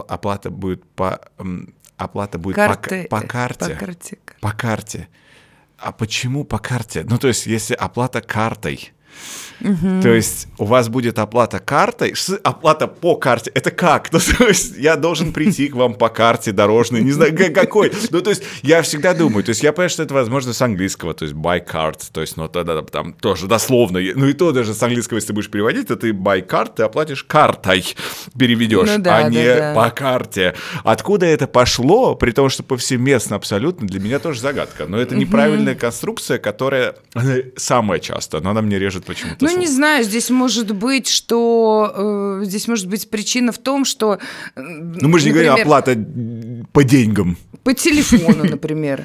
оплата 0.08 0.50
будет 0.50 0.84
по... 0.94 1.20
Оплата 1.96 2.38
будет 2.38 2.56
Карты, 2.56 3.06
по, 3.08 3.20
по 3.20 3.26
карте. 3.26 3.68
По 3.70 3.86
карте. 3.86 4.18
По 4.40 4.52
карте 4.52 5.08
а 5.84 5.92
почему 5.92 6.44
по 6.44 6.58
карте? 6.58 7.04
Ну, 7.08 7.18
то 7.18 7.28
есть, 7.28 7.46
если 7.46 7.74
оплата 7.74 8.22
картой, 8.22 8.92
Угу. 9.60 10.02
То 10.02 10.08
есть 10.08 10.48
у 10.58 10.64
вас 10.64 10.88
будет 10.88 11.18
оплата 11.18 11.58
картой, 11.58 12.14
оплата 12.42 12.86
по 12.86 13.16
карте. 13.16 13.50
Это 13.54 13.70
как? 13.70 14.10
Ну, 14.14 14.20
то 14.38 14.46
есть 14.46 14.76
я 14.76 14.96
должен 14.96 15.32
прийти 15.32 15.68
к 15.68 15.74
вам 15.74 15.94
по 15.94 16.08
карте 16.08 16.52
дорожной, 16.52 17.02
не 17.02 17.10
знаю 17.10 17.34
какой. 17.52 17.92
Ну, 18.10 18.20
то 18.20 18.30
есть 18.30 18.42
я 18.62 18.80
всегда 18.82 19.12
думаю, 19.12 19.42
то 19.42 19.50
есть 19.50 19.62
я 19.62 19.72
понимаю, 19.72 19.90
что 19.90 20.02
это 20.04 20.14
возможно 20.14 20.52
с 20.52 20.62
английского, 20.62 21.14
то 21.14 21.24
есть 21.24 21.34
by 21.34 21.64
card, 21.66 21.98
то 22.12 22.20
есть, 22.20 22.36
ну, 22.36 22.48
тогда 22.48 22.80
там 22.82 23.12
тоже 23.12 23.46
дословно, 23.48 23.98
ну, 24.14 24.26
и 24.26 24.32
то 24.32 24.52
даже 24.52 24.72
с 24.72 24.82
английского, 24.82 25.16
если 25.16 25.28
ты 25.28 25.32
будешь 25.32 25.50
переводить, 25.50 25.88
то 25.88 25.96
ты 25.96 26.10
by 26.10 26.46
card, 26.46 26.74
ты 26.76 26.84
оплатишь 26.84 27.24
картой, 27.24 27.84
переведешь, 28.38 28.88
ну, 28.88 29.02
да, 29.02 29.18
а 29.18 29.22
да, 29.24 29.28
не 29.28 29.44
да. 29.44 29.74
по 29.74 29.90
карте. 29.90 30.54
Откуда 30.84 31.26
это 31.26 31.46
пошло, 31.46 32.14
при 32.14 32.30
том, 32.30 32.48
что 32.48 32.62
повсеместно 32.62 33.36
абсолютно, 33.36 33.86
для 33.86 34.00
меня 34.00 34.18
тоже 34.18 34.40
загадка. 34.40 34.86
Но 34.86 34.98
это 34.98 35.16
неправильная 35.16 35.74
конструкция, 35.74 36.38
которая 36.38 36.94
самая 37.56 37.98
часто, 37.98 38.40
но 38.40 38.50
она 38.50 38.62
мне 38.62 38.78
режет 38.78 39.04
почему-то 39.04 39.43
ну, 39.52 39.58
не 39.58 39.66
знаю, 39.66 40.04
здесь 40.04 40.30
может 40.30 40.72
быть, 40.72 41.08
что... 41.08 42.40
Э, 42.40 42.44
здесь 42.44 42.68
может 42.68 42.88
быть 42.88 43.08
причина 43.10 43.52
в 43.52 43.58
том, 43.58 43.84
что... 43.84 44.18
Э, 44.54 44.60
ну, 44.60 45.08
мы 45.08 45.18
же 45.18 45.26
не 45.26 45.32
например, 45.32 45.52
говорим 45.52 45.62
оплата 45.62 45.96
по 46.72 46.84
деньгам. 46.84 47.36
По 47.62 47.74
телефону, 47.74 48.44
например. 48.44 49.04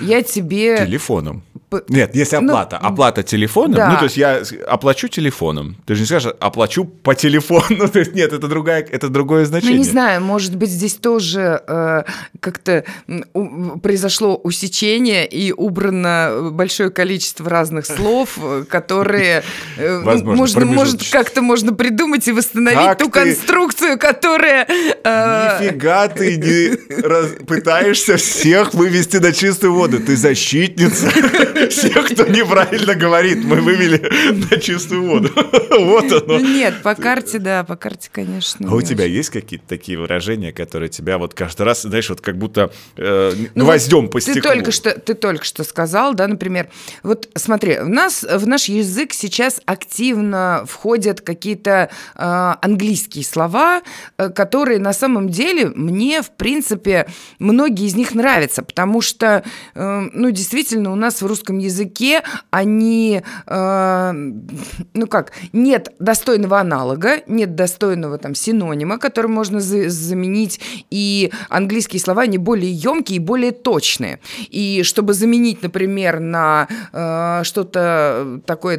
Я 0.00 0.22
тебе... 0.22 0.78
Телефоном. 0.78 1.42
Нет, 1.88 2.14
если 2.14 2.36
ну, 2.36 2.48
оплата. 2.48 2.78
Ну, 2.82 2.88
оплата 2.88 3.22
телефоном. 3.22 3.74
Да. 3.74 3.90
Ну, 3.90 3.96
то 3.98 4.04
есть 4.04 4.16
я 4.16 4.42
оплачу 4.66 5.08
телефоном. 5.08 5.76
Ты 5.86 5.94
же 5.94 6.00
не 6.00 6.06
скажешь, 6.06 6.32
оплачу 6.40 6.84
по 6.84 7.14
телефону. 7.14 7.88
то 7.92 7.98
есть 7.98 8.14
нет, 8.14 8.32
это, 8.32 8.48
другая, 8.48 8.86
это 8.90 9.08
другое 9.08 9.44
значение. 9.44 9.76
Ну, 9.76 9.84
не 9.84 9.88
знаю, 9.88 10.22
может 10.22 10.56
быть, 10.56 10.70
здесь 10.70 10.94
тоже 10.94 11.62
э, 11.66 12.04
как-то 12.40 12.84
произошло 13.82 14.36
усечение 14.36 15.26
и 15.26 15.52
убрано 15.52 16.50
большое 16.52 16.90
количество 16.90 17.48
разных 17.50 17.84
слов, 17.86 18.38
которые 18.68 19.42
э, 19.76 19.98
Возможно, 20.00 20.36
можно, 20.36 20.64
может, 20.64 21.10
как-то 21.10 21.42
можно 21.42 21.74
придумать 21.74 22.26
и 22.28 22.32
восстановить 22.32 22.78
как 22.78 22.98
ту 22.98 23.06
ты... 23.06 23.10
конструкцию, 23.10 23.98
которая... 23.98 24.66
Э... 25.04 25.58
Нифига 25.60 26.08
ты 26.08 26.36
не 26.36 27.02
раз... 27.02 27.32
пытаешься 27.46 28.16
всех 28.16 28.72
вывести 28.72 29.18
на 29.18 29.32
чистую 29.32 29.74
воду. 29.74 30.00
Ты 30.00 30.16
защитница 30.16 31.10
всех, 31.70 32.12
кто 32.12 32.26
неправильно 32.26 32.94
говорит, 32.94 33.44
мы 33.44 33.60
вывели 33.60 33.98
на 34.50 34.60
чистую 34.60 35.04
воду. 35.04 35.30
Вот 35.78 36.04
оно. 36.12 36.38
Ну 36.38 36.40
нет, 36.40 36.82
по 36.82 36.94
карте, 36.94 37.38
да, 37.38 37.64
по 37.64 37.76
карте, 37.76 38.10
конечно. 38.12 38.68
А 38.68 38.74
у 38.74 38.82
тебя 38.82 39.04
есть 39.04 39.30
какие-то 39.30 39.66
такие 39.66 39.98
выражения, 39.98 40.52
которые 40.52 40.88
тебя 40.88 41.18
вот 41.18 41.34
каждый 41.34 41.62
раз, 41.62 41.82
знаешь, 41.82 42.08
вот 42.08 42.20
как 42.20 42.36
будто 42.36 42.70
э, 42.96 43.32
ну, 43.54 43.64
гвоздем 43.64 44.08
по 44.08 44.20
стеклу? 44.20 44.40
Ты 44.40 44.48
только, 44.48 44.72
что, 44.72 44.98
ты 44.98 45.14
только 45.14 45.44
что 45.44 45.64
сказал, 45.64 46.14
да, 46.14 46.26
например, 46.26 46.68
вот 47.02 47.28
смотри, 47.34 47.78
у 47.78 47.88
нас 47.88 48.22
в 48.22 48.46
наш 48.46 48.64
язык 48.66 49.12
сейчас 49.12 49.60
активно 49.66 50.64
входят 50.66 51.20
какие-то 51.20 51.90
э, 52.14 52.54
английские 52.62 53.24
слова, 53.24 53.82
э, 54.16 54.30
которые 54.30 54.78
на 54.78 54.92
самом 54.92 55.28
деле 55.28 55.68
мне, 55.74 56.22
в 56.22 56.30
принципе, 56.30 57.06
многие 57.38 57.86
из 57.86 57.94
них 57.94 58.14
нравятся, 58.14 58.62
потому 58.62 59.00
что, 59.00 59.44
э, 59.74 60.00
ну, 60.12 60.30
действительно, 60.30 60.92
у 60.92 60.96
нас 60.96 61.22
в 61.22 61.26
русском 61.26 61.47
русском 61.48 61.58
языке 61.58 62.22
они, 62.50 63.22
э, 63.46 64.12
ну 64.12 65.06
как, 65.06 65.32
нет 65.52 65.92
достойного 65.98 66.60
аналога, 66.60 67.22
нет 67.26 67.54
достойного 67.54 68.18
там 68.18 68.34
синонима, 68.34 68.98
который 68.98 69.28
можно 69.28 69.60
за 69.60 69.88
заменить, 69.88 70.60
и 70.90 71.30
английские 71.48 72.00
слова, 72.00 72.22
они 72.22 72.38
более 72.38 72.72
емкие 72.72 73.16
и 73.16 73.20
более 73.20 73.52
точные. 73.52 74.18
И 74.50 74.82
чтобы 74.82 75.14
заменить, 75.14 75.62
например, 75.62 76.20
на 76.20 76.68
э, 76.92 77.44
что-то 77.44 78.40
такое 78.46 78.78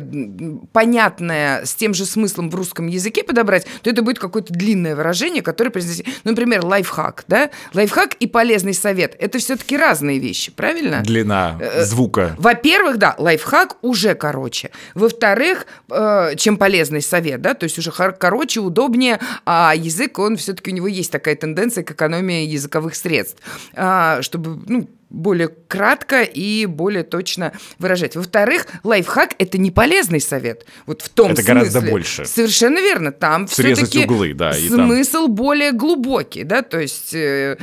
понятное 0.71 1.65
с 1.65 1.75
тем 1.75 1.93
же 1.93 2.05
смыслом 2.05 2.49
в 2.49 2.55
русском 2.55 2.87
языке 2.87 3.23
подобрать, 3.23 3.65
то 3.81 3.89
это 3.89 4.01
будет 4.01 4.19
какое-то 4.19 4.53
длинное 4.53 4.95
выражение, 4.95 5.41
которое 5.41 5.71
произносит, 5.71 6.05
ну, 6.23 6.31
например, 6.31 6.65
лайфхак, 6.65 7.25
да? 7.27 7.49
Лайфхак 7.73 8.15
и 8.15 8.27
полезный 8.27 8.73
совет– 8.73 9.15
это 9.19 9.39
все-таки 9.39 9.77
разные 9.77 10.19
вещи, 10.19 10.51
правильно? 10.51 11.01
Длина 11.01 11.57
э, 11.59 11.85
звука. 11.85 12.35
Во-первых, 12.59 12.97
да, 12.97 13.15
лайфхак 13.17 13.77
уже 13.81 14.15
короче. 14.15 14.71
Во-вторых, 14.93 15.65
э, 15.89 16.35
чем 16.35 16.57
полезный 16.57 17.01
совет, 17.01 17.41
да, 17.41 17.53
то 17.53 17.63
есть 17.63 17.77
уже 17.77 17.91
короче, 17.91 18.59
удобнее, 18.59 19.19
а 19.45 19.73
язык, 19.73 20.19
он 20.19 20.35
все-таки 20.35 20.71
у 20.71 20.75
него 20.75 20.87
есть 20.87 21.09
такая 21.09 21.37
тенденция 21.37 21.85
к 21.85 21.91
экономии 21.91 22.43
языковых 22.43 22.95
средств, 22.95 23.41
э, 23.73 24.17
чтобы, 24.21 24.61
ну, 24.67 24.89
более 25.09 25.47
кратко 25.47 26.21
и 26.21 26.65
более 26.65 27.03
точно 27.03 27.53
выражать. 27.79 28.17
Во-вторых, 28.17 28.67
лайфхак– 28.83 29.35
это 29.39 29.57
не 29.57 29.71
полезный 29.71 30.19
совет. 30.19 30.65
Вот 30.85 31.01
в 31.01 31.09
том 31.09 31.31
это 31.31 31.41
смысле. 31.41 31.53
гораздо 31.53 31.81
больше. 31.81 32.25
Совершенно 32.25 32.79
верно. 32.79 33.13
Там 33.13 33.47
все-таки 33.47 34.03
углы, 34.03 34.33
да, 34.33 34.51
смысл 34.51 35.27
там... 35.27 35.35
более 35.35 35.71
глубокий, 35.71 36.43
да, 36.43 36.61
то 36.61 36.77
есть 36.77 37.13
э, 37.13 37.57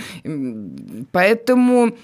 поэтому 1.12 1.96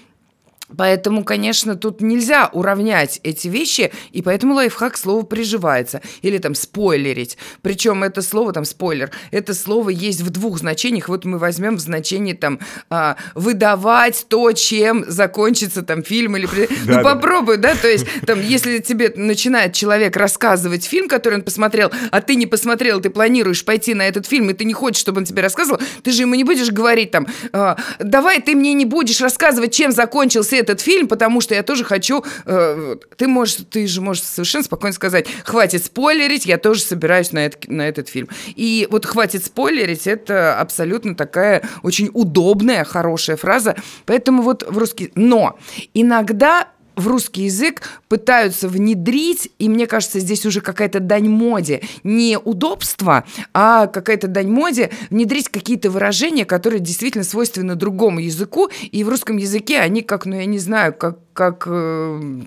Поэтому, 0.77 1.23
конечно, 1.23 1.75
тут 1.75 2.01
нельзя 2.01 2.49
уравнять 2.51 3.19
эти 3.23 3.47
вещи, 3.47 3.91
и 4.11 4.21
поэтому 4.21 4.55
лайфхак 4.55 4.97
слово 4.97 5.23
приживается. 5.23 6.01
Или 6.21 6.37
там 6.37 6.55
спойлерить. 6.55 7.37
Причем 7.61 8.03
это 8.03 8.21
слово, 8.21 8.53
там 8.53 8.65
спойлер, 8.65 9.11
это 9.31 9.53
слово 9.53 9.89
есть 9.89 10.21
в 10.21 10.29
двух 10.29 10.59
значениях. 10.59 11.09
Вот 11.09 11.25
мы 11.25 11.37
возьмем 11.37 11.77
в 11.77 11.79
значении 11.79 12.33
там 12.33 12.59
а, 12.89 13.17
выдавать 13.35 14.25
то, 14.29 14.51
чем 14.51 15.05
закончится 15.07 15.83
там 15.83 16.03
фильм 16.03 16.37
или... 16.37 16.47
Ну 16.85 17.01
попробуй, 17.01 17.57
да, 17.57 17.75
то 17.75 17.87
есть 17.87 18.05
там 18.25 18.41
если 18.41 18.79
тебе 18.79 19.11
начинает 19.15 19.73
человек 19.73 20.15
рассказывать 20.15 20.85
фильм, 20.85 21.07
который 21.07 21.35
он 21.35 21.41
посмотрел, 21.41 21.91
а 22.11 22.21
ты 22.21 22.35
не 22.35 22.45
посмотрел, 22.45 23.01
ты 23.01 23.09
планируешь 23.09 23.63
пойти 23.63 23.93
на 23.93 24.07
этот 24.07 24.25
фильм, 24.27 24.49
и 24.49 24.53
ты 24.53 24.65
не 24.65 24.73
хочешь, 24.73 25.01
чтобы 25.01 25.19
он 25.19 25.25
тебе 25.25 25.41
рассказывал, 25.41 25.79
ты 26.03 26.11
же 26.11 26.23
ему 26.23 26.35
не 26.35 26.43
будешь 26.43 26.71
говорить 26.71 27.11
там, 27.11 27.27
а, 27.51 27.77
давай 27.99 28.41
ты 28.41 28.55
мне 28.55 28.73
не 28.73 28.85
будешь 28.85 29.21
рассказывать, 29.21 29.73
чем 29.73 29.91
закончился 29.91 30.55
этот 30.63 30.81
фильм, 30.81 31.07
потому 31.07 31.41
что 31.41 31.55
я 31.55 31.63
тоже 31.63 31.83
хочу... 31.83 32.23
Э, 32.45 32.95
ты 33.17 33.27
можешь, 33.27 33.57
ты 33.69 33.87
же 33.87 34.01
можешь 34.01 34.23
совершенно 34.23 34.63
спокойно 34.63 34.93
сказать, 34.93 35.27
хватит 35.43 35.85
спойлерить, 35.85 36.45
я 36.45 36.57
тоже 36.57 36.81
собираюсь 36.81 37.31
на, 37.31 37.45
это, 37.45 37.71
на 37.71 37.87
этот 37.87 38.09
фильм. 38.09 38.29
И 38.47 38.87
вот 38.89 39.05
хватит 39.05 39.45
спойлерить, 39.45 40.07
это 40.07 40.59
абсолютно 40.59 41.15
такая 41.15 41.63
очень 41.83 42.09
удобная, 42.13 42.83
хорошая 42.83 43.37
фраза. 43.37 43.75
Поэтому 44.05 44.41
вот 44.43 44.63
в 44.67 44.77
русский... 44.77 45.11
Но 45.15 45.57
иногда 45.93 46.67
в 46.95 47.07
русский 47.07 47.43
язык 47.43 47.81
пытаются 48.07 48.67
внедрить, 48.67 49.49
и 49.59 49.69
мне 49.69 49.87
кажется, 49.87 50.19
здесь 50.19 50.45
уже 50.45 50.61
какая-то 50.61 50.99
дань 50.99 51.29
моде, 51.29 51.81
не 52.03 52.37
удобство, 52.37 53.23
а 53.53 53.87
какая-то 53.87 54.27
дань 54.27 54.49
моде, 54.49 54.91
внедрить 55.09 55.49
какие-то 55.49 55.89
выражения, 55.89 56.45
которые 56.45 56.79
действительно 56.79 57.23
свойственны 57.23 57.75
другому 57.75 58.19
языку, 58.19 58.69
и 58.91 59.03
в 59.03 59.09
русском 59.09 59.37
языке 59.37 59.79
они 59.79 60.01
как, 60.01 60.25
ну 60.25 60.35
я 60.35 60.45
не 60.45 60.59
знаю, 60.59 60.93
как 60.93 61.19
как, 61.33 61.63
э, 61.65 62.41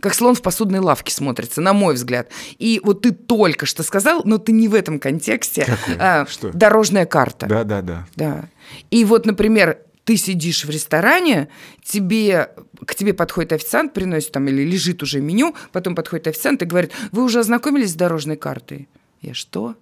как 0.00 0.14
слон 0.14 0.34
в 0.34 0.42
посудной 0.42 0.80
лавке 0.80 1.12
смотрится, 1.12 1.62
на 1.62 1.72
мой 1.72 1.94
взгляд. 1.94 2.28
И 2.58 2.80
вот 2.84 3.02
ты 3.02 3.12
только 3.12 3.64
что 3.64 3.82
сказал, 3.82 4.20
но 4.24 4.36
ты 4.38 4.52
не 4.52 4.68
в 4.68 4.74
этом 4.74 4.98
контексте. 4.98 5.64
Какой? 5.64 5.96
А, 5.98 6.26
что? 6.26 6.50
Дорожная 6.52 7.06
карта. 7.06 7.46
Да, 7.46 7.64
да, 7.64 7.80
да. 7.80 8.06
Да. 8.14 8.44
И 8.90 9.04
вот, 9.04 9.24
например, 9.24 9.78
ты 10.06 10.16
сидишь 10.16 10.64
в 10.64 10.70
ресторане, 10.70 11.48
тебе, 11.82 12.50
к 12.86 12.94
тебе 12.94 13.12
подходит 13.12 13.52
официант, 13.52 13.92
приносит 13.92 14.30
там 14.30 14.46
или 14.46 14.62
лежит 14.62 15.02
уже 15.02 15.20
меню, 15.20 15.56
потом 15.72 15.96
подходит 15.96 16.28
официант 16.28 16.62
и 16.62 16.64
говорит, 16.64 16.92
вы 17.10 17.24
уже 17.24 17.40
ознакомились 17.40 17.90
с 17.90 17.94
дорожной 17.94 18.36
картой? 18.36 18.88
Я 19.20 19.34
что? 19.34 19.74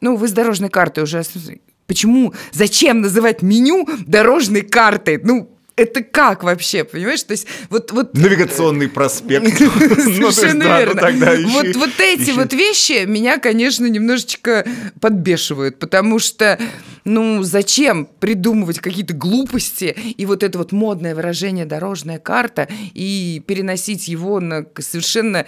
Ну, 0.00 0.14
вы 0.14 0.28
с 0.28 0.32
дорожной 0.32 0.68
картой 0.68 1.02
уже... 1.02 1.24
Почему? 1.88 2.34
Зачем 2.52 3.00
называть 3.00 3.42
меню 3.42 3.84
дорожной 4.06 4.62
картой? 4.62 5.18
Ну, 5.20 5.57
это 5.78 6.02
как 6.02 6.42
вообще, 6.42 6.84
понимаешь? 6.84 7.22
То 7.22 7.32
есть 7.32 7.46
вот... 7.70 7.92
вот 7.92 8.14
Навигационный 8.14 8.88
проспект. 8.88 9.46
Ну, 10.18 10.32
Совершенно 10.32 10.64
верно. 10.64 11.48
Вот 11.48 11.76
вот 11.76 12.00
эти 12.00 12.32
вот 12.32 12.52
вещи 12.52 13.04
меня, 13.04 13.38
конечно, 13.38 13.86
немножечко 13.86 14.66
подбешивают, 15.00 15.78
потому 15.78 16.18
что, 16.18 16.58
ну, 17.04 17.42
зачем 17.42 18.06
придумывать 18.06 18.80
какие-то 18.80 19.14
глупости 19.14 19.96
и 20.16 20.26
вот 20.26 20.42
это 20.42 20.58
вот 20.58 20.72
модное 20.72 21.14
выражение 21.14 21.64
«дорожная 21.64 22.18
карта» 22.18 22.68
и 22.94 23.42
переносить 23.46 24.08
его 24.08 24.40
на 24.40 24.66
совершенно 24.78 25.46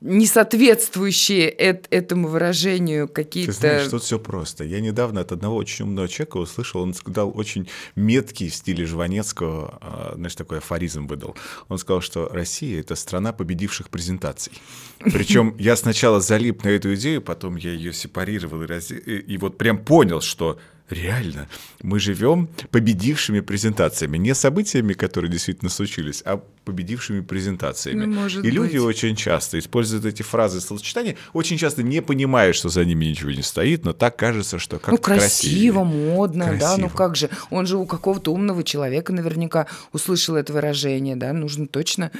не 0.00 0.26
соответствующие 0.26 1.48
эт 1.48 1.88
этому 1.90 2.28
выражению 2.28 3.08
какие-то... 3.08 3.52
Ты 3.52 3.58
знаешь, 3.58 3.88
тут 3.88 4.02
все 4.04 4.18
просто. 4.18 4.62
Я 4.62 4.80
недавно 4.80 5.20
от 5.20 5.32
одного 5.32 5.56
очень 5.56 5.86
умного 5.86 6.08
человека 6.08 6.36
услышал, 6.36 6.82
он 6.82 6.94
сказал 6.94 7.32
очень 7.34 7.68
меткий 7.96 8.48
в 8.48 8.54
стиле 8.54 8.86
Жванецкого, 8.86 9.78
а, 9.80 10.12
знаешь, 10.14 10.36
такой 10.36 10.58
афоризм 10.58 11.08
выдал. 11.08 11.36
Он 11.68 11.78
сказал, 11.78 12.00
что 12.00 12.28
Россия— 12.28 12.80
это 12.80 12.94
страна 12.94 13.32
победивших 13.32 13.90
презентаций. 13.90 14.52
Причем 15.00 15.56
я 15.58 15.74
сначала 15.74 16.20
залип 16.20 16.62
на 16.62 16.68
эту 16.68 16.94
идею, 16.94 17.20
потом 17.20 17.56
я 17.56 17.72
ее 17.72 17.92
сепарировал 17.92 18.62
и, 18.62 18.66
раз... 18.66 18.92
и 18.92 19.36
вот 19.38 19.58
прям 19.58 19.78
понял, 19.78 20.20
что 20.20 20.58
реально, 20.90 21.48
мы 21.82 22.00
живем 22.00 22.48
победившими 22.70 23.40
презентациями. 23.40 24.18
Не 24.18 24.34
событиями, 24.34 24.92
которые 24.92 25.30
действительно 25.30 25.70
случились, 25.70 26.22
а 26.24 26.42
победившими 26.64 27.20
презентациями. 27.20 28.04
Ну, 28.04 28.14
может 28.20 28.44
и 28.44 28.50
люди 28.50 28.76
быть. 28.76 28.82
очень 28.86 29.16
часто 29.16 29.58
используют 29.58 30.04
эти 30.04 30.22
фразы 30.22 30.60
словосочетания, 30.60 31.16
очень 31.32 31.56
часто 31.56 31.82
не 31.82 32.02
понимая, 32.02 32.52
что 32.52 32.68
за 32.68 32.84
ними 32.84 33.06
ничего 33.06 33.30
не 33.30 33.42
стоит, 33.42 33.84
но 33.84 33.92
так 33.92 34.16
кажется, 34.16 34.58
что 34.58 34.76
как-то 34.78 34.90
Ну, 34.92 34.98
красиво, 34.98 35.82
красивее. 35.82 36.14
модно, 36.14 36.44
красиво. 36.46 36.60
да, 36.68 36.76
ну 36.76 36.88
как 36.90 37.16
же. 37.16 37.30
Он 37.50 37.66
же 37.66 37.76
у 37.78 37.86
какого-то 37.86 38.32
умного 38.32 38.62
человека 38.62 39.12
наверняка 39.12 39.66
услышал 39.92 40.36
это 40.36 40.52
выражение, 40.52 41.16
да, 41.16 41.32
нужно 41.32 41.66
точно 41.66 42.10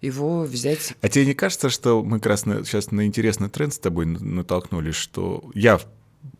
его 0.00 0.42
взять. 0.42 0.94
А 1.00 1.08
тебе 1.08 1.26
не 1.26 1.34
кажется, 1.34 1.68
что 1.70 2.02
мы 2.04 2.18
как 2.18 2.26
раз 2.26 2.46
на, 2.46 2.64
сейчас 2.64 2.90
на 2.92 3.06
интересный 3.06 3.48
тренд 3.48 3.74
с 3.74 3.78
тобой 3.78 4.06
натолкнулись, 4.06 4.94
что 4.94 5.50
я 5.54 5.80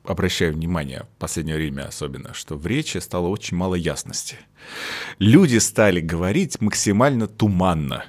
обращаю 0.05 0.53
внимание 0.53 1.07
в 1.17 1.21
последнее 1.21 1.57
время 1.57 1.87
особенно, 1.89 2.35
что 2.35 2.57
в 2.57 2.67
речи 2.67 2.99
стало 2.99 3.29
очень 3.29 3.57
мало 3.57 3.75
ясности. 3.75 4.37
Люди 5.19 5.59
стали 5.59 6.01
говорить 6.01 6.61
максимально 6.61 7.27
туманно. 7.27 8.05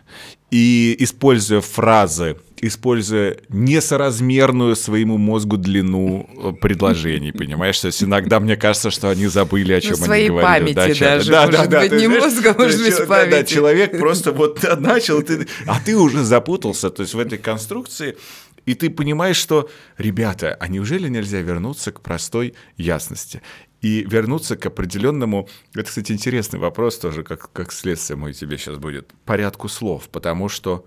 И 0.49 0.95
используя 0.99 1.59
фразы, 1.59 2.38
используя 2.61 3.38
несоразмерную 3.49 4.78
своему 4.78 5.17
мозгу 5.17 5.57
длину 5.57 6.30
э, 6.38 6.51
предложений, 6.53 7.32
понимаешь? 7.38 7.80
То 7.80 7.88
есть 7.88 8.01
иногда 8.01 8.39
мне 8.39 8.55
кажется, 8.55 8.89
что 8.89 9.09
они 9.09 9.28
забыли, 9.28 9.73
о 9.73 9.82
чем 9.82 9.95
своей 9.95 10.30
они 10.30 10.30
говорили. 10.30 10.73
памяти 10.73 10.99
да, 10.99 11.09
даже, 11.09 11.32
да, 11.32 11.45
может 11.45 11.69
да, 11.69 11.82
быть, 11.82 11.91
да, 11.91 11.97
не 11.97 12.07
мозга, 12.07 12.55
может 12.57 12.82
быть, 12.82 12.97
да, 12.97 12.99
да, 12.99 13.05
памяти. 13.05 13.53
человек 13.53 13.99
просто 13.99 14.32
вот 14.32 14.63
начал, 14.80 15.21
ты, 15.21 15.47
а 15.65 15.82
ты 15.82 15.97
уже 15.97 16.23
запутался, 16.23 16.89
то 16.89 17.01
есть 17.01 17.13
в 17.13 17.19
этой 17.19 17.38
конструкции, 17.38 18.17
и 18.68 18.76
ты 18.76 18.89
понимаешь, 18.89 19.38
что, 19.38 19.70
ребята, 19.97 20.55
а 20.59 20.68
неужели 20.68 21.07
нельзя 21.07 21.39
вернуться 21.39 21.93
к 21.93 22.01
простой 22.01 22.53
ясности? 22.76 23.41
И 23.82 24.03
вернуться 24.03 24.57
к 24.57 24.65
определенному, 24.65 25.47
это, 25.74 25.86
кстати, 25.86 26.11
интересный 26.11 26.59
вопрос 26.59 26.99
тоже, 26.99 27.24
как, 27.24 27.49
как 27.53 27.72
следствие 27.72 28.18
мой 28.18 28.34
тебе 28.34 28.57
сейчас 28.57 28.78
будет, 28.78 29.13
порядку 29.24 29.70
слов, 29.70 30.09
потому 30.09 30.49
что 30.49 30.86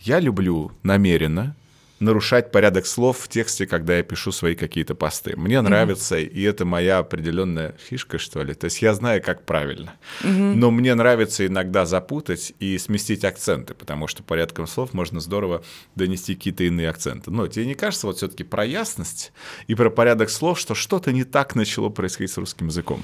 я 0.00 0.18
люблю 0.18 0.72
намеренно 0.82 1.54
нарушать 2.00 2.50
порядок 2.50 2.86
слов 2.86 3.18
в 3.18 3.28
тексте, 3.28 3.66
когда 3.66 3.98
я 3.98 4.02
пишу 4.02 4.32
свои 4.32 4.54
какие-то 4.54 4.94
посты. 4.94 5.34
Мне 5.36 5.60
нравится, 5.60 6.18
и 6.18 6.42
это 6.42 6.64
моя 6.64 6.98
определенная 6.98 7.74
фишка, 7.78 8.18
что 8.18 8.42
ли. 8.42 8.54
То 8.54 8.64
есть 8.64 8.82
я 8.82 8.94
знаю, 8.94 9.22
как 9.22 9.44
правильно. 9.44 9.92
Но 10.22 10.70
мне 10.70 10.94
нравится 10.94 11.46
иногда 11.46 11.86
запутать 11.86 12.54
и 12.58 12.78
сместить 12.78 13.24
акценты, 13.24 13.74
потому 13.74 14.08
что 14.08 14.22
порядком 14.22 14.66
слов 14.66 14.94
можно 14.94 15.20
здорово 15.20 15.62
донести 15.94 16.34
какие-то 16.34 16.64
иные 16.64 16.88
акценты. 16.88 17.30
Но 17.30 17.46
тебе 17.46 17.66
не 17.66 17.74
кажется 17.74 18.06
вот 18.06 18.16
все-таки 18.16 18.44
про 18.44 18.64
ясность 18.64 19.32
и 19.66 19.74
про 19.74 19.90
порядок 19.90 20.30
слов, 20.30 20.58
что 20.58 20.74
что-то 20.74 21.12
не 21.12 21.24
так 21.24 21.54
начало 21.54 21.90
происходить 21.90 22.32
с 22.32 22.38
русским 22.38 22.68
языком? 22.68 23.02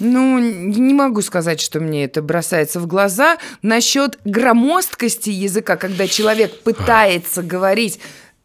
Ну, 0.00 0.38
не 0.40 0.92
могу 0.92 1.22
сказать, 1.22 1.60
что 1.60 1.78
мне 1.78 2.04
это 2.04 2.20
бросается 2.20 2.80
в 2.80 2.86
глаза. 2.86 3.38
Насчет 3.62 4.18
громоздкости 4.24 5.30
языка, 5.30 5.76
когда 5.76 6.08
человек 6.08 6.62
пытается 6.62 7.42
говорить 7.42 8.00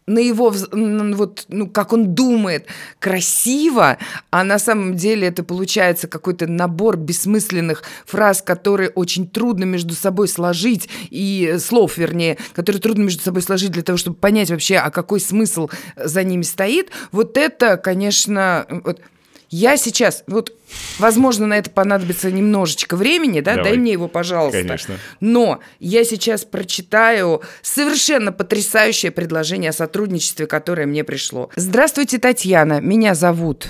на 0.10 0.20
его, 0.20 0.54
вот, 0.72 1.46
ну, 1.48 1.70
как 1.70 1.94
он 1.94 2.16
думает, 2.16 2.66
красиво, 3.00 3.98
а 4.32 4.44
на 4.44 4.60
самом 4.60 4.96
деле 4.96 5.28
это 5.28 5.44
получается 5.44 6.08
какой-то 6.08 6.48
набор 6.48 6.98
бессмысленных 6.98 7.84
фраз, 8.06 8.42
которые 8.42 8.90
очень 8.90 9.28
трудно 9.28 9.66
между 9.66 9.94
собой 9.94 10.28
сложить, 10.28 10.90
и 11.12 11.52
э, 11.54 11.60
слов, 11.60 11.98
вернее, 11.98 12.38
которые 12.54 12.82
трудно 12.82 13.04
между 13.04 13.24
собой 13.24 13.44
сложить 13.44 13.72
для 13.72 13.84
того, 13.84 13.98
чтобы 13.98 14.18
понять 14.18 14.50
вообще, 14.50 14.78
а 14.78 14.90
какой 14.90 15.20
смысл 15.20 15.70
за 15.96 16.24
ними 16.24 16.42
стоит. 16.42 16.90
Вот 17.12 17.38
это, 17.38 17.78
конечно, 17.78 18.66
вот, 18.84 19.02
я 19.50 19.78
сейчас, 19.78 20.24
вот, 20.28 20.54
возможно, 21.00 21.48
на 21.48 21.58
это 21.58 21.70
понадобится 21.70 22.32
немножечко 22.32 22.96
времени, 22.96 23.42
да, 23.42 23.56
Давай. 23.56 23.72
дай 23.72 23.78
мне 23.80 23.92
его, 23.94 24.08
пожалуйста. 24.08 24.62
Конечно. 24.62 24.96
Но 25.20 25.60
я 25.80 26.04
сейчас 26.04 26.46
прочитаю 26.46 27.42
совершенно 27.62 28.32
потрясающее 28.32 29.12
предложение 29.12 29.72
о 29.72 29.74
сотрудничестве, 29.74 30.46
которое 30.46 30.86
мне 30.86 31.04
пришло. 31.04 31.50
Здравствуйте, 31.56 32.20
Татьяна, 32.20 32.80
меня 32.80 33.16
зовут. 33.16 33.70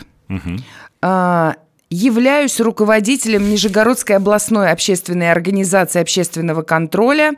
А, 1.02 1.56
Являюсь 1.92 2.60
руководителем 2.60 3.50
Нижегородской 3.50 4.18
областной 4.18 4.70
общественной 4.70 5.32
организации 5.32 6.00
общественного 6.00 6.62
контроля. 6.62 7.32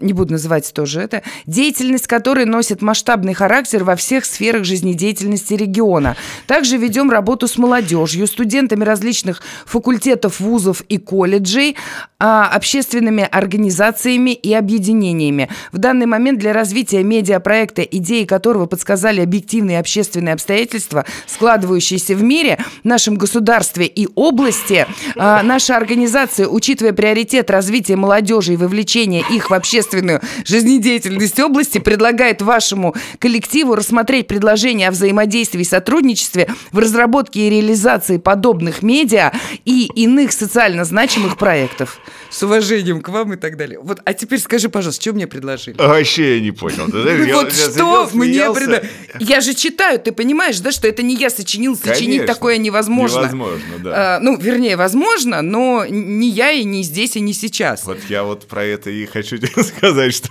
Не 0.00 0.12
буду 0.12 0.32
называть 0.32 0.72
тоже 0.72 1.00
это, 1.00 1.22
деятельность 1.46 2.06
которой 2.06 2.44
носит 2.44 2.82
масштабный 2.82 3.34
характер 3.34 3.84
во 3.84 3.96
всех 3.96 4.24
сферах 4.24 4.64
жизнедеятельности 4.64 5.54
региона. 5.54 6.16
Также 6.46 6.76
ведем 6.76 7.10
работу 7.10 7.48
с 7.48 7.58
молодежью, 7.58 8.26
студентами 8.26 8.84
различных 8.84 9.42
факультетов, 9.66 10.40
вузов 10.40 10.82
и 10.82 10.98
колледжей, 10.98 11.76
а, 12.18 12.48
общественными 12.48 13.26
организациями 13.30 14.30
и 14.30 14.52
объединениями. 14.54 15.48
В 15.72 15.78
данный 15.78 16.06
момент 16.06 16.38
для 16.38 16.52
развития 16.52 17.02
медиапроекта, 17.02 17.82
идеи 17.82 18.24
которого 18.24 18.66
подсказали 18.66 19.20
объективные 19.20 19.80
общественные 19.80 20.34
обстоятельства, 20.34 21.04
складывающиеся 21.26 22.14
в 22.14 22.22
мире, 22.22 22.58
нашем 22.84 23.16
государстве 23.16 23.86
и 23.86 24.08
области, 24.14 24.86
а, 25.16 25.42
наша 25.42 25.76
организация, 25.76 26.46
учитывая 26.46 26.92
приоритет 26.92 27.50
развития 27.50 27.96
молодежи 27.96 28.52
и 28.52 28.56
вовлечения 28.56 29.24
их 29.30 29.50
в 29.50 29.54
общественную 29.80 30.20
жизнедеятельность 30.44 31.38
области, 31.40 31.78
предлагает 31.78 32.42
вашему 32.42 32.94
коллективу 33.18 33.74
рассмотреть 33.74 34.26
предложение 34.26 34.88
о 34.88 34.90
взаимодействии 34.90 35.62
и 35.62 35.64
сотрудничестве 35.64 36.48
в 36.72 36.78
разработке 36.78 37.46
и 37.46 37.50
реализации 37.50 38.18
подобных 38.18 38.82
медиа 38.82 39.32
и 39.64 39.86
иных 39.94 40.32
социально 40.32 40.84
значимых 40.84 41.38
проектов. 41.38 41.98
С 42.30 42.42
уважением 42.42 43.00
к 43.00 43.08
вам 43.08 43.32
и 43.32 43.36
так 43.36 43.56
далее. 43.56 43.78
Вот, 43.82 44.00
а 44.04 44.12
теперь 44.14 44.38
скажи, 44.38 44.68
пожалуйста, 44.68 45.00
что 45.02 45.12
мне 45.14 45.26
предложили? 45.26 45.76
А 45.78 45.88
Вообще 45.88 46.36
я 46.36 46.40
не 46.42 46.52
понял. 46.52 46.86
Я- 47.26 47.34
Вот 47.34 47.52
что 47.52 48.08
мне 48.12 48.50
предложили? 48.52 48.88
Я 49.18 49.40
же 49.40 49.54
читаю, 49.54 49.98
ты 49.98 50.12
понимаешь, 50.12 50.60
да, 50.60 50.70
что 50.72 50.86
это 50.86 51.02
не 51.02 51.14
я 51.16 51.30
сочинил, 51.30 51.76
сочинить 51.76 52.26
такое 52.26 52.58
невозможно. 52.58 53.20
Невозможно, 53.20 53.78
да. 53.82 54.16
А, 54.16 54.20
ну, 54.20 54.36
вернее, 54.36 54.76
возможно, 54.76 55.42
но 55.42 55.84
не 55.88 56.28
я 56.30 56.50
и 56.52 56.64
не 56.64 56.82
здесь, 56.82 57.16
и 57.16 57.20
не 57.20 57.32
сейчас. 57.32 57.84
Вот 57.84 57.98
я 58.08 58.22
вот 58.24 58.46
про 58.46 58.64
это 58.64 58.90
и 58.90 59.06
хочу 59.06 59.36
сказать, 59.70 60.14
что 60.14 60.28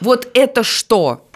Вот 0.00 0.28
это 0.34 0.62
что? 0.62 1.26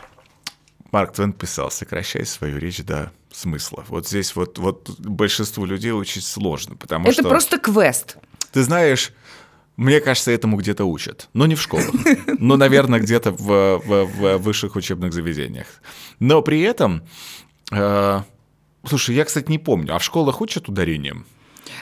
Марк 0.90 1.12
Твен 1.12 1.32
писал, 1.32 1.70
сокращай 1.70 2.24
свою 2.24 2.58
речь 2.58 2.82
до 2.82 3.12
смысла. 3.32 3.84
Вот 3.88 4.08
здесь 4.08 4.34
вот, 4.36 4.58
вот 4.58 4.90
большинству 4.98 5.64
людей 5.66 5.92
очень 5.92 6.22
сложно, 6.22 6.76
потому 6.76 7.04
это 7.06 7.20
что... 7.20 7.28
просто 7.28 7.58
квест. 7.58 8.16
Ты 8.52 8.62
знаешь, 8.62 9.12
мне 9.76 10.00
кажется, 10.00 10.30
этому 10.30 10.56
где-то 10.56 10.84
учат. 10.84 11.28
Но 11.34 11.46
не 11.46 11.54
в 11.54 11.60
школах. 11.62 11.90
Но, 12.38 12.56
наверное, 12.56 13.00
где-то 13.00 13.30
в, 13.32 13.78
в- 13.78 14.04
в 14.06 14.38
высших 14.38 14.76
учебных 14.76 15.12
заведениях. 15.12 15.66
Но 16.20 16.42
при 16.42 16.62
этом... 16.62 17.02
э, 17.70 18.20
слушай, 18.86 19.14
я, 19.14 19.24
кстати, 19.24 19.50
не 19.50 19.58
помню. 19.58 19.94
А 19.94 19.98
в 19.98 20.04
школах 20.04 20.40
учат 20.40 20.68
ударением? 20.68 21.26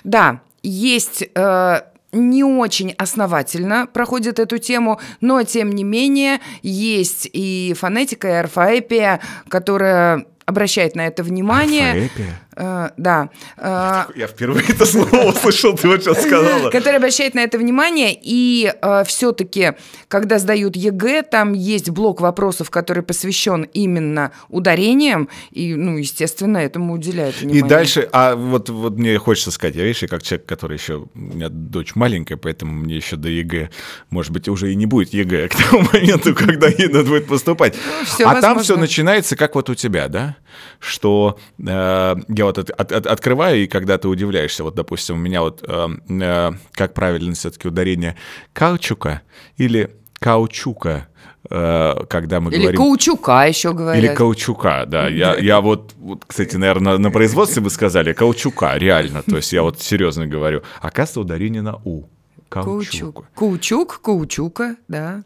Да, 0.05 0.43
есть 0.63 1.23
э, 1.35 1.81
не 2.17 2.45
очень 2.45 2.93
основательно 2.99 3.87
проходит 3.87 4.39
эту 4.39 4.59
тему, 4.59 5.01
но 5.21 5.43
тем 5.43 5.71
не 5.71 5.85
менее 5.85 6.41
есть 6.63 7.29
и 7.33 7.75
фонетика, 7.79 8.29
и 8.29 8.33
орфоэпия, 8.33 9.21
которая 9.49 10.27
обращает 10.47 10.95
на 10.95 11.07
это 11.07 11.23
внимание. 11.23 11.93
Орфоэпия? 11.93 12.41
Э, 12.57 12.91
да. 12.97 13.29
Э, 13.59 14.05
Я 14.15 14.27
впервые 14.27 14.65
это 14.69 14.87
слово 14.87 15.29
услышал, 15.29 15.75
ты 15.77 15.89
вот 15.89 16.03
сейчас 16.03 16.23
сказала. 16.23 16.71
который 16.71 16.97
обращает 16.97 17.35
на 17.35 17.41
это 17.41 17.59
внимание, 17.59 18.17
и 18.21 18.73
все-таки, 19.07 19.73
когда 20.09 20.39
сдают 20.39 20.77
ЕГЭ, 20.77 21.23
там 21.23 21.53
есть 21.53 21.91
блок 21.91 22.21
вопросов, 22.21 22.71
который 22.71 23.03
посвящен 23.03 23.63
именно 23.75 24.33
ударениям, 24.49 25.29
и, 25.51 25.75
ну, 25.75 25.97
естественно, 25.99 26.59
этому 26.59 26.95
уделяют 26.95 27.37
И 27.43 27.45
внимание. 27.47 27.69
дальше, 27.69 28.09
а 28.13 28.35
вот, 28.37 28.69
вот 28.71 28.97
мне 28.99 29.19
хочется 29.19 29.51
сказать, 29.51 29.77
я, 29.77 29.83
видишь, 29.85 30.03
я 30.03 30.09
как 30.09 30.23
человек, 30.23 30.47
который 30.47 30.77
еще, 30.79 31.07
у 31.15 31.19
меня 31.19 31.49
дочь 31.51 31.95
маленькая, 31.95 32.37
поэтому 32.37 32.73
мне 32.73 32.97
еще 32.97 33.17
до 33.17 33.29
ЕГЭ, 33.29 33.71
может 34.11 34.33
быть, 34.33 34.49
уже 34.49 34.73
и 34.73 34.75
не 34.75 34.87
будет 34.87 35.13
ЕГЭ 35.13 35.49
к 35.49 35.55
тому 35.57 35.85
моменту, 35.93 36.35
когда 36.35 36.69
ей 36.69 36.89
надо 36.89 37.05
будет 37.11 37.27
поступать. 37.27 37.75
всё 38.05 38.29
а 38.29 38.41
там 38.41 38.61
все 38.61 38.77
начинается, 38.77 39.37
как 39.37 39.55
вот 39.55 39.69
у 39.71 39.75
тебя, 39.75 40.09
да? 40.09 40.37
Что 40.81 41.39
э, 41.59 42.15
я 42.29 42.46
вот 42.47 42.59
от- 42.59 42.71
от- 42.71 42.93
от- 42.93 43.07
открываю, 43.07 43.63
и 43.65 43.67
когда 43.67 43.99
ты 43.99 44.09
удивляешься, 44.09 44.65
вот, 44.65 44.75
допустим, 44.75 45.17
у 45.17 45.19
меня 45.19 45.43
вот, 45.43 45.63
э, 45.67 45.89
э, 46.09 46.53
как 46.73 46.95
правильно 46.95 47.35
все-таки 47.35 47.69
ударение 47.69 48.17
каучука 48.53 49.23
или 49.57 49.91
каучука, 50.19 51.09
э, 51.51 51.95
когда 52.09 52.41
мы 52.41 52.51
Или 52.53 52.63
говорим... 52.63 52.79
каучука 52.81 53.47
еще 53.47 53.73
говорят. 53.73 54.03
Или 54.03 54.15
каучука, 54.15 54.85
да. 54.87 55.09
Я, 55.09 55.37
я 55.37 55.61
вот, 55.61 55.93
вот, 55.99 56.25
кстати, 56.27 56.57
наверное, 56.57 56.99
на 56.99 57.11
производстве 57.11 57.63
бы 57.63 57.71
сказали 57.71 58.13
каучука, 58.13 58.77
реально. 58.77 59.23
То 59.23 59.37
есть 59.37 59.53
я 59.53 59.63
вот 59.63 59.81
серьезно 59.81 60.27
говорю. 60.27 60.63
Оказывается, 60.81 61.21
ударение 61.21 61.63
на 61.63 61.77
У. 61.85 62.09
Каучук. 62.49 62.65
Каучук. 62.79 63.27
Каучук, 63.35 64.01
каучука, 64.03 64.77
да. 64.89 65.23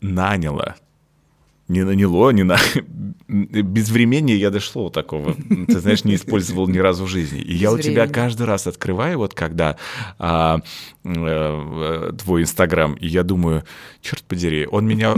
Наняло. 0.00 0.74
Не 1.72 1.84
наняло, 1.84 2.30
не 2.32 2.42
на... 2.42 2.58
Без 3.28 3.88
времени 3.88 4.32
я 4.32 4.50
дошло 4.50 4.90
такого. 4.90 5.34
Ты 5.66 5.80
знаешь, 5.80 6.04
не 6.04 6.16
использовал 6.16 6.68
ни 6.68 6.76
разу 6.76 7.04
в 7.04 7.08
жизни. 7.08 7.40
И 7.40 7.54
я 7.54 7.72
у 7.72 7.78
тебя 7.78 8.06
каждый 8.06 8.46
раз 8.46 8.66
открываю, 8.66 9.16
вот 9.16 9.32
когда 9.32 9.78
а, 10.18 10.60
э, 11.02 12.12
твой 12.22 12.42
Инстаграм, 12.42 12.92
и 12.94 13.06
я 13.06 13.22
думаю, 13.22 13.64
черт 14.02 14.22
подери, 14.24 14.68
он 14.70 14.86
меня... 14.86 15.14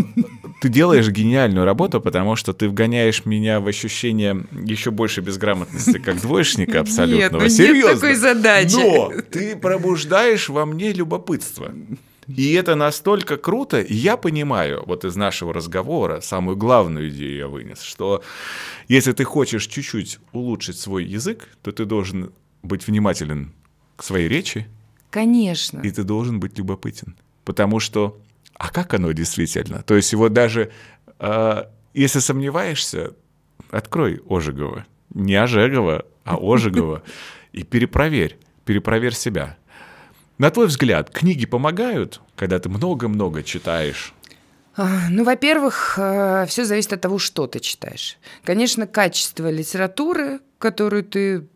Ты 0.60 0.68
делаешь 0.68 1.08
гениальную 1.08 1.64
работу, 1.64 2.00
потому 2.00 2.36
что 2.36 2.52
ты 2.52 2.68
вгоняешь 2.68 3.26
меня 3.26 3.58
в 3.58 3.66
ощущение 3.66 4.46
еще 4.64 4.92
больше 4.92 5.20
безграмотности, 5.20 5.98
как 5.98 6.20
двоечника 6.20 6.80
абсолютного. 6.80 7.42
Нет, 7.42 7.58
ну 7.58 7.74
нет 7.74 7.86
такой 7.94 8.14
задачи. 8.14 8.76
Но 8.76 9.12
ты 9.28 9.56
пробуждаешь 9.56 10.48
во 10.48 10.64
мне 10.66 10.92
любопытство. 10.92 11.72
И 12.26 12.52
это 12.54 12.74
настолько 12.74 13.36
круто, 13.36 13.80
и 13.80 13.94
я 13.94 14.16
понимаю, 14.16 14.82
вот 14.86 15.04
из 15.04 15.16
нашего 15.16 15.52
разговора, 15.52 16.20
самую 16.20 16.56
главную 16.56 17.10
идею 17.10 17.36
я 17.36 17.48
вынес, 17.48 17.82
что 17.82 18.22
если 18.88 19.12
ты 19.12 19.24
хочешь 19.24 19.66
чуть-чуть 19.66 20.18
улучшить 20.32 20.78
свой 20.78 21.04
язык, 21.04 21.48
то 21.62 21.72
ты 21.72 21.84
должен 21.84 22.32
быть 22.62 22.86
внимателен 22.86 23.52
к 23.96 24.02
своей 24.02 24.28
речи, 24.28 24.66
Конечно. 25.10 25.80
и 25.80 25.90
ты 25.90 26.02
должен 26.02 26.40
быть 26.40 26.58
любопытен. 26.58 27.16
Потому 27.44 27.78
что, 27.78 28.18
а 28.54 28.70
как 28.70 28.94
оно 28.94 29.12
действительно? 29.12 29.82
То 29.82 29.94
есть 29.94 30.12
вот 30.14 30.32
даже, 30.32 30.72
э, 31.18 31.64
если 31.92 32.18
сомневаешься, 32.20 33.12
открой 33.70 34.22
Ожегова. 34.28 34.86
Не 35.12 35.34
Ожегова, 35.34 36.06
а 36.24 36.36
Ожегова. 36.36 37.02
И 37.52 37.62
перепроверь, 37.62 38.38
перепроверь 38.64 39.14
себя. 39.14 39.56
На 40.38 40.50
твой 40.50 40.66
взгляд, 40.66 41.10
книги 41.10 41.46
помогают, 41.46 42.20
когда 42.34 42.58
ты 42.58 42.68
много-много 42.68 43.42
читаешь? 43.42 44.12
А, 44.76 45.08
Ну, 45.08 45.22
во-первых, 45.22 45.94
все 46.48 46.64
зависит 46.64 46.92
от 46.92 47.00
того, 47.00 47.18
что 47.18 47.46
ты 47.46 47.60
читаешь. 47.60 48.18
Конечно, 48.42 48.86
качество 48.86 49.48
литературы, 49.48 50.40
которую 50.58 51.04
ты 51.04 51.46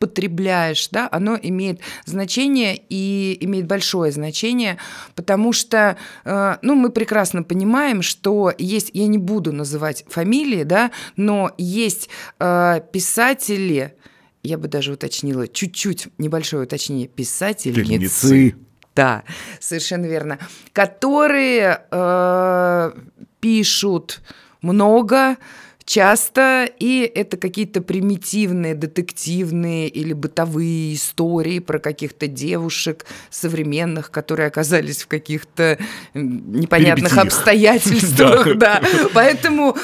потребляешь, 0.00 0.88
да, 0.88 1.08
оно 1.12 1.38
имеет 1.40 1.80
значение 2.06 2.80
и 2.88 3.36
имеет 3.44 3.66
большое 3.66 4.10
значение, 4.12 4.78
потому 5.14 5.52
что, 5.52 5.98
э, 6.24 6.56
ну, 6.62 6.74
мы 6.74 6.88
прекрасно 6.88 7.42
понимаем, 7.42 8.00
что 8.00 8.50
есть, 8.56 8.90
я 8.94 9.06
не 9.06 9.18
буду 9.18 9.52
называть 9.52 10.06
фамилии, 10.08 10.62
да, 10.62 10.90
но 11.16 11.52
есть 11.58 12.08
э, 12.38 12.80
писатели, 12.92 13.94
я 14.42 14.58
бы 14.58 14.68
даже 14.68 14.92
уточнила, 14.92 15.46
чуть-чуть 15.48 16.08
небольшое 16.18 16.64
уточнение, 16.64 17.08
писательницы. 17.08 18.28
Пельницы. 18.28 18.56
Да, 18.94 19.24
совершенно 19.60 20.06
верно. 20.06 20.38
Которые 20.72 21.84
э, 21.90 22.92
пишут 23.40 24.20
много, 24.62 25.36
часто, 25.90 26.68
и 26.78 27.00
это 27.16 27.36
какие-то 27.36 27.80
примитивные 27.80 28.76
детективные 28.76 29.88
или 29.88 30.12
бытовые 30.12 30.94
истории 30.94 31.58
про 31.58 31.80
каких-то 31.80 32.28
девушек 32.28 33.06
современных, 33.28 34.12
которые 34.12 34.46
оказались 34.46 35.02
в 35.02 35.08
каких-то 35.08 35.78
непонятных 36.14 37.18
обстоятельствах. 37.18 38.46
Да. 38.60 38.82
Поэтому 39.14 39.76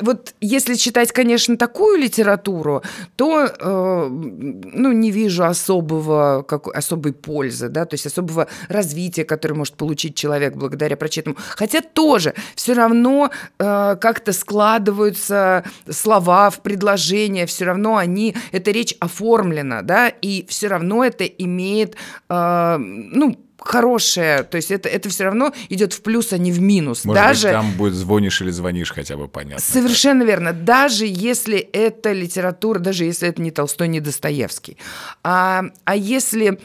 вот 0.00 0.34
если 0.40 0.74
читать, 0.74 1.12
конечно, 1.12 1.56
такую 1.56 1.98
литературу, 1.98 2.82
то 3.16 3.44
э, 3.46 4.08
ну, 4.08 4.92
не 4.92 5.10
вижу 5.10 5.44
особого, 5.44 6.42
как, 6.42 6.68
особой 6.68 7.12
пользы, 7.12 7.68
да, 7.68 7.84
то 7.84 7.94
есть 7.94 8.06
особого 8.06 8.46
развития, 8.68 9.24
которое 9.24 9.54
может 9.54 9.74
получить 9.74 10.14
человек 10.16 10.54
благодаря 10.54 10.96
прочитанному. 10.96 11.38
Хотя 11.50 11.82
тоже 11.82 12.34
все 12.54 12.72
равно 12.72 13.30
э, 13.58 13.96
как-то 14.00 14.32
складываются 14.32 15.19
слова 15.28 16.50
в 16.50 16.62
предложения, 16.62 17.46
все 17.46 17.64
равно 17.64 17.96
они, 17.96 18.34
эта 18.52 18.70
речь 18.70 18.94
оформлена, 19.00 19.82
да, 19.82 20.08
и 20.08 20.46
все 20.48 20.68
равно 20.68 21.04
это 21.04 21.24
имеет, 21.24 21.96
э, 22.28 22.76
ну, 22.78 23.36
хорошее, 23.60 24.42
то 24.42 24.56
есть 24.56 24.70
это, 24.70 24.88
это 24.88 25.08
все 25.08 25.24
равно 25.24 25.52
идет 25.68 25.92
в 25.92 26.02
плюс, 26.02 26.32
а 26.32 26.38
не 26.38 26.52
в 26.52 26.60
минус. 26.60 27.04
Может 27.04 27.22
Даже... 27.22 27.48
быть, 27.48 27.52
там 27.52 27.72
будет 27.72 27.94
звонишь 27.94 28.40
или 28.42 28.50
звонишь 28.50 28.92
хотя 28.92 29.16
бы 29.16 29.28
понятно. 29.28 29.60
Совершенно 29.60 30.22
верно. 30.22 30.52
Даже 30.52 31.04
если 31.06 31.58
это 31.58 32.12
литература, 32.12 32.78
даже 32.78 33.04
если 33.04 33.28
это 33.28 33.40
не 33.42 33.50
Толстой, 33.50 33.88
не 33.88 34.00
Достоевский. 34.00 34.76
А, 35.22 35.64
а 35.84 35.96
если 35.96 36.58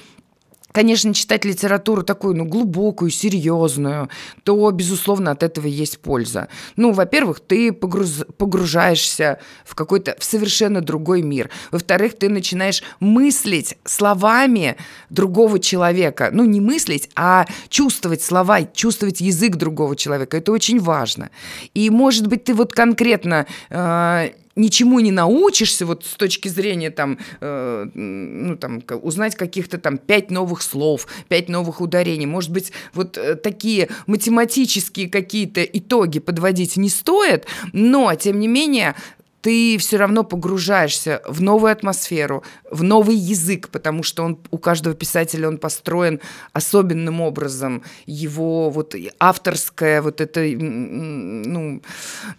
конечно, 0.76 1.14
читать 1.14 1.46
литературу 1.46 2.04
такую, 2.04 2.36
ну, 2.36 2.44
глубокую, 2.44 3.10
серьезную, 3.10 4.10
то, 4.44 4.70
безусловно, 4.72 5.32
от 5.32 5.42
этого 5.42 5.68
есть 5.68 6.00
польза. 6.00 6.50
Ну, 6.76 6.92
во-первых, 6.92 7.40
ты 7.40 7.72
погруз... 7.72 8.26
погружаешься 8.38 9.40
в 9.64 9.74
какой-то, 9.74 10.18
в 10.20 10.24
совершенно 10.26 10.82
другой 10.82 11.22
мир. 11.22 11.50
Во-вторых, 11.72 12.18
ты 12.20 12.28
начинаешь 12.28 12.84
мыслить 13.00 13.78
словами 13.86 14.76
другого 15.10 15.60
человека. 15.60 16.30
Ну, 16.34 16.44
не 16.44 16.60
мыслить, 16.60 17.10
а 17.16 17.46
чувствовать 17.70 18.22
слова, 18.22 18.64
чувствовать 18.64 19.22
язык 19.22 19.56
другого 19.56 19.96
человека. 19.96 20.36
Это 20.36 20.52
очень 20.52 20.82
важно. 20.82 21.30
И, 21.74 21.90
может 21.90 22.28
быть, 22.28 22.44
ты 22.44 22.54
вот 22.54 22.74
конкретно 22.74 23.46
э, 23.70 24.30
ничему 24.56 25.00
не 25.00 25.12
научишься 25.12 25.86
вот 25.86 26.06
с 26.06 26.16
точки 26.16 26.48
зрения 26.48 26.90
там, 26.90 27.20
э, 27.42 27.88
ну, 27.94 28.56
там 28.58 28.82
узнать 29.02 29.36
каких-то 29.36 29.78
там 29.78 29.98
пять 29.98 30.32
новых 30.32 30.62
слов, 30.62 31.08
пять 31.28 31.50
новых 31.50 31.82
ударений. 31.82 32.26
Может 32.26 32.52
быть, 32.52 32.72
вот 32.94 33.18
э, 33.18 33.36
такие 33.36 33.90
математические 34.08 35.10
какие-то 35.10 35.64
итоги 35.64 36.20
подводить 36.20 36.78
не 36.78 36.90
стоит, 36.90 37.46
но, 37.74 38.14
тем 38.16 38.40
не 38.40 38.48
менее, 38.48 38.96
ты 39.46 39.78
все 39.78 39.98
равно 39.98 40.24
погружаешься 40.24 41.22
в 41.28 41.40
новую 41.40 41.72
атмосферу, 41.72 42.44
в 42.72 42.82
новый 42.82 43.16
язык, 43.16 43.70
потому 43.70 44.02
что 44.02 44.24
он 44.24 44.40
у 44.50 44.58
каждого 44.58 44.96
писателя 44.96 45.48
он 45.48 45.60
построен 45.60 46.20
особенным 46.52 47.22
образом. 47.22 47.84
Его 48.08 48.72
вот 48.72 48.96
авторская 49.20 50.02
вот 50.02 50.20
это, 50.20 50.40
ну, 50.42 51.80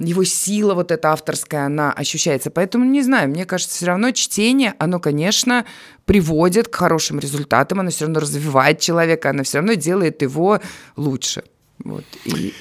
его 0.01 0.25
сила 0.25 0.75
вот 0.75 0.91
эта 0.91 1.13
авторская, 1.13 1.67
она 1.67 1.93
ощущается. 1.93 2.51
Поэтому, 2.51 2.85
не 2.85 3.03
знаю, 3.03 3.29
мне 3.29 3.45
кажется, 3.45 3.77
все 3.77 3.87
равно 3.87 4.11
чтение, 4.11 4.75
оно, 4.81 4.99
конечно, 4.99 5.65
приводит 6.07 6.67
к 6.67 6.75
хорошим 6.75 7.21
результатам, 7.21 7.79
оно 7.79 7.91
все 7.91 8.07
равно 8.07 8.19
развивает 8.19 8.81
человека, 8.81 9.31
оно 9.31 9.45
все 9.45 9.59
равно 9.59 9.75
делает 9.75 10.23
его 10.23 10.61
лучше. 10.97 11.45
Вот. 11.85 12.05
И... 12.25 12.53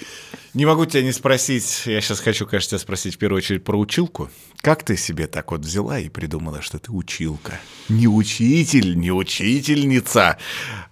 Не 0.56 0.66
могу 0.66 0.86
тебя 0.86 1.04
не 1.04 1.12
спросить, 1.12 1.84
я 1.86 2.00
сейчас 2.00 2.22
хочу, 2.22 2.46
конечно, 2.46 2.70
тебя 2.70 2.80
спросить 2.80 3.16
в 3.16 3.18
первую 3.18 3.40
очередь 3.40 3.66
про 3.66 3.78
училку. 3.78 4.30
Как 4.62 4.84
ты 4.84 4.96
себе 4.96 5.28
так 5.28 5.52
вот 5.52 5.60
взяла 5.60 6.00
и 6.00 6.08
придумала, 6.08 6.62
что 6.62 6.80
ты 6.80 6.94
училка? 6.94 7.60
Не 7.90 8.08
учитель, 8.08 8.98
не 8.98 9.12
учительница, 9.12 10.38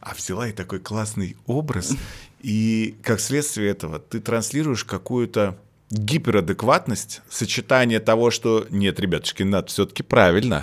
а 0.01 0.13
взяла 0.15 0.49
и 0.49 0.51
такой 0.51 0.79
классный 0.79 1.37
образ. 1.45 1.95
И 2.41 2.95
как 3.03 3.21
следствие 3.21 3.69
этого 3.69 3.99
ты 3.99 4.19
транслируешь 4.19 4.83
какую-то 4.83 5.57
гиперадекватность, 5.91 7.21
сочетание 7.29 8.01
того, 8.01 8.31
что 8.31 8.67
нет, 8.69 8.99
ребятушки, 8.99 9.43
надо 9.43 9.67
все-таки 9.67 10.03
правильно, 10.03 10.61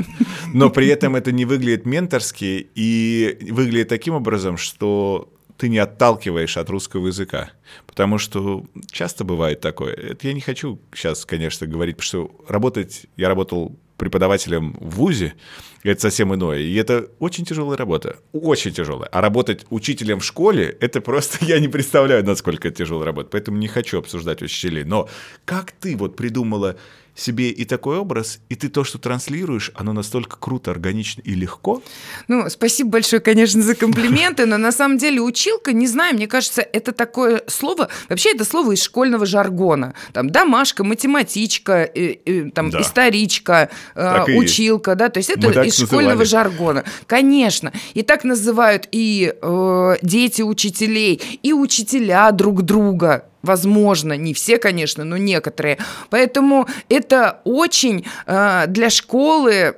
но 0.52 0.68
при 0.68 0.88
этом 0.88 1.16
это 1.16 1.32
не 1.32 1.46
выглядит 1.46 1.86
менторски 1.86 2.68
и 2.74 3.48
выглядит 3.50 3.88
таким 3.88 4.12
образом, 4.12 4.58
что 4.58 5.32
ты 5.60 5.68
не 5.68 5.78
отталкиваешь 5.78 6.56
от 6.56 6.70
русского 6.70 7.08
языка. 7.08 7.50
Потому 7.86 8.16
что 8.16 8.64
часто 8.90 9.24
бывает 9.24 9.60
такое. 9.60 9.92
Это 9.92 10.26
я 10.26 10.32
не 10.32 10.40
хочу 10.40 10.80
сейчас, 10.94 11.26
конечно, 11.26 11.66
говорить, 11.66 11.98
потому 11.98 12.06
что 12.06 12.44
работать... 12.48 13.06
Я 13.18 13.28
работал 13.28 13.78
преподавателем 13.98 14.72
в 14.80 14.96
ВУЗе, 14.96 15.34
это 15.82 16.00
совсем 16.00 16.34
иное. 16.34 16.60
И 16.60 16.74
это 16.76 17.10
очень 17.18 17.44
тяжелая 17.44 17.76
работа. 17.76 18.16
Очень 18.32 18.72
тяжелая. 18.72 19.10
А 19.10 19.20
работать 19.20 19.66
учителем 19.68 20.20
в 20.20 20.24
школе, 20.24 20.74
это 20.80 21.02
просто... 21.02 21.44
Я 21.44 21.60
не 21.60 21.68
представляю, 21.68 22.24
насколько 22.24 22.68
это 22.68 22.78
тяжелая 22.78 23.04
работа. 23.04 23.28
Поэтому 23.30 23.58
не 23.58 23.68
хочу 23.68 23.98
обсуждать 23.98 24.40
учителей. 24.40 24.84
Но 24.84 25.10
как 25.44 25.72
ты 25.72 25.94
вот 25.94 26.16
придумала 26.16 26.76
себе 27.20 27.50
и 27.50 27.64
такой 27.64 27.98
образ, 27.98 28.40
и 28.48 28.54
ты 28.54 28.68
то, 28.68 28.84
что 28.84 28.98
транслируешь, 28.98 29.70
оно 29.74 29.92
настолько 29.92 30.36
круто, 30.38 30.70
органично 30.70 31.20
и 31.22 31.34
легко. 31.34 31.82
Ну, 32.28 32.48
спасибо 32.48 32.90
большое, 32.90 33.20
конечно, 33.20 33.62
за 33.62 33.74
комплименты, 33.74 34.46
но 34.46 34.56
на 34.56 34.72
самом 34.72 34.98
деле 34.98 35.20
училка, 35.20 35.72
не 35.72 35.86
знаю, 35.86 36.14
мне 36.14 36.26
кажется, 36.26 36.62
это 36.62 36.92
такое 36.92 37.42
слово, 37.46 37.88
вообще 38.08 38.32
это 38.32 38.44
слово 38.44 38.72
из 38.72 38.82
школьного 38.82 39.26
жаргона. 39.26 39.94
Там 40.12 40.30
домашка, 40.30 40.84
математичка, 40.84 41.90
э, 41.94 42.16
э, 42.24 42.50
там 42.50 42.70
да. 42.70 42.80
историчка, 42.80 43.70
э, 43.94 44.36
училка, 44.36 44.94
да, 44.94 45.08
то 45.08 45.18
есть 45.18 45.30
это 45.30 45.62
из 45.62 45.76
школьного 45.76 46.24
жаргона. 46.24 46.84
Конечно. 47.06 47.72
И 47.94 48.02
так 48.02 48.24
называют 48.24 48.88
и 48.92 49.34
э, 49.40 49.96
дети 50.02 50.42
учителей, 50.42 51.20
и 51.42 51.52
учителя 51.52 52.30
друг 52.32 52.62
друга. 52.62 53.29
Возможно, 53.42 54.14
не 54.14 54.34
все, 54.34 54.58
конечно, 54.58 55.04
но 55.04 55.16
некоторые. 55.16 55.78
Поэтому 56.10 56.68
это 56.88 57.40
очень 57.44 58.06
э, 58.26 58.64
для 58.66 58.90
школы 58.90 59.76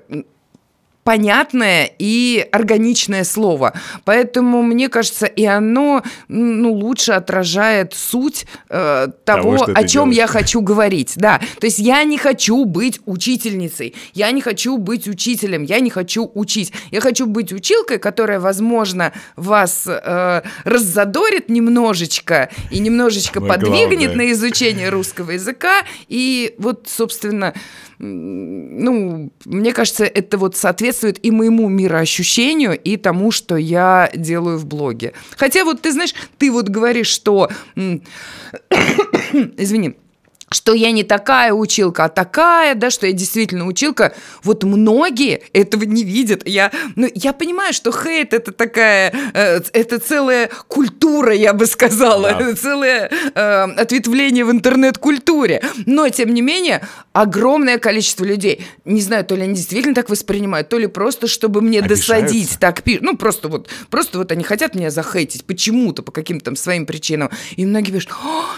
понятное 1.04 1.90
и 1.98 2.46
органичное 2.52 3.24
слово. 3.24 3.72
Поэтому, 4.04 4.62
мне 4.62 4.88
кажется, 4.88 5.26
и 5.26 5.44
оно 5.44 6.02
ну, 6.28 6.72
лучше 6.72 7.12
отражает 7.12 7.94
суть 7.94 8.46
э, 8.68 9.08
того, 9.24 9.58
того 9.58 9.72
о 9.74 9.86
чем 9.86 10.10
делаешь. 10.10 10.16
я 10.16 10.26
хочу 10.28 10.60
говорить. 10.60 11.14
Да. 11.16 11.40
То 11.58 11.66
есть 11.66 11.78
я 11.78 12.04
не 12.04 12.18
хочу 12.18 12.64
быть 12.64 13.00
учительницей, 13.04 13.94
я 14.14 14.30
не 14.30 14.40
хочу 14.40 14.78
быть 14.78 15.08
учителем, 15.08 15.64
я 15.64 15.80
не 15.80 15.90
хочу 15.90 16.30
учить. 16.34 16.72
Я 16.90 17.00
хочу 17.00 17.26
быть 17.26 17.52
училкой, 17.52 17.98
которая, 17.98 18.38
возможно, 18.38 19.12
вас 19.34 19.84
э, 19.86 20.42
раззадорит 20.64 21.48
немножечко 21.48 22.48
и 22.70 22.78
немножечко 22.78 23.40
подвигнет 23.40 24.10
главное. 24.10 24.16
на 24.16 24.32
изучение 24.32 24.88
русского 24.88 25.32
языка. 25.32 25.82
И 26.08 26.54
вот, 26.58 26.86
собственно, 26.88 27.54
ну, 28.04 29.30
мне 29.44 29.72
кажется, 29.72 30.04
это 30.04 30.36
вот 30.36 30.56
соответствует 30.56 31.24
и 31.24 31.30
моему 31.30 31.68
мироощущению, 31.68 32.76
и 32.76 32.96
тому, 32.96 33.30
что 33.30 33.56
я 33.56 34.10
делаю 34.12 34.58
в 34.58 34.66
блоге. 34.66 35.12
Хотя 35.36 35.64
вот 35.64 35.82
ты 35.82 35.92
знаешь, 35.92 36.14
ты 36.36 36.50
вот 36.50 36.68
говоришь, 36.68 37.06
что... 37.06 37.48
Извини, 39.56 39.94
что 40.52 40.74
я 40.74 40.90
не 40.90 41.04
такая 41.04 41.52
училка, 41.52 42.04
а 42.04 42.08
такая, 42.08 42.74
да, 42.74 42.90
что 42.90 43.06
я 43.06 43.12
действительно 43.12 43.66
училка. 43.66 44.14
Вот 44.42 44.64
многие 44.64 45.42
этого 45.52 45.84
не 45.84 46.04
видят. 46.04 46.46
Я, 46.46 46.70
ну, 46.96 47.08
я 47.14 47.32
понимаю, 47.32 47.72
что 47.72 47.92
хейт 47.92 48.32
это 48.32 48.52
такая, 48.52 49.12
э, 49.34 49.60
это 49.72 49.98
целая 49.98 50.50
культура, 50.68 51.34
я 51.34 51.52
бы 51.52 51.66
сказала, 51.66 52.36
да. 52.38 52.54
целое 52.56 53.10
э, 53.34 53.62
ответвление 53.76 54.44
в 54.44 54.50
интернет-культуре. 54.50 55.62
Но, 55.86 56.08
тем 56.08 56.34
не 56.34 56.42
менее, 56.42 56.86
огромное 57.12 57.78
количество 57.78 58.24
людей, 58.24 58.66
не 58.84 59.00
знаю, 59.00 59.24
то 59.24 59.34
ли 59.34 59.42
они 59.42 59.54
действительно 59.54 59.94
так 59.94 60.10
воспринимают, 60.10 60.68
то 60.68 60.78
ли 60.78 60.86
просто, 60.86 61.26
чтобы 61.26 61.60
мне 61.60 61.80
Обижаются. 61.80 62.14
досадить, 62.14 62.58
так 62.58 62.82
пишут. 62.82 63.02
Ну, 63.02 63.16
просто 63.16 63.48
вот, 63.48 63.68
просто 63.90 64.18
вот 64.18 64.32
они 64.32 64.44
хотят 64.44 64.74
меня 64.74 64.90
захейтить 64.90 65.44
почему-то, 65.44 66.02
по 66.02 66.12
каким-то 66.12 66.46
там 66.46 66.56
своим 66.56 66.86
причинам. 66.86 67.30
И 67.56 67.64
многие 67.64 67.92
пишут, 67.92 68.10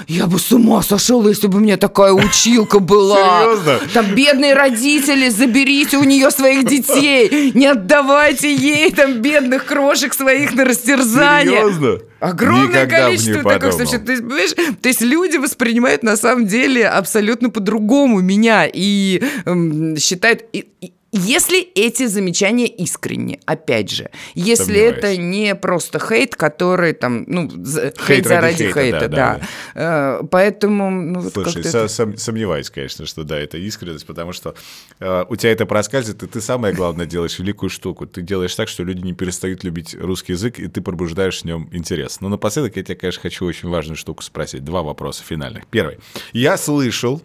я 0.08 0.26
бы 0.26 0.38
с 0.38 0.52
ума 0.52 0.82
сошел, 0.82 1.26
если 1.28 1.46
бы 1.46 1.60
мне 1.60 1.76
такая 1.84 2.12
училка 2.12 2.78
была. 2.78 3.42
Серьезно? 3.42 3.78
Там 3.92 4.14
бедные 4.14 4.54
родители, 4.54 5.28
заберите 5.28 5.98
у 5.98 6.04
нее 6.04 6.30
своих 6.30 6.64
детей, 6.64 7.52
не 7.52 7.66
отдавайте 7.66 8.54
ей 8.54 8.90
там 8.90 9.20
бедных 9.20 9.66
крошек 9.66 10.14
своих 10.14 10.54
на 10.54 10.64
растерзание. 10.64 11.60
Серьезно? 11.60 11.98
Огромное 12.20 12.86
Никогда 12.86 13.02
количество 13.02 13.42
таких 13.42 13.72
случаев. 13.74 14.04
То 14.06 14.12
есть, 14.12 14.24
понимаешь, 14.24 14.76
то 14.80 14.88
есть 14.88 15.02
люди 15.02 15.36
воспринимают 15.36 16.02
на 16.02 16.16
самом 16.16 16.46
деле 16.46 16.88
абсолютно 16.88 17.50
по-другому 17.50 18.20
меня 18.20 18.66
и 18.72 19.22
эм, 19.44 19.98
считают... 19.98 20.42
И, 20.54 20.66
и, 20.80 20.94
если 21.16 21.62
эти 21.62 22.06
замечания 22.06 22.66
искренни, 22.66 23.38
опять 23.46 23.88
же, 23.88 24.10
если 24.34 24.64
Сомневаюсь. 24.64 24.96
это 24.96 25.16
не 25.16 25.54
просто 25.54 26.00
хейт, 26.00 26.34
который 26.34 26.92
там, 26.92 27.24
ну, 27.28 27.48
хейт, 27.48 28.00
хейт 28.00 28.26
заради 28.26 28.64
хейта, 28.64 28.80
хейта 28.80 29.08
да. 29.08 29.08
да. 29.08 29.40
да. 29.74 30.20
Э, 30.20 30.26
поэтому... 30.28 30.90
Ну, 30.90 31.30
Слушай, 31.30 31.62
со- 31.62 31.84
это... 31.84 32.18
сомневаюсь, 32.18 32.68
конечно, 32.68 33.06
что 33.06 33.22
да, 33.22 33.38
это 33.38 33.58
искренность, 33.58 34.06
потому 34.06 34.32
что 34.32 34.56
э, 34.98 35.24
у 35.28 35.36
тебя 35.36 35.52
это 35.52 35.66
проскальзывает, 35.66 36.24
и 36.24 36.26
ты 36.26 36.40
самое 36.40 36.74
главное 36.74 37.06
делаешь 37.06 37.38
великую 37.38 37.70
штуку. 37.70 38.06
Ты 38.06 38.20
делаешь 38.22 38.54
так, 38.56 38.68
что 38.68 38.82
люди 38.82 39.02
не 39.02 39.12
перестают 39.12 39.62
любить 39.62 39.94
русский 39.94 40.32
язык, 40.32 40.58
и 40.58 40.66
ты 40.66 40.80
пробуждаешь 40.80 41.42
в 41.42 41.44
нем 41.44 41.68
интерес. 41.70 42.20
Но 42.20 42.28
напоследок 42.28 42.76
я 42.76 42.82
тебя, 42.82 42.96
конечно, 42.96 43.22
хочу 43.22 43.46
очень 43.46 43.68
важную 43.68 43.96
штуку 43.96 44.24
спросить. 44.24 44.64
Два 44.64 44.82
вопроса 44.82 45.22
финальных. 45.22 45.66
Первый. 45.68 45.98
Я 46.32 46.56
слышал, 46.56 47.22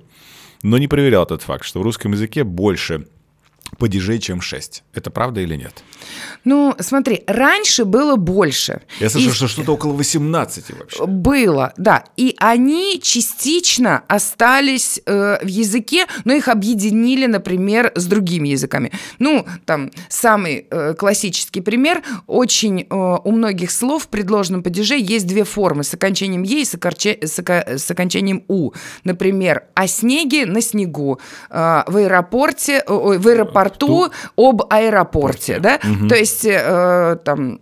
но 0.61 0.77
не 0.77 0.87
проверял 0.87 1.23
этот 1.23 1.41
факт, 1.41 1.65
что 1.65 1.79
в 1.79 1.83
русском 1.83 2.11
языке 2.11 2.43
больше 2.43 3.07
падежей, 3.77 4.19
чем 4.19 4.41
6. 4.41 4.83
Это 4.93 5.09
правда 5.11 5.41
или 5.41 5.55
нет? 5.55 5.83
Ну, 6.45 6.75
смотри, 6.79 7.23
раньше 7.27 7.85
было 7.85 8.15
больше. 8.15 8.81
Я 8.99 9.09
слышал, 9.09 9.31
и... 9.31 9.33
что 9.33 9.47
что-то 9.47 9.73
около 9.73 9.93
18 9.93 10.71
вообще. 10.77 11.05
Было, 11.05 11.73
да. 11.77 12.05
И 12.17 12.35
они 12.39 12.99
частично 13.01 14.03
остались 14.07 15.01
э, 15.05 15.39
в 15.43 15.47
языке, 15.47 16.05
но 16.25 16.33
их 16.33 16.47
объединили, 16.47 17.25
например, 17.25 17.91
с 17.95 18.05
другими 18.05 18.49
языками. 18.49 18.91
Ну, 19.19 19.45
там, 19.65 19.91
самый 20.07 20.67
э, 20.69 20.93
классический 20.93 21.61
пример. 21.61 22.01
Очень 22.27 22.81
э, 22.81 22.85
у 22.89 23.31
многих 23.31 23.71
слов 23.71 24.03
в 24.03 24.07
предложенном 24.07 24.63
падеже 24.63 24.97
есть 24.97 25.27
две 25.27 25.43
формы 25.43 25.83
с 25.83 25.93
окончанием 25.93 26.43
«е» 26.43 26.61
и 26.61 26.65
с, 26.65 26.75
окорче... 26.75 27.17
с, 27.21 27.39
око... 27.39 27.77
с 27.77 27.91
окончанием 27.91 28.43
«у». 28.47 28.71
Например, 29.03 29.63
«о 29.73 29.87
снеге» 29.87 30.45
на 30.45 30.61
снегу, 30.61 31.19
э, 31.49 31.83
в 31.87 31.97
аэропорте, 31.97 32.83
ой, 32.87 33.17
в 33.17 33.27
аэропорту 33.59 33.79
аэропорту 33.79 34.11
об 34.35 34.63
аэропорте, 34.69 35.59
да? 35.59 35.79
Угу. 35.83 36.07
То 36.07 36.15
есть 36.15 36.45
э, 36.45 37.17
там 37.23 37.59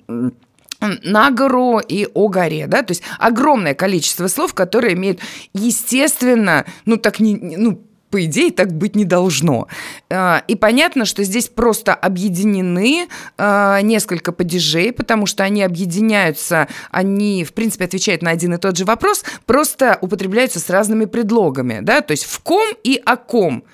на 0.80 1.32
гору 1.32 1.80
и 1.80 2.08
о 2.14 2.28
горе, 2.28 2.68
да, 2.68 2.84
то 2.84 2.92
есть 2.92 3.02
огромное 3.18 3.74
количество 3.74 4.28
слов, 4.28 4.54
которые 4.54 4.94
имеют, 4.94 5.20
естественно, 5.54 6.66
ну 6.86 6.98
так 6.98 7.20
не, 7.20 7.36
ну 7.36 7.82
по 8.12 8.24
идее, 8.24 8.52
так 8.52 8.72
быть 8.72 8.96
не 8.96 9.04
должно. 9.04 9.68
А, 10.10 10.42
и 10.48 10.56
понятно, 10.56 11.04
что 11.04 11.24
здесь 11.24 11.50
просто 11.50 11.94
объединены 11.94 13.08
а, 13.38 13.82
несколько 13.82 14.32
падежей, 14.32 14.94
потому 14.94 15.26
что 15.26 15.44
они 15.44 15.62
объединяются, 15.62 16.70
они, 16.90 17.44
в 17.44 17.54
принципе, 17.54 17.84
отвечают 17.84 18.22
на 18.22 18.30
один 18.32 18.54
и 18.54 18.58
тот 18.60 18.78
же 18.78 18.86
вопрос, 18.86 19.26
просто 19.46 19.98
употребляются 20.00 20.60
с 20.60 20.70
разными 20.70 21.04
предлогами, 21.04 21.80
да, 21.82 22.02
то 22.02 22.12
есть 22.12 22.24
в 22.26 22.40
ком 22.40 22.70
и 22.84 23.02
о 23.04 23.18
ком– 23.18 23.64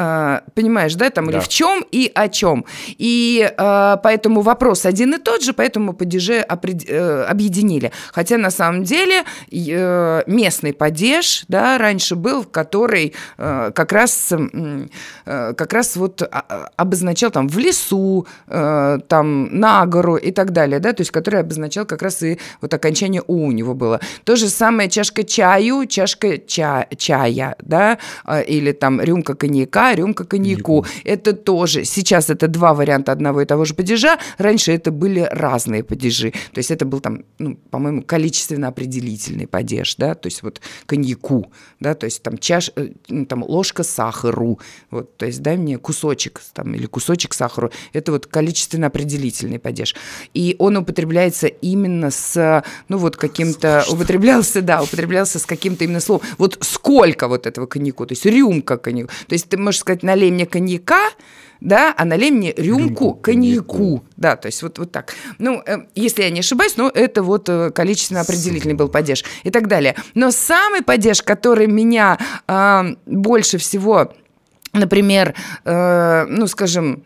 Э, 0.00 0.42
понимаешь, 0.54 0.94
да, 0.94 1.10
там, 1.10 1.26
да. 1.26 1.32
или 1.32 1.40
в 1.40 1.48
чем 1.48 1.84
и 1.90 2.12
о 2.14 2.28
чем. 2.28 2.64
И 2.98 3.52
э, 3.58 3.96
поэтому 4.00 4.42
вопрос 4.42 4.86
один 4.86 5.14
и 5.14 5.18
тот 5.18 5.42
же, 5.42 5.52
поэтому 5.52 5.92
падежи 5.92 6.34
э, 6.34 7.24
объединили. 7.28 7.90
Хотя 8.12 8.38
на 8.38 8.50
самом 8.50 8.84
деле 8.84 9.24
э, 9.50 10.22
местный 10.28 10.72
падеж, 10.72 11.44
да, 11.48 11.78
раньше 11.78 12.14
был, 12.14 12.44
который 12.44 13.12
э, 13.38 13.72
как 13.74 13.90
раз, 13.90 14.32
э, 14.32 15.54
как 15.56 15.72
раз 15.72 15.96
вот 15.96 16.22
а, 16.22 16.70
обозначал 16.76 17.32
там 17.32 17.48
в 17.48 17.58
лесу, 17.58 18.24
э, 18.46 18.98
там 19.08 19.58
на 19.58 19.84
гору 19.86 20.14
и 20.14 20.30
так 20.30 20.52
далее, 20.52 20.78
да, 20.78 20.92
то 20.92 21.00
есть 21.00 21.10
который 21.10 21.40
обозначал 21.40 21.86
как 21.86 22.02
раз 22.02 22.22
и 22.22 22.38
вот 22.60 22.72
окончание 22.72 23.22
у 23.26 23.46
у 23.46 23.50
него 23.50 23.74
было. 23.74 24.00
То 24.22 24.36
же 24.36 24.48
самое 24.48 24.88
чашка 24.88 25.24
чаю, 25.24 25.86
чашка 25.86 26.38
ча 26.38 26.86
чая, 26.96 27.56
да, 27.58 27.98
или 28.46 28.70
там 28.72 29.00
рюмка 29.00 29.34
коньяка, 29.34 29.87
рюмка 29.94 30.24
коньяку. 30.24 30.84
Это 31.04 31.32
тоже, 31.32 31.84
сейчас 31.84 32.30
это 32.30 32.48
два 32.48 32.74
варианта 32.74 33.12
одного 33.12 33.42
и 33.42 33.44
того 33.44 33.64
же 33.64 33.74
падежа, 33.74 34.18
раньше 34.38 34.72
это 34.72 34.90
были 34.90 35.28
разные 35.30 35.82
падежи. 35.82 36.32
То 36.52 36.58
есть 36.58 36.70
это 36.70 36.84
был 36.84 37.00
там, 37.00 37.24
ну, 37.38 37.56
по-моему, 37.70 38.02
количественно 38.02 38.68
определительный 38.68 39.46
падеж, 39.46 39.96
да, 39.96 40.14
то 40.14 40.26
есть 40.26 40.42
вот 40.42 40.60
коньяку, 40.86 41.52
да, 41.80 41.94
то 41.94 42.04
есть 42.04 42.22
там 42.22 42.38
чаш, 42.38 42.70
э, 42.76 42.90
ну, 43.08 43.26
там 43.26 43.42
ложка 43.42 43.82
сахару, 43.82 44.58
вот, 44.90 45.16
то 45.16 45.26
есть 45.26 45.42
дай 45.42 45.56
мне 45.56 45.78
кусочек 45.78 46.40
там 46.52 46.74
или 46.74 46.86
кусочек 46.86 47.34
сахару, 47.34 47.70
это 47.92 48.12
вот 48.12 48.26
количественно 48.26 48.88
определительный 48.88 49.58
падеж. 49.58 49.94
И 50.34 50.56
он 50.58 50.76
употребляется 50.76 51.46
именно 51.46 52.10
с, 52.10 52.62
ну 52.88 52.98
вот 52.98 53.16
каким-то, 53.16 53.84
употреблялся, 53.90 54.62
да, 54.62 54.82
употреблялся 54.82 55.38
с 55.38 55.46
каким-то 55.46 55.84
именно 55.84 56.00
словом. 56.00 56.26
Вот 56.38 56.58
сколько 56.60 57.28
вот 57.28 57.46
этого 57.46 57.66
коньяку, 57.66 58.06
то 58.06 58.12
есть 58.12 58.26
рюмка 58.26 58.76
коньяку. 58.76 59.10
То 59.26 59.34
есть 59.34 59.48
ты 59.48 59.56
можешь 59.68 59.80
сказать, 59.80 60.02
налей 60.02 60.30
мне 60.30 60.46
коньяка, 60.46 61.10
да, 61.60 61.94
а 61.96 62.04
налей 62.04 62.30
мне 62.30 62.52
рюмку, 62.56 62.84
рюмку 62.84 63.14
коньяку. 63.14 63.74
коньяку. 63.74 64.04
Да, 64.16 64.36
то 64.36 64.46
есть 64.46 64.62
вот, 64.62 64.78
вот 64.78 64.92
так. 64.92 65.14
Ну, 65.38 65.62
э, 65.66 65.86
если 65.94 66.22
я 66.22 66.30
не 66.30 66.40
ошибаюсь, 66.40 66.76
ну, 66.76 66.88
это 66.88 67.22
вот 67.22 67.48
э, 67.48 67.70
количественно 67.70 68.20
определительный 68.20 68.74
был 68.74 68.88
падеж 68.88 69.24
и 69.42 69.50
так 69.50 69.66
далее. 69.66 69.94
Но 70.14 70.30
самый 70.30 70.82
падеж, 70.82 71.22
который 71.22 71.66
меня 71.66 72.18
э, 72.46 72.94
больше 73.06 73.58
всего 73.58 74.12
например, 74.72 75.34
э, 75.64 76.26
ну, 76.28 76.46
скажем, 76.46 77.04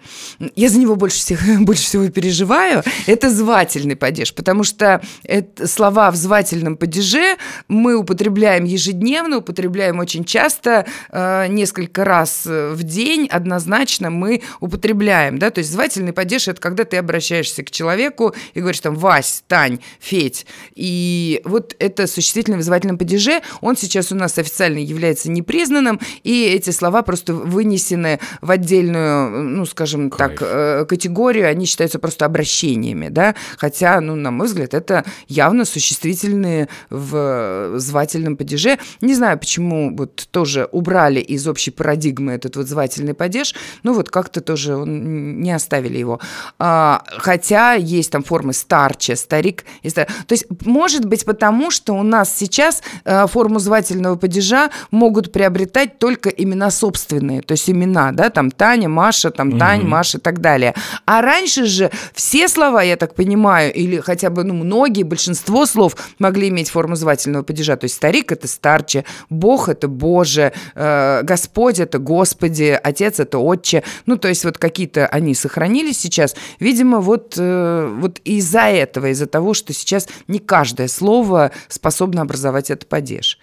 я 0.57 0.69
за 0.69 0.79
него 0.79 0.97
больше, 0.97 1.19
всех, 1.19 1.41
больше 1.61 1.85
всего 1.85 2.09
переживаю, 2.09 2.83
это 3.07 3.31
звательный 3.31 3.97
падеж, 3.97 4.35
потому 4.35 4.65
что 4.65 5.01
это, 5.25 5.67
слова 5.67 6.11
в 6.11 6.17
звательном 6.17 6.77
падеже 6.77 7.37
мы 7.69 7.97
употребляем 7.97 8.65
ежедневно, 8.65 9.39
употребляем 9.39 9.99
очень 9.99 10.25
часто, 10.25 10.87
э, 11.11 11.47
несколько 11.49 12.05
раз 12.05 12.43
в 12.45 12.83
день 12.83 13.27
однозначно 13.27 14.11
мы 14.11 14.43
употребляем, 14.61 15.39
да, 15.39 15.51
то 15.51 15.59
есть 15.59 15.71
звательный 15.71 16.13
падеж– 16.13 16.49
это 16.49 16.61
когда 16.61 16.85
ты 16.85 16.97
обращаешься 16.97 17.63
к 17.63 17.71
человеку 17.71 18.35
и 18.55 18.61
говоришь 18.61 18.81
там 18.81 18.97
«Вась», 18.97 19.45
«Тань», 19.47 19.81
«Федь», 20.01 20.47
и 20.75 21.41
вот 21.45 21.75
это 21.79 22.07
существительное 22.07 22.59
в 22.59 22.63
звательном 22.63 22.99
падеже, 22.99 23.43
он 23.61 23.77
сейчас 23.77 24.13
у 24.13 24.15
нас 24.15 24.39
официально 24.39 24.79
является 24.79 25.31
непризнанным, 25.31 26.01
и 26.23 26.45
эти 26.45 26.71
слова 26.71 27.03
просто 27.03 27.35
вынесены 27.53 28.19
в 28.41 28.51
отдельную, 28.51 29.43
ну, 29.43 29.67
скажем 29.67 30.11
Кайф. 30.11 30.39
так, 30.39 30.49
э, 30.49 30.85
категорию, 30.87 31.49
они 31.49 31.67
считаются 31.67 31.99
просто 31.99 32.25
обращениями, 32.25 33.09
да, 33.09 33.35
хотя, 33.57 34.01
ну, 34.01 34.17
на 34.17 34.31
мой 34.31 34.47
взгляд, 34.47 34.75
это 34.75 35.05
явно 35.29 35.65
существительные 35.65 36.69
в 36.91 37.79
звательном 37.79 38.37
падеже. 38.37 38.79
Не 39.01 39.15
знаю, 39.15 39.39
почему 39.39 39.95
вот 39.97 40.29
тоже 40.31 40.69
убрали 40.73 41.21
из 41.21 41.47
общей 41.47 41.71
парадигмы 41.71 42.33
этот 42.33 42.57
вот 42.57 42.67
звательный 42.67 43.15
падеж, 43.15 43.55
ну, 43.83 43.93
вот 43.93 44.11
как-то 44.11 44.41
тоже 44.41 44.73
не 44.73 45.53
оставили 45.53 45.99
его. 45.99 46.21
А, 46.59 47.05
хотя 47.07 47.75
есть 47.75 48.11
там 48.11 48.23
формы 48.23 48.53
старче, 48.53 49.17
старик. 49.17 49.65
То 49.83 50.07
есть, 50.31 50.47
может 50.65 51.05
быть, 51.05 51.25
потому 51.25 51.71
что 51.71 51.95
у 51.95 52.03
нас 52.03 52.35
сейчас 52.35 52.83
э, 53.05 53.27
форму 53.27 53.59
звательного 53.59 54.17
падежа 54.17 54.71
могут 54.91 55.33
приобретать 55.33 55.99
только 55.99 56.31
имена 56.31 56.71
собственные, 56.71 57.42
то 57.43 57.53
есть 57.53 57.69
имена, 57.69 58.13
да, 58.13 58.31
там 58.31 58.51
Таня, 58.51 58.89
Маша, 58.89 59.31
там. 59.31 59.53
Тань, 59.59 59.83
Маша 59.87 60.19
и 60.19 60.21
так 60.21 60.41
далее. 60.41 60.75
А 61.05 61.23
раньше 61.23 61.67
же 61.67 61.91
все 62.15 62.49
слова, 62.49 62.83
я 62.83 62.97
так 62.97 63.15
понимаю, 63.15 63.73
или 63.73 64.01
хотя 64.01 64.31
бы, 64.31 64.45
ну, 64.45 64.55
многие, 64.55 65.03
большинство 65.03 65.67
слов 65.67 65.97
могли 66.19 66.49
иметь 66.49 66.71
форму 66.71 66.97
звательного 66.97 67.43
падежа. 67.43 67.77
То 67.77 67.85
есть 67.85 67.95
старик– 67.95 68.33
это 68.33 68.49
старче, 68.49 69.05
Бог– 69.31 69.69
это 69.69 69.89
Боже, 69.89 70.53
э, 70.75 71.23
Господь– 71.23 71.79
это 71.81 71.99
Господи, 71.99 72.79
Отец– 72.83 73.19
это 73.21 73.39
Отче. 73.39 73.83
Ну, 74.07 74.17
то 74.17 74.29
есть 74.29 74.45
вот 74.45 74.59
какие-то 74.59 75.07
они 75.07 75.35
сохранились 75.35 75.99
сейчас. 75.99 76.35
Видимо, 76.61 77.01
вот, 77.01 77.35
э, 77.39 77.97
вот 77.99 78.21
из-за 78.25 78.63
этого, 78.63 79.11
из-за 79.11 79.27
того, 79.27 79.55
что 79.55 79.73
сейчас 79.73 80.09
не 80.29 80.39
каждое 80.39 80.89
слово 80.89 81.53
способно 81.69 82.23
образовать 82.23 82.71
этот 82.71 82.89
падеж. 82.89 83.39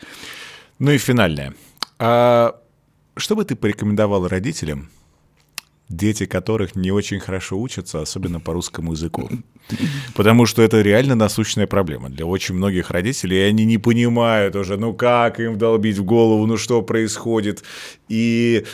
Ну 0.79 0.91
и 0.91 0.97
финальное. 0.97 1.53
А 1.99 2.55
что 3.19 3.35
бы 3.35 3.45
ты 3.45 3.55
порекомендовал 3.55 4.27
родителям, 4.27 4.89
дети 5.89 6.25
которых 6.25 6.75
не 6.75 6.91
очень 6.91 7.19
хорошо 7.19 7.59
учатся, 7.59 8.01
особенно 8.01 8.39
по 8.39 8.53
русскому 8.53 8.93
языку? 8.93 9.29
Потому 10.15 10.45
что 10.45 10.61
это 10.61 10.81
реально 10.81 11.15
насущная 11.15 11.67
проблема 11.67 12.09
для 12.09 12.25
очень 12.25 12.55
многих 12.55 12.91
родителей, 12.91 13.37
и 13.37 13.41
они 13.41 13.65
не 13.65 13.77
понимают 13.77 14.55
уже, 14.55 14.77
ну 14.77 14.93
как 14.93 15.39
им 15.39 15.57
долбить 15.57 15.97
в 15.97 16.03
голову, 16.03 16.45
ну 16.45 16.57
что 16.57 16.81
происходит. 16.81 17.63
И 18.07 18.65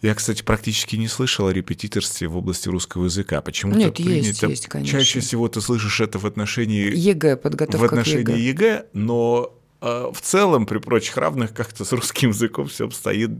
я, 0.00 0.14
кстати, 0.14 0.42
практически 0.42 0.96
не 0.96 1.08
слышал 1.08 1.48
о 1.48 1.52
репетиторстве 1.52 2.28
в 2.28 2.36
области 2.36 2.68
русского 2.68 3.06
языка. 3.06 3.42
Почему-то 3.42 3.78
Нет, 3.78 3.94
принято... 3.94 4.26
есть, 4.26 4.42
есть, 4.42 4.66
конечно. 4.68 4.98
Чаще 4.98 5.20
всего 5.20 5.48
ты 5.48 5.60
слышишь 5.60 6.00
это 6.00 6.18
в 6.18 6.26
отношении 6.26 6.94
ЕГЭ, 6.94 7.36
подготовка 7.36 7.82
в 7.82 7.84
отношении 7.84 8.20
ЕГЭ. 8.20 8.38
ЕГЭ, 8.38 8.86
но 8.92 9.57
в 9.80 10.20
целом 10.20 10.66
при 10.66 10.78
прочих 10.78 11.16
равных 11.16 11.54
как-то 11.54 11.84
с 11.84 11.92
русским 11.92 12.30
языком 12.30 12.66
все 12.66 12.86
обстоит 12.86 13.30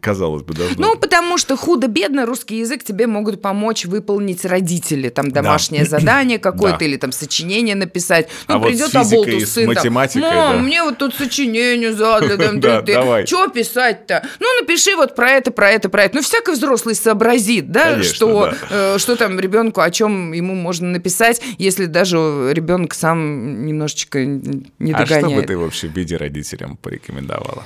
казалось 0.00 0.42
бы, 0.42 0.54
должно... 0.54 0.76
Ну, 0.78 0.96
потому 0.96 1.36
что 1.38 1.56
худо-бедно 1.56 2.26
русский 2.26 2.58
язык 2.58 2.84
тебе 2.84 3.06
могут 3.06 3.42
помочь 3.42 3.84
выполнить 3.84 4.44
родители, 4.44 5.08
там, 5.08 5.30
домашнее 5.30 5.84
да. 5.84 5.90
задание 5.98 6.38
какое-то 6.38 6.80
да. 6.80 6.84
или 6.84 6.96
там 6.96 7.12
сочинение 7.12 7.74
написать. 7.74 8.28
Ну, 8.48 8.56
а 8.56 8.60
придет 8.60 8.94
вот 8.94 9.06
оболтус 9.06 9.50
сын, 9.50 9.66
математикой, 9.66 10.22
мам, 10.22 10.56
да. 10.56 10.62
мне 10.62 10.82
вот 10.82 10.98
тут 10.98 11.14
сочинение 11.14 11.92
задали, 11.92 12.36
там, 12.44 12.60
да, 12.60 12.82
ты, 12.82 12.94
давай. 12.94 13.26
что 13.26 13.48
писать-то? 13.48 14.26
Ну, 14.38 14.46
напиши 14.60 14.94
вот 14.96 15.14
про 15.14 15.30
это, 15.30 15.50
про 15.50 15.70
это, 15.70 15.88
про 15.88 16.04
это. 16.04 16.16
Ну, 16.16 16.22
всякий 16.22 16.52
взрослый 16.52 16.94
сообразит, 16.94 17.70
да, 17.70 17.92
Конечно, 17.92 18.14
что, 18.14 18.50
да. 18.70 18.94
Э, 18.94 18.98
что 18.98 19.16
там 19.16 19.38
ребенку, 19.40 19.80
о 19.80 19.90
чем 19.90 20.32
ему 20.32 20.54
можно 20.54 20.88
написать, 20.88 21.40
если 21.58 21.86
даже 21.86 22.16
ребенок 22.52 22.94
сам 22.94 23.66
немножечко 23.66 24.24
не 24.24 24.92
догоняет. 24.92 25.24
А 25.24 25.28
что 25.28 25.30
бы 25.30 25.42
ты 25.42 25.58
вообще 25.58 25.88
в 25.88 25.96
виде 25.96 26.16
родителям 26.16 26.76
порекомендовала? 26.76 27.64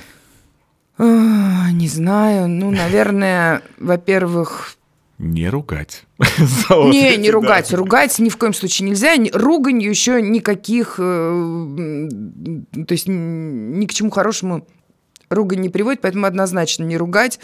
Не 0.99 1.87
знаю. 1.87 2.47
Ну, 2.47 2.71
наверное, 2.71 3.61
во-первых... 3.77 4.75
Не 5.17 5.49
ругать. 5.49 6.05
Не, 6.69 7.17
не 7.17 7.29
ругать. 7.29 7.73
Ругать 7.73 8.19
ни 8.19 8.29
в 8.29 8.37
коем 8.37 8.53
случае 8.53 8.89
нельзя. 8.89 9.15
Руганью 9.33 9.89
еще 9.89 10.21
никаких... 10.21 10.95
Э, 10.97 12.09
то 12.87 12.93
есть 12.93 13.07
ни 13.07 13.85
к 13.85 13.93
чему 13.93 14.11
хорошему 14.11 14.65
ругань 15.29 15.59
не 15.59 15.69
приводит, 15.69 16.01
поэтому 16.01 16.25
однозначно 16.25 16.83
не 16.83 16.97
ругать. 16.97 17.39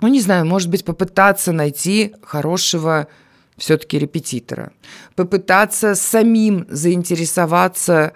Ну, 0.00 0.08
не 0.08 0.20
знаю, 0.20 0.46
может 0.46 0.68
быть, 0.68 0.84
попытаться 0.84 1.52
найти 1.52 2.14
хорошего 2.22 3.08
все-таки 3.56 3.98
репетитора. 3.98 4.72
Попытаться 5.14 5.94
самим 5.94 6.66
заинтересоваться 6.68 8.12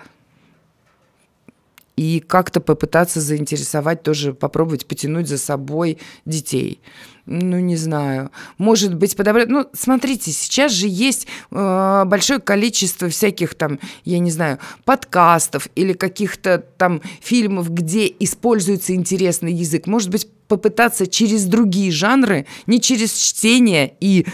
и 1.96 2.20
как-то 2.20 2.60
попытаться 2.60 3.20
заинтересовать 3.20 4.02
тоже, 4.02 4.34
попробовать 4.34 4.86
потянуть 4.86 5.28
за 5.28 5.38
собой 5.38 5.98
детей. 6.26 6.80
ну, 7.24 7.58
не 7.58 7.76
знаю, 7.76 8.30
может 8.58 8.94
быть, 8.94 9.16
подобрать... 9.16 9.48
Ну, 9.48 9.66
смотрите, 9.72 10.30
сейчас 10.30 10.72
же 10.72 10.86
есть 10.88 11.26
э, 11.50 12.04
большое 12.06 12.38
количество 12.38 13.08
всяких 13.08 13.54
там, 13.54 13.80
я 14.04 14.18
не 14.18 14.30
знаю, 14.30 14.58
подкастов 14.84 15.68
или 15.74 15.92
каких-то 15.92 16.58
там 16.76 17.02
фильмов, 17.20 17.72
где 17.72 18.06
используется 18.20 18.94
интересный 18.94 19.52
язык. 19.52 19.86
Может 19.86 20.10
быть, 20.10 20.28
попытаться 20.46 21.06
через 21.06 21.46
другие 21.46 21.90
жанры, 21.90 22.46
не 22.66 22.80
через 22.80 23.12
чтение 23.12 23.94
и 24.00 24.26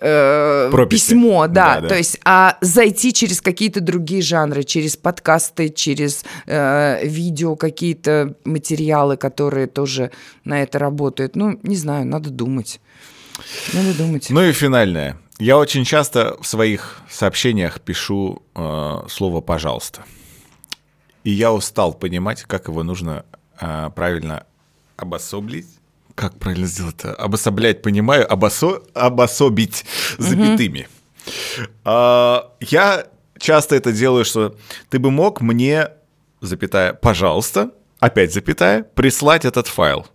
э, 0.00 0.86
письмо, 0.88 1.46
да, 1.46 1.76
да, 1.76 1.80
да, 1.82 1.88
то 1.88 1.96
есть, 1.96 2.18
а 2.24 2.56
зайти 2.60 3.12
через 3.12 3.40
какие-то 3.40 3.80
другие 3.80 4.22
жанры, 4.22 4.62
через 4.64 4.96
подкасты, 4.96 5.68
через 5.68 6.24
э, 6.46 7.06
видео, 7.06 7.56
какие-то 7.56 8.34
материалы, 8.44 9.16
которые 9.16 9.66
тоже 9.66 10.10
на 10.44 10.62
это 10.62 10.78
работают. 10.78 11.36
Ну, 11.36 11.58
не 11.62 11.76
знаю, 11.76 12.06
надо 12.06 12.30
думать. 12.30 12.80
Надо 13.72 13.96
думать. 13.96 14.26
Ну 14.30 14.42
и 14.42 14.52
финальное. 14.52 15.18
Я 15.38 15.56
очень 15.56 15.84
часто 15.84 16.36
в 16.40 16.46
своих 16.46 16.98
сообщениях 17.08 17.80
пишу 17.80 18.42
э, 18.54 18.98
слово 19.08 19.40
«пожалуйста». 19.40 20.04
И 21.24 21.30
я 21.30 21.52
устал 21.52 21.94
понимать, 21.94 22.42
как 22.42 22.68
его 22.68 22.82
нужно 22.82 23.24
э, 23.58 23.90
правильно 23.94 24.44
обособлить 24.96 25.79
как 26.20 26.38
правильно 26.38 26.66
сделать-то? 26.66 27.14
Обособлять, 27.14 27.80
понимаю, 27.80 28.30
обосо... 28.30 28.82
обособить 28.92 29.86
запятыми. 30.18 30.86
Угу. 31.26 31.66
А, 31.86 32.52
я 32.60 33.06
часто 33.38 33.74
это 33.74 33.90
делаю, 33.90 34.26
что 34.26 34.54
ты 34.90 34.98
бы 34.98 35.10
мог 35.10 35.40
мне, 35.40 35.88
запятая, 36.42 36.92
пожалуйста, 36.92 37.70
опять 38.00 38.34
запятая, 38.34 38.82
прислать 38.82 39.46
этот 39.46 39.66
файл 39.66 40.06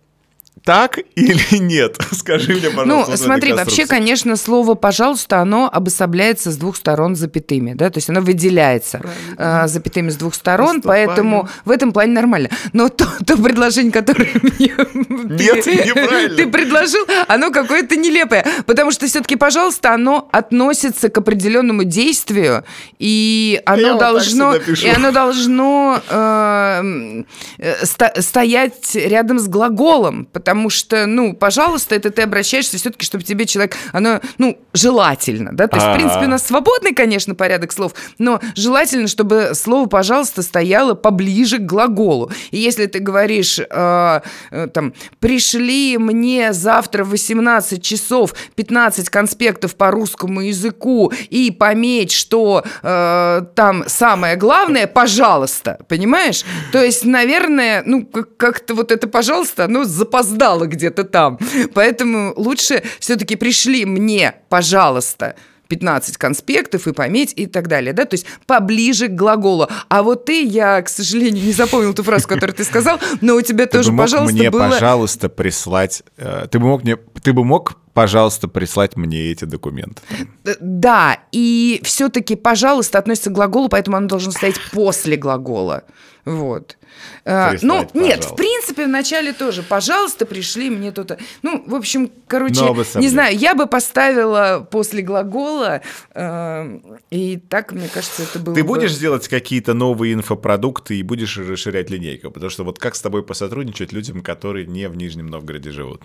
так 0.64 0.98
или 1.14 1.58
нет? 1.58 1.96
Скажи 2.12 2.54
мне, 2.54 2.70
пожалуйста. 2.70 3.10
Ну, 3.12 3.16
смотри, 3.16 3.52
вообще, 3.52 3.86
конечно, 3.86 4.36
слово 4.36 4.74
«пожалуйста», 4.74 5.38
оно 5.38 5.70
обособляется 5.72 6.50
с 6.50 6.56
двух 6.56 6.76
сторон 6.76 7.14
запятыми, 7.14 7.74
да, 7.74 7.90
то 7.90 7.98
есть 7.98 8.10
оно 8.10 8.20
выделяется 8.20 9.00
э, 9.36 9.68
запятыми 9.68 10.10
с 10.10 10.16
двух 10.16 10.34
сторон, 10.34 10.80
Просто 10.80 10.88
поэтому 10.88 11.42
правильно. 11.42 11.62
в 11.64 11.70
этом 11.70 11.92
плане 11.92 12.12
нормально. 12.12 12.50
Но 12.72 12.88
то, 12.88 13.06
то 13.24 13.36
предложение, 13.36 13.92
которое 13.92 14.28
мне 14.42 14.74
нет, 14.96 15.64
ты, 15.64 16.34
ты 16.36 16.46
предложил, 16.48 17.06
оно 17.28 17.50
какое-то 17.50 17.96
нелепое, 17.96 18.44
потому 18.66 18.90
что 18.90 19.06
все-таки 19.06 19.36
«пожалуйста», 19.36 19.92
оно 19.92 20.28
относится 20.32 21.08
к 21.10 21.18
определенному 21.18 21.84
действию, 21.84 22.64
и 22.98 23.60
оно 23.66 23.88
Я 23.88 23.94
должно, 23.94 24.46
вот 24.50 24.68
и 24.68 24.88
оно 24.88 25.12
должно 25.12 26.00
э, 26.08 27.22
э, 27.58 27.84
стоять 28.20 28.94
рядом 28.94 29.38
с 29.38 29.46
глаголом, 29.48 30.26
потому 30.46 30.70
что, 30.70 31.06
ну, 31.06 31.34
пожалуйста, 31.34 31.96
это 31.96 32.10
ты 32.10 32.22
обращаешься 32.22 32.78
все-таки, 32.78 33.04
чтобы 33.04 33.24
тебе 33.24 33.46
человек, 33.46 33.76
оно, 33.92 34.20
ну, 34.38 34.56
желательно, 34.72 35.50
да, 35.52 35.66
то 35.66 35.76
есть, 35.76 35.88
в 35.88 35.94
принципе, 35.94 36.26
у 36.26 36.28
нас 36.28 36.46
свободный, 36.46 36.94
конечно, 36.94 37.34
порядок 37.34 37.72
слов, 37.72 37.94
но 38.18 38.40
желательно, 38.54 39.08
чтобы 39.08 39.50
слово 39.54 39.88
«пожалуйста» 39.88 40.42
стояло 40.42 40.94
поближе 40.94 41.58
к 41.58 41.62
глаголу. 41.62 42.30
И 42.52 42.58
если 42.58 42.86
ты 42.86 43.00
говоришь, 43.00 43.58
э, 43.58 44.20
э, 44.52 44.68
там, 44.68 44.94
пришли 45.18 45.98
мне 45.98 46.52
завтра 46.52 47.02
в 47.02 47.08
18 47.10 47.82
часов 47.82 48.32
15 48.54 49.10
конспектов 49.10 49.74
по 49.74 49.90
русскому 49.90 50.42
языку 50.42 51.12
и 51.28 51.50
пометь, 51.50 52.12
что 52.12 52.62
э, 52.84 53.42
там 53.56 53.82
самое 53.88 54.36
главное, 54.36 54.86
пожалуйста, 54.86 55.80
понимаешь? 55.88 56.44
То 56.70 56.84
есть, 56.84 57.04
наверное, 57.04 57.82
ну, 57.84 58.06
как-то 58.06 58.74
вот 58.74 58.92
это 58.92 59.08
«пожалуйста», 59.08 59.64
оно 59.64 59.82
запоздало 59.82 60.35
опоздала 60.36 60.66
где-то 60.66 61.04
там. 61.04 61.38
Поэтому 61.74 62.32
лучше 62.36 62.82
все-таки 63.00 63.36
пришли 63.36 63.84
мне, 63.84 64.34
пожалуйста, 64.48 65.34
15 65.68 66.16
конспектов 66.16 66.86
и 66.86 66.92
пометь 66.92 67.32
и 67.34 67.46
так 67.46 67.66
далее, 67.66 67.92
да, 67.92 68.04
то 68.04 68.14
есть 68.14 68.26
поближе 68.46 69.08
к 69.08 69.14
глаголу. 69.16 69.68
А 69.88 70.02
вот 70.04 70.26
ты, 70.26 70.44
я, 70.44 70.80
к 70.80 70.88
сожалению, 70.88 71.44
не 71.44 71.52
запомнил 71.52 71.92
ту 71.92 72.04
фразу, 72.04 72.28
которую 72.28 72.54
ты 72.54 72.62
сказал, 72.62 73.00
но 73.20 73.34
у 73.34 73.42
тебя 73.42 73.66
ты 73.66 73.78
тоже, 73.78 73.90
бы 73.90 73.96
мог 73.96 74.04
пожалуйста, 74.04 74.36
мне, 74.36 74.50
было... 74.50 74.70
пожалуйста, 74.70 75.28
прислать, 75.28 76.04
э, 76.18 76.46
ты 76.48 76.60
бы 76.60 76.66
мог 76.66 76.84
мне, 76.84 76.96
ты 77.22 77.32
бы 77.32 77.44
мог 77.44 77.78
пожалуйста, 77.94 78.46
прислать 78.46 78.94
мне 78.96 79.32
эти 79.32 79.44
документы. 79.46 80.02
Э, 80.44 80.54
да, 80.60 81.18
и 81.32 81.80
все-таки, 81.82 82.36
пожалуйста, 82.36 82.98
относится 82.98 83.30
к 83.30 83.32
глаголу, 83.32 83.68
поэтому 83.68 83.96
оно 83.96 84.06
должно 84.06 84.30
стоять 84.30 84.60
после 84.70 85.16
глагола. 85.16 85.82
Вот. 86.26 86.76
А, 87.24 87.54
ну, 87.62 87.88
нет, 87.94 88.24
в 88.24 88.36
принципе, 88.36 88.84
в 88.84 88.88
начале 88.88 89.32
тоже. 89.32 89.62
Пожалуйста, 89.62 90.26
пришли 90.26 90.70
мне 90.70 90.92
тут. 90.92 91.12
Ну, 91.42 91.62
в 91.66 91.74
общем, 91.74 92.10
короче, 92.28 92.60
не 92.96 93.08
знаю, 93.08 93.36
я 93.36 93.54
бы 93.54 93.66
поставила 93.66 94.66
после 94.70 95.02
глагола, 95.02 95.82
э, 96.14 96.78
и 97.10 97.36
так, 97.36 97.72
мне 97.72 97.88
кажется, 97.88 98.22
это 98.22 98.38
было 98.38 98.54
Ты 98.54 98.62
бы... 98.62 98.68
будешь 98.68 98.96
делать 98.96 99.28
какие-то 99.28 99.74
новые 99.74 100.14
инфопродукты 100.14 100.96
и 100.98 101.02
будешь 101.02 101.36
расширять 101.36 101.90
линейку? 101.90 102.30
Потому 102.30 102.50
что 102.50 102.64
вот 102.64 102.78
как 102.78 102.94
с 102.94 103.00
тобой 103.00 103.22
посотрудничать 103.22 103.92
людям, 103.92 104.20
которые 104.20 104.66
не 104.66 104.88
в 104.88 104.96
Нижнем 104.96 105.26
Новгороде 105.26 105.70
живут? 105.70 106.02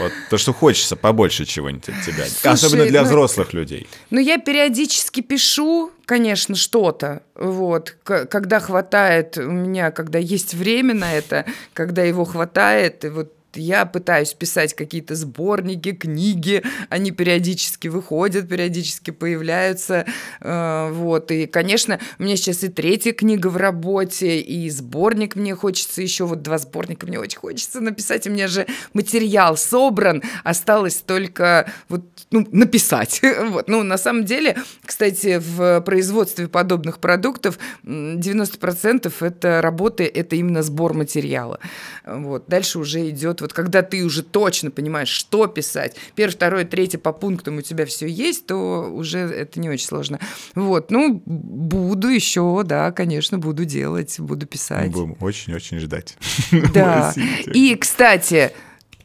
Вот 0.00 0.12
то, 0.30 0.38
что 0.38 0.52
хочется 0.52 0.96
побольше 0.96 1.44
чего-нибудь 1.44 1.88
от 1.88 2.04
тебя. 2.04 2.24
Слушай, 2.26 2.52
Особенно 2.52 2.86
для 2.86 3.02
ну, 3.02 3.06
взрослых 3.06 3.52
людей. 3.52 3.86
Ну, 4.10 4.20
я 4.20 4.38
периодически 4.38 5.20
пишу, 5.20 5.90
конечно, 6.04 6.54
что-то. 6.54 7.22
Вот. 7.34 7.96
Когда 8.02 8.60
хватает 8.60 9.38
у 9.38 9.50
меня, 9.50 9.90
когда 9.90 10.18
есть 10.18 10.54
время 10.54 10.94
на 10.94 11.12
это, 11.12 11.46
когда 11.72 12.02
его 12.02 12.24
хватает, 12.24 13.04
и 13.04 13.08
вот 13.08 13.35
я 13.56 13.86
пытаюсь 13.86 14.34
писать 14.34 14.74
какие-то 14.74 15.14
сборники, 15.14 15.92
книги, 15.92 16.62
они 16.88 17.10
периодически 17.10 17.88
выходят, 17.88 18.48
периодически 18.48 19.10
появляются, 19.10 20.06
э, 20.40 20.90
вот, 20.92 21.30
и, 21.30 21.46
конечно, 21.46 21.98
у 22.18 22.22
меня 22.22 22.36
сейчас 22.36 22.64
и 22.64 22.68
третья 22.68 23.12
книга 23.12 23.48
в 23.48 23.56
работе, 23.56 24.40
и 24.40 24.68
сборник 24.70 25.36
мне 25.36 25.54
хочется 25.54 26.02
еще, 26.02 26.24
вот 26.24 26.42
два 26.42 26.58
сборника 26.58 27.06
мне 27.06 27.18
очень 27.18 27.38
хочется 27.38 27.80
написать, 27.80 28.26
у 28.26 28.30
меня 28.30 28.48
же 28.48 28.66
материал 28.92 29.56
собран, 29.56 30.22
осталось 30.44 30.96
только 30.96 31.70
вот, 31.88 32.02
ну, 32.30 32.46
написать, 32.50 33.20
вот, 33.50 33.68
ну, 33.68 33.82
на 33.82 33.98
самом 33.98 34.24
деле, 34.24 34.56
кстати, 34.84 35.38
в 35.38 35.80
производстве 35.82 36.48
подобных 36.48 36.98
продуктов 36.98 37.58
90% 37.84 39.12
это 39.20 39.60
работы, 39.62 40.04
это 40.04 40.36
именно 40.36 40.62
сбор 40.62 40.94
материала, 40.94 41.60
вот, 42.04 42.46
дальше 42.48 42.78
уже 42.78 43.08
идет 43.10 43.42
вот 43.46 43.52
когда 43.52 43.82
ты 43.82 44.04
уже 44.04 44.24
точно 44.24 44.72
понимаешь, 44.72 45.08
что 45.08 45.46
писать, 45.46 45.94
первое, 46.16 46.32
второе, 46.32 46.64
третье 46.64 46.98
по 46.98 47.12
пунктам 47.12 47.58
у 47.58 47.62
тебя 47.62 47.86
все 47.86 48.08
есть, 48.08 48.46
то 48.46 48.90
уже 48.92 49.20
это 49.20 49.60
не 49.60 49.70
очень 49.70 49.86
сложно. 49.86 50.18
Вот, 50.56 50.90
ну, 50.90 51.22
буду 51.24 52.08
еще, 52.08 52.62
да, 52.64 52.90
конечно, 52.90 53.38
буду 53.38 53.64
делать, 53.64 54.18
буду 54.18 54.46
писать. 54.46 54.86
Мы 54.86 54.92
будем 54.92 55.16
очень-очень 55.20 55.78
ждать. 55.78 56.16
Да. 56.74 57.14
И, 57.54 57.74
кстати, 57.76 58.52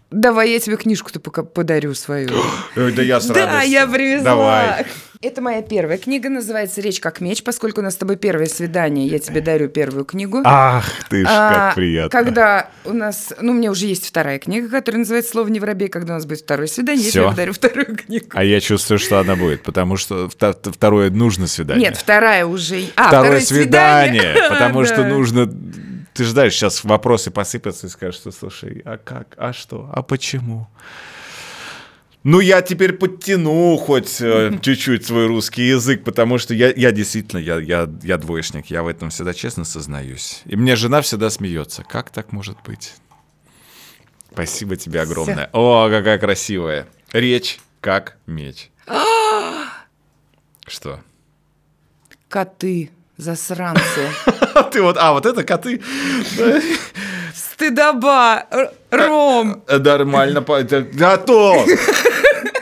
Давай 0.09 0.51
я 0.51 0.59
тебе 0.59 0.76
книжку-то 0.76 1.22
пока 1.22 1.43
подарю 1.43 1.93
свою. 1.93 2.30
Да 2.76 3.01
я 3.01 3.22
с 3.22 3.27
Да, 3.27 3.61
я 3.61 3.88
привезла. 3.88 4.23
Давай. 4.23 4.85
Это 5.23 5.39
моя 5.39 5.61
первая 5.61 5.99
книга, 5.99 6.30
называется 6.30 6.81
«Речь 6.81 6.99
как 6.99 7.22
меч». 7.22 7.43
Поскольку 7.43 7.81
у 7.81 7.84
нас 7.84 7.93
с 7.93 7.98
тобой 7.98 8.15
первое 8.15 8.48
свидание, 8.48 9.06
я 9.06 9.19
тебе 9.19 9.41
дарю 9.41 9.69
первую 9.69 10.03
книгу. 10.03 10.41
Ах 10.43 10.89
ты 11.10 11.23
ж, 11.23 11.27
а, 11.30 11.68
как 11.68 11.76
приятно. 11.76 12.10
Когда 12.10 12.69
у 12.85 12.93
нас, 12.93 13.31
ну, 13.39 13.52
у 13.52 13.56
меня 13.56 13.69
уже 13.69 13.85
есть 13.85 14.07
вторая 14.07 14.39
книга, 14.39 14.68
которая 14.68 14.98
называется 14.98 15.34
«Слово 15.34 15.49
не 15.49 15.60
воробей». 15.60 15.89
Когда 15.89 16.14
у 16.14 16.15
нас 16.15 16.26
будет 16.26 16.39
второе 16.39 16.65
свидание, 16.65 17.07
Всё. 17.07 17.22
я 17.22 17.27
тебе 17.27 17.35
дарю 17.38 17.53
вторую 17.53 17.95
книгу. 17.95 18.26
А 18.31 18.43
я 18.43 18.60
чувствую, 18.60 18.98
что 18.98 19.19
она 19.19 19.35
будет, 19.35 19.61
потому 19.61 19.95
что 19.95 20.27
второе 20.27 21.11
нужно 21.11 21.45
свидание. 21.45 21.89
Нет, 21.89 21.98
вторая 21.98 22.48
уже... 22.48 22.85
А, 22.95 23.10
второе, 23.10 23.26
второе 23.26 23.41
свидание, 23.41 24.22
свидание 24.22 24.49
потому 24.49 24.85
что 24.85 25.06
нужно 25.06 25.48
ты 26.14 26.26
ждаешь, 26.26 26.53
сейчас 26.53 26.84
вопросы 26.84 27.31
посыпятся 27.31 27.88
и 27.88 27.89
скажешь, 27.89 28.15
что 28.15 28.31
слушай, 28.31 28.81
а 28.85 28.98
как, 28.98 29.35
а 29.38 29.53
что, 29.53 29.89
а 29.93 30.02
почему? 30.02 30.68
Ну, 32.23 32.39
я 32.39 32.61
теперь 32.61 32.93
подтяну 32.93 33.77
хоть 33.77 34.22
э, 34.22 34.52
чуть-чуть 34.61 35.06
свой 35.06 35.26
русский 35.26 35.64
язык, 35.64 36.03
потому 36.03 36.38
что 36.38 36.53
я, 36.53 36.72
я 36.72 36.91
действительно, 36.91 37.39
я, 37.39 37.60
я, 37.60 37.89
я 38.03 38.18
двоечник, 38.18 38.68
я 38.68 38.84
в 38.84 38.88
этом 38.88 39.10
всегда 39.10 39.34
честно 39.34 39.65
сознаюсь. 39.65 40.43
И 40.45 40.56
мне 40.56 40.76
жена 40.76 41.02
всегда 41.02 41.31
смеется. 41.31 41.84
Как 41.84 42.11
так 42.11 42.31
может 42.31 42.57
быть? 42.64 42.93
Спасибо 44.31 44.76
тебе 44.76 45.02
огромное. 45.02 45.48
Все. 45.48 45.49
О, 45.53 45.89
какая 45.89 46.19
красивая. 46.19 46.88
Речь 47.11 47.60
как 47.81 48.18
меч. 48.27 48.69
Что? 50.68 50.99
Коты, 52.30 52.91
засранцы. 53.18 54.10
Ты 54.72 54.84
вот, 54.84 54.95
а, 54.99 55.14
вот 55.14 55.26
это 55.26 55.43
коты. 55.43 55.81
Стыдоба, 57.34 58.45
Ром. 58.91 59.64
Нормально, 59.68 60.45
да 60.93 61.18
то. 61.18 61.65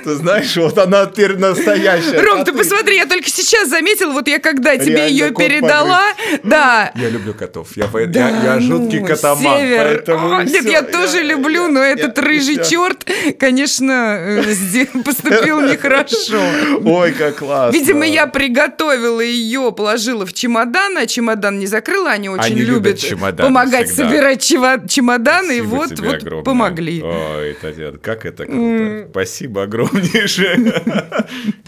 Ты 0.03 0.15
знаешь, 0.15 0.55
вот 0.57 0.77
она 0.77 1.05
теперь 1.05 1.37
настоящая. 1.37 2.21
Ром, 2.21 2.43
ты 2.45 2.53
посмотри, 2.53 2.95
я 2.97 3.05
только 3.05 3.29
сейчас 3.29 3.69
заметил, 3.69 4.11
вот 4.11 4.27
я 4.27 4.39
когда 4.39 4.77
тебе 4.77 4.95
Реально 4.95 5.09
ее 5.09 5.31
кот 5.31 5.45
передала, 5.45 6.03
да. 6.43 6.91
Я 6.95 7.09
люблю 7.09 7.33
котов. 7.33 7.69
Я, 7.75 7.87
Да 7.87 8.29
я, 8.29 8.43
я 8.55 8.59
жуткий 8.59 8.99
ну, 9.01 9.07
котоман. 9.07 9.59
Север. 9.59 9.83
Поэтому 9.83 10.31
А, 10.33 10.43
Нет, 10.43 10.65
я 10.65 10.81
тоже 10.83 11.21
люблю, 11.23 11.67
но 11.67 11.81
этот 11.81 12.17
я- 12.17 12.23
рыжий 12.23 12.55
я- 12.55 12.63
черт, 12.63 13.05
конечно, 13.39 14.17
э, 14.19 14.43
поступил 15.05 15.61
нехорошо. 15.61 16.39
Ой, 16.83 17.11
как 17.13 17.37
классно. 17.37 17.77
Видимо, 17.77 18.05
я 18.05 18.27
приготовила 18.27 19.21
ее, 19.21 19.71
положила 19.75 20.25
в 20.25 20.33
чемодан, 20.33 20.97
а 20.97 21.05
чемодан 21.05 21.59
не 21.59 21.67
закрыла. 21.67 22.11
Они 22.11 22.29
очень 22.29 22.53
Они 22.53 22.61
любят 22.61 23.01
любят 23.03 23.37
помогать 23.37 23.87
всегда. 23.89 24.09
собирать 24.09 24.41
чемоданы, 24.41 25.53
и 25.53 25.61
Спасибо 25.61 25.75
вот, 25.75 25.89
тебе 25.95 26.07
вот 26.09 26.15
огромное. 26.21 26.43
помогли. 26.45 27.01
Ой, 27.03 27.57
Татьяна, 27.61 27.97
как 27.97 28.25
это 28.25 28.45
круто. 28.45 29.07
Спасибо 29.11 29.63
огромнейшее. 29.89 31.23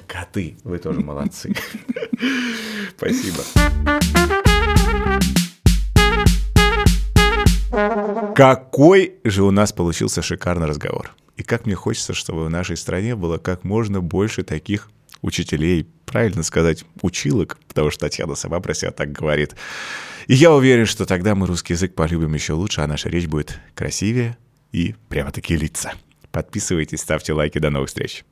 Коты, 0.07 0.56
вы 0.64 0.77
тоже 0.77 1.02
молодцы. 1.02 1.53
Спасибо. 2.98 3.43
Какой 8.35 9.14
же 9.23 9.43
у 9.43 9.52
нас 9.52 9.72
получился 9.72 10.22
шикарный 10.22 10.68
разговор. 10.68 11.11
И 11.38 11.43
как 11.43 11.65
мне 11.65 11.76
хочется, 11.76 12.14
чтобы 12.14 12.45
в 12.45 12.49
нашей 12.49 12.77
стране 12.77 13.15
было 13.15 13.38
как 13.38 13.64
можно 13.64 14.02
больше 14.02 14.43
таких 14.43 14.89
учителей, 15.22 15.88
правильно 16.06 16.43
сказать, 16.43 16.84
училок, 17.02 17.57
потому 17.68 17.89
что 17.89 18.02
Татьяна 18.02 18.35
сама 18.35 18.60
про 18.60 18.73
себя 18.73 18.91
так 18.91 19.11
говорит. 19.11 19.56
И 20.27 20.34
я 20.34 20.53
уверен, 20.53 20.85
что 20.85 21.06
тогда 21.06 21.35
мы 21.35 21.48
русский 21.48 21.73
язык 21.73 21.95
полюбим 21.95 22.34
еще 22.34 22.53
лучше, 22.53 22.81
а 22.81 22.88
наша 22.88 23.10
речь 23.10 23.27
будет 23.27 23.60
красивее 23.73 24.38
и 24.72 24.95
прямо-таки 25.10 25.56
лица. 25.56 25.93
Подписывайтесь, 26.31 27.01
ставьте 27.01 27.33
лайки. 27.33 27.59
До 27.59 27.69
новых 27.69 27.89
встреч. 27.89 28.23